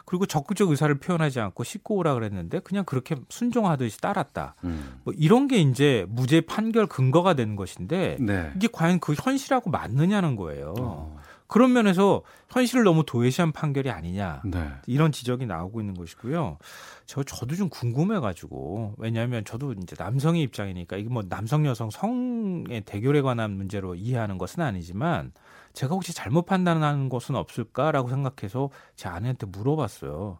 [0.05, 4.55] 그리고 적극적 의사를 표현하지 않고 씻고 오라 그랬는데 그냥 그렇게 순종하듯이 따랐다.
[4.64, 5.01] 음.
[5.05, 8.52] 뭐 이런 게 이제 무죄 판결 근거가 되는 것인데 네.
[8.56, 10.74] 이게 과연 그 현실하고 맞느냐는 거예요.
[10.78, 11.18] 어.
[11.47, 14.70] 그런 면에서 현실을 너무 도외시한 판결이 아니냐 네.
[14.86, 16.59] 이런 지적이 나오고 있는 것이고요.
[17.06, 23.20] 저 저도 좀 궁금해가지고 왜냐하면 저도 이제 남성의 입장이니까 이게 뭐 남성 여성 성의 대결에
[23.20, 25.32] 관한 문제로 이해하는 것은 아니지만
[25.74, 30.38] 제가 혹시 잘못 판단하는 것은 없을까라고 생각해서 제 아내한테 물어봤어요.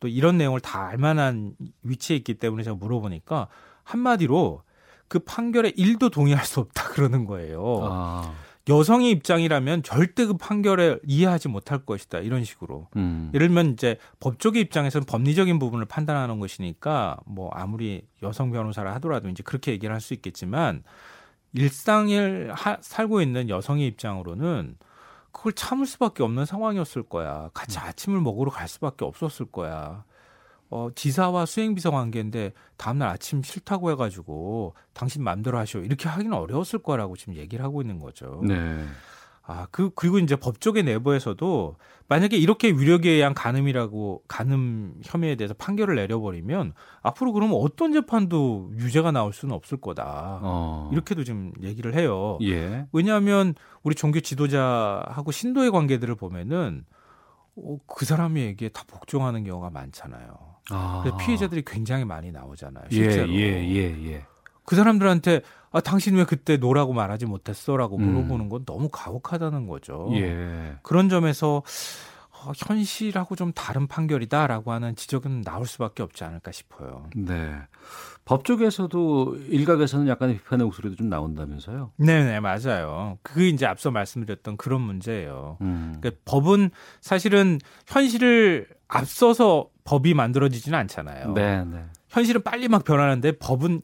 [0.00, 3.48] 또 이런 내용을 다 알만한 위치에 있기 때문에 제가 물어보니까
[3.84, 4.62] 한마디로
[5.08, 7.78] 그 판결에 일도 동의할 수 없다 그러는 거예요.
[7.82, 8.32] 아.
[8.68, 13.30] 여성의 입장이라면 절대 그 판결에 이해하지 못할 것이다 이런 식으로 음.
[13.34, 19.42] 예를 들면 이제 법조계 입장에서는 법리적인 부분을 판단하는 것이니까 뭐 아무리 여성 변호사라 하더라도 이제
[19.42, 20.84] 그렇게 얘기를 할 수 있겠지만
[21.52, 24.76] 일상을 하, 살고 있는 여성의 입장으로는
[25.32, 27.50] 그걸 참을 수밖에 없는 상황이었을 거야.
[27.54, 30.04] 같이 아침을 먹으러 갈 수밖에 없었을 거야.
[30.70, 35.80] 어, 지사와 수행비서 관계인데 다음날 아침 싫다고 해가지고 당신 마음대로 하시오.
[35.80, 38.40] 이렇게 하기는 어려웠을 거라고 지금 얘기를 하고 있는 거죠.
[38.44, 38.84] 네.
[39.42, 41.76] 아, 그, 그리고 이제 법조계 내부에서도
[42.08, 46.72] 만약에 이렇게 위력에 의한 간음이라고, 간음 혐의에 대해서 판결을 내려버리면
[47.02, 50.40] 앞으로 그러면 어떤 재판도 유죄가 나올 수는 없을 거다.
[50.42, 50.90] 어.
[50.92, 52.38] 이렇게도 지금 얘기를 해요.
[52.42, 52.86] 예.
[52.92, 56.84] 왜냐하면 우리 종교 지도자하고 신도의 관계들을 보면은
[57.56, 60.34] 어, 그 사람에게 다 복종하는 경우가 많잖아요.
[60.70, 61.00] 아.
[61.02, 62.84] 그래서 피해자들이 굉장히 많이 나오잖아요.
[62.92, 63.32] 예, 실제로.
[63.32, 64.26] 예, 예, 예.
[64.64, 68.02] 그 사람들한테 아 당신 왜 그때 no라고 말하지 못했어 라고 음.
[68.02, 70.08] 물어보는 건 너무 가혹하다는 거죠.
[70.14, 70.76] 예.
[70.82, 71.62] 그런 점에서
[72.42, 77.06] 어, 현실하고 좀 다른 판결이다라고 하는 지적은 나올 수밖에 없지 않을까 싶어요.
[77.14, 77.54] 네.
[78.24, 81.92] 법 쪽에서도 일각에서는 약간의 비판의 목소리도 좀 나온다면서요?
[81.96, 83.18] 네, 네, 맞아요.
[83.22, 85.58] 그게 이제 앞서 말씀드렸던 그런 문제예요.
[85.60, 85.96] 음.
[86.00, 86.70] 그러니까 법은
[87.00, 91.32] 사실은 현실을 앞서서 법이 만들어지지는 않잖아요.
[91.34, 91.84] 네, 네.
[92.08, 93.82] 현실은 빨리 막 변하는데 법은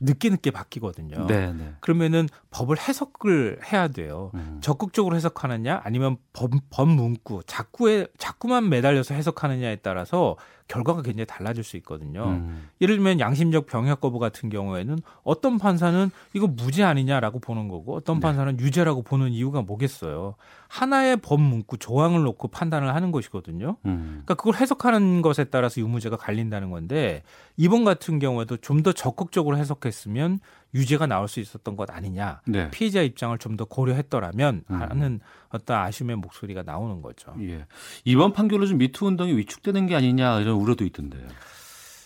[0.00, 1.26] 늦게 늦게 바뀌거든요.
[1.26, 1.72] 네, 네.
[1.80, 4.30] 그러면은 법을 해석을 해야 돼요.
[4.34, 4.58] 음.
[4.62, 10.36] 적극적으로 해석하느냐 아니면 법, 법 문구 자꾸에 자꾸만 매달려서 해석하느냐에 따라서
[10.68, 12.24] 결과가 굉장히 달라질 수 있거든요.
[12.24, 12.68] 음.
[12.80, 18.16] 예를 들면 양심적 병역 거부 같은 경우에는 어떤 판사는 이거 무죄 아니냐라고 보는 거고 어떤
[18.16, 18.20] 네.
[18.20, 20.34] 판사는 유죄라고 보는 이유가 뭐겠어요.
[20.68, 23.76] 하나의 법 문구 조항을 놓고 판단을 하는 것이거든요.
[23.86, 24.22] 음.
[24.24, 27.22] 그러니까 그걸 해석하는 것에 따라서 유무죄가 갈린다는 건데
[27.56, 30.38] 이번 같은 경우에도 좀 더 적극적으로 해석했으면
[30.74, 32.42] 유죄가 나올 수 있었던 것 아니냐.
[32.46, 32.70] 네.
[32.70, 34.82] 피해자 입장을 좀 더 고려했더라면 음.
[34.82, 37.34] 하는 어떤 아쉬움의 목소리가 나오는 거죠.
[37.40, 37.66] 예.
[38.04, 41.26] 이번 판결로 좀 미투 운동이 위축되는 게 아니냐 이런 우려도 있던데요.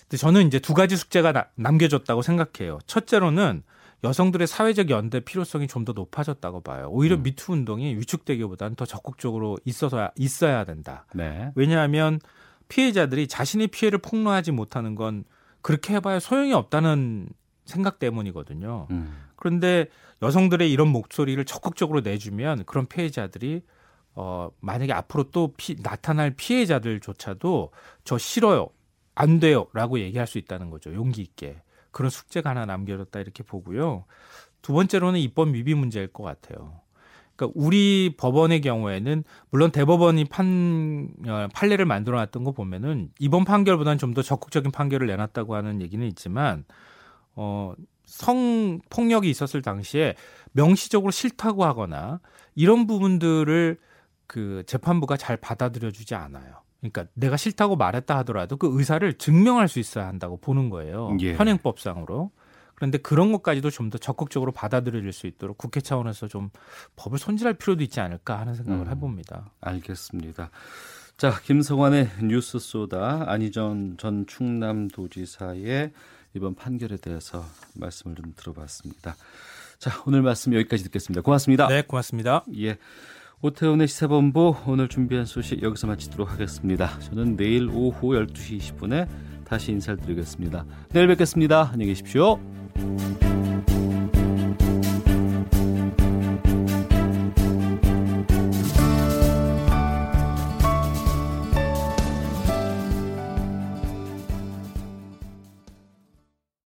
[0.03, 2.79] 근데 저는 이제 두 가지 숙제가 나, 남겨졌다고 생각해요.
[2.87, 3.63] 첫째로는
[4.05, 6.89] 여성들의 사회적 연대 필요성이 좀 더 높아졌다고 봐요.
[6.91, 7.23] 오히려 음.
[7.25, 11.07] 미투 운동이 위축되기보다는 더 적극적으로 있어서 있어야 된다.
[11.15, 11.51] 네.
[11.55, 12.21] 왜냐하면
[12.69, 15.25] 피해자들이 자신의 피해를 폭로하지 못하는 건
[15.61, 17.29] 그렇게 해봐야 소용이 없다는
[17.65, 18.89] 생각 때문이거든요.
[18.91, 19.17] 음.
[19.37, 19.87] 그런데
[20.23, 23.63] 여성들의 이런 목소리를 적극적으로 내주면 그런 피해자들이
[24.15, 27.71] 어 만약에 앞으로 또 피, 나타날 피해자들조차도
[28.05, 28.69] 저 싫어요,
[29.15, 30.95] 안 돼요 라고 얘기할 수 있다는 거죠.
[30.95, 34.05] 용기 있게 그런 숙제가 하나 남겨졌다 이렇게 보고요.
[34.61, 36.81] 두 번째로는 입법 미비 문제일 것 같아요.
[37.35, 43.99] 그러니까 우리 법원의 경우에는 물론 대법원이 판 어, 판례를 만들어 놨던 거 보면은 이번 판결보다는
[43.99, 46.65] 좀 더 적극적인 판결을 내놨다고 하는 얘기는 있지만
[47.35, 50.15] 어, 성폭력이 있었을 당시에
[50.53, 52.21] 명시적으로 싫다고 하거나
[52.55, 53.79] 이런 부분들을
[54.27, 56.63] 그 재판부가 잘 받아들여 주지 않아요.
[56.81, 61.17] 그러니까 내가 싫다고 말했다 하더라도 그 의사를 증명할 수 있어야 한다고 보는 거예요.
[61.21, 61.35] 예.
[61.35, 62.31] 현행법상으로.
[62.75, 66.51] 그런데 그런 것까지도 좀 더 적극적으로 받아들여질 수 있도록 국회 차원에서 좀
[66.97, 69.53] 법을 손질할 필요도 있지 않을까 하는 생각을 음, 해봅니다.
[69.61, 70.51] 알겠습니다.
[71.17, 75.93] 자, 김성환의 뉴스 소다 안희전 전 충남도지사의
[76.35, 77.45] 이번 판결에 대해서
[77.75, 79.17] 말씀을 좀 들어봤습니다.
[79.79, 81.23] 자, 오늘 말씀 여기까지 듣겠습니다.
[81.23, 81.69] 고맙습니다.
[81.69, 82.45] 네, 고맙습니다.
[82.57, 82.79] 예.
[83.41, 86.99] 오태훈의 시사본부 오늘 준비한 소식 여기서 마치도록 하겠습니다.
[87.01, 89.09] 저는 내일 오후 12시 20분에
[89.45, 90.65] 다시 인사를 드리겠습니다.
[90.91, 91.71] 내일 뵙겠습니다.
[91.73, 92.39] 안녕히 계십시오.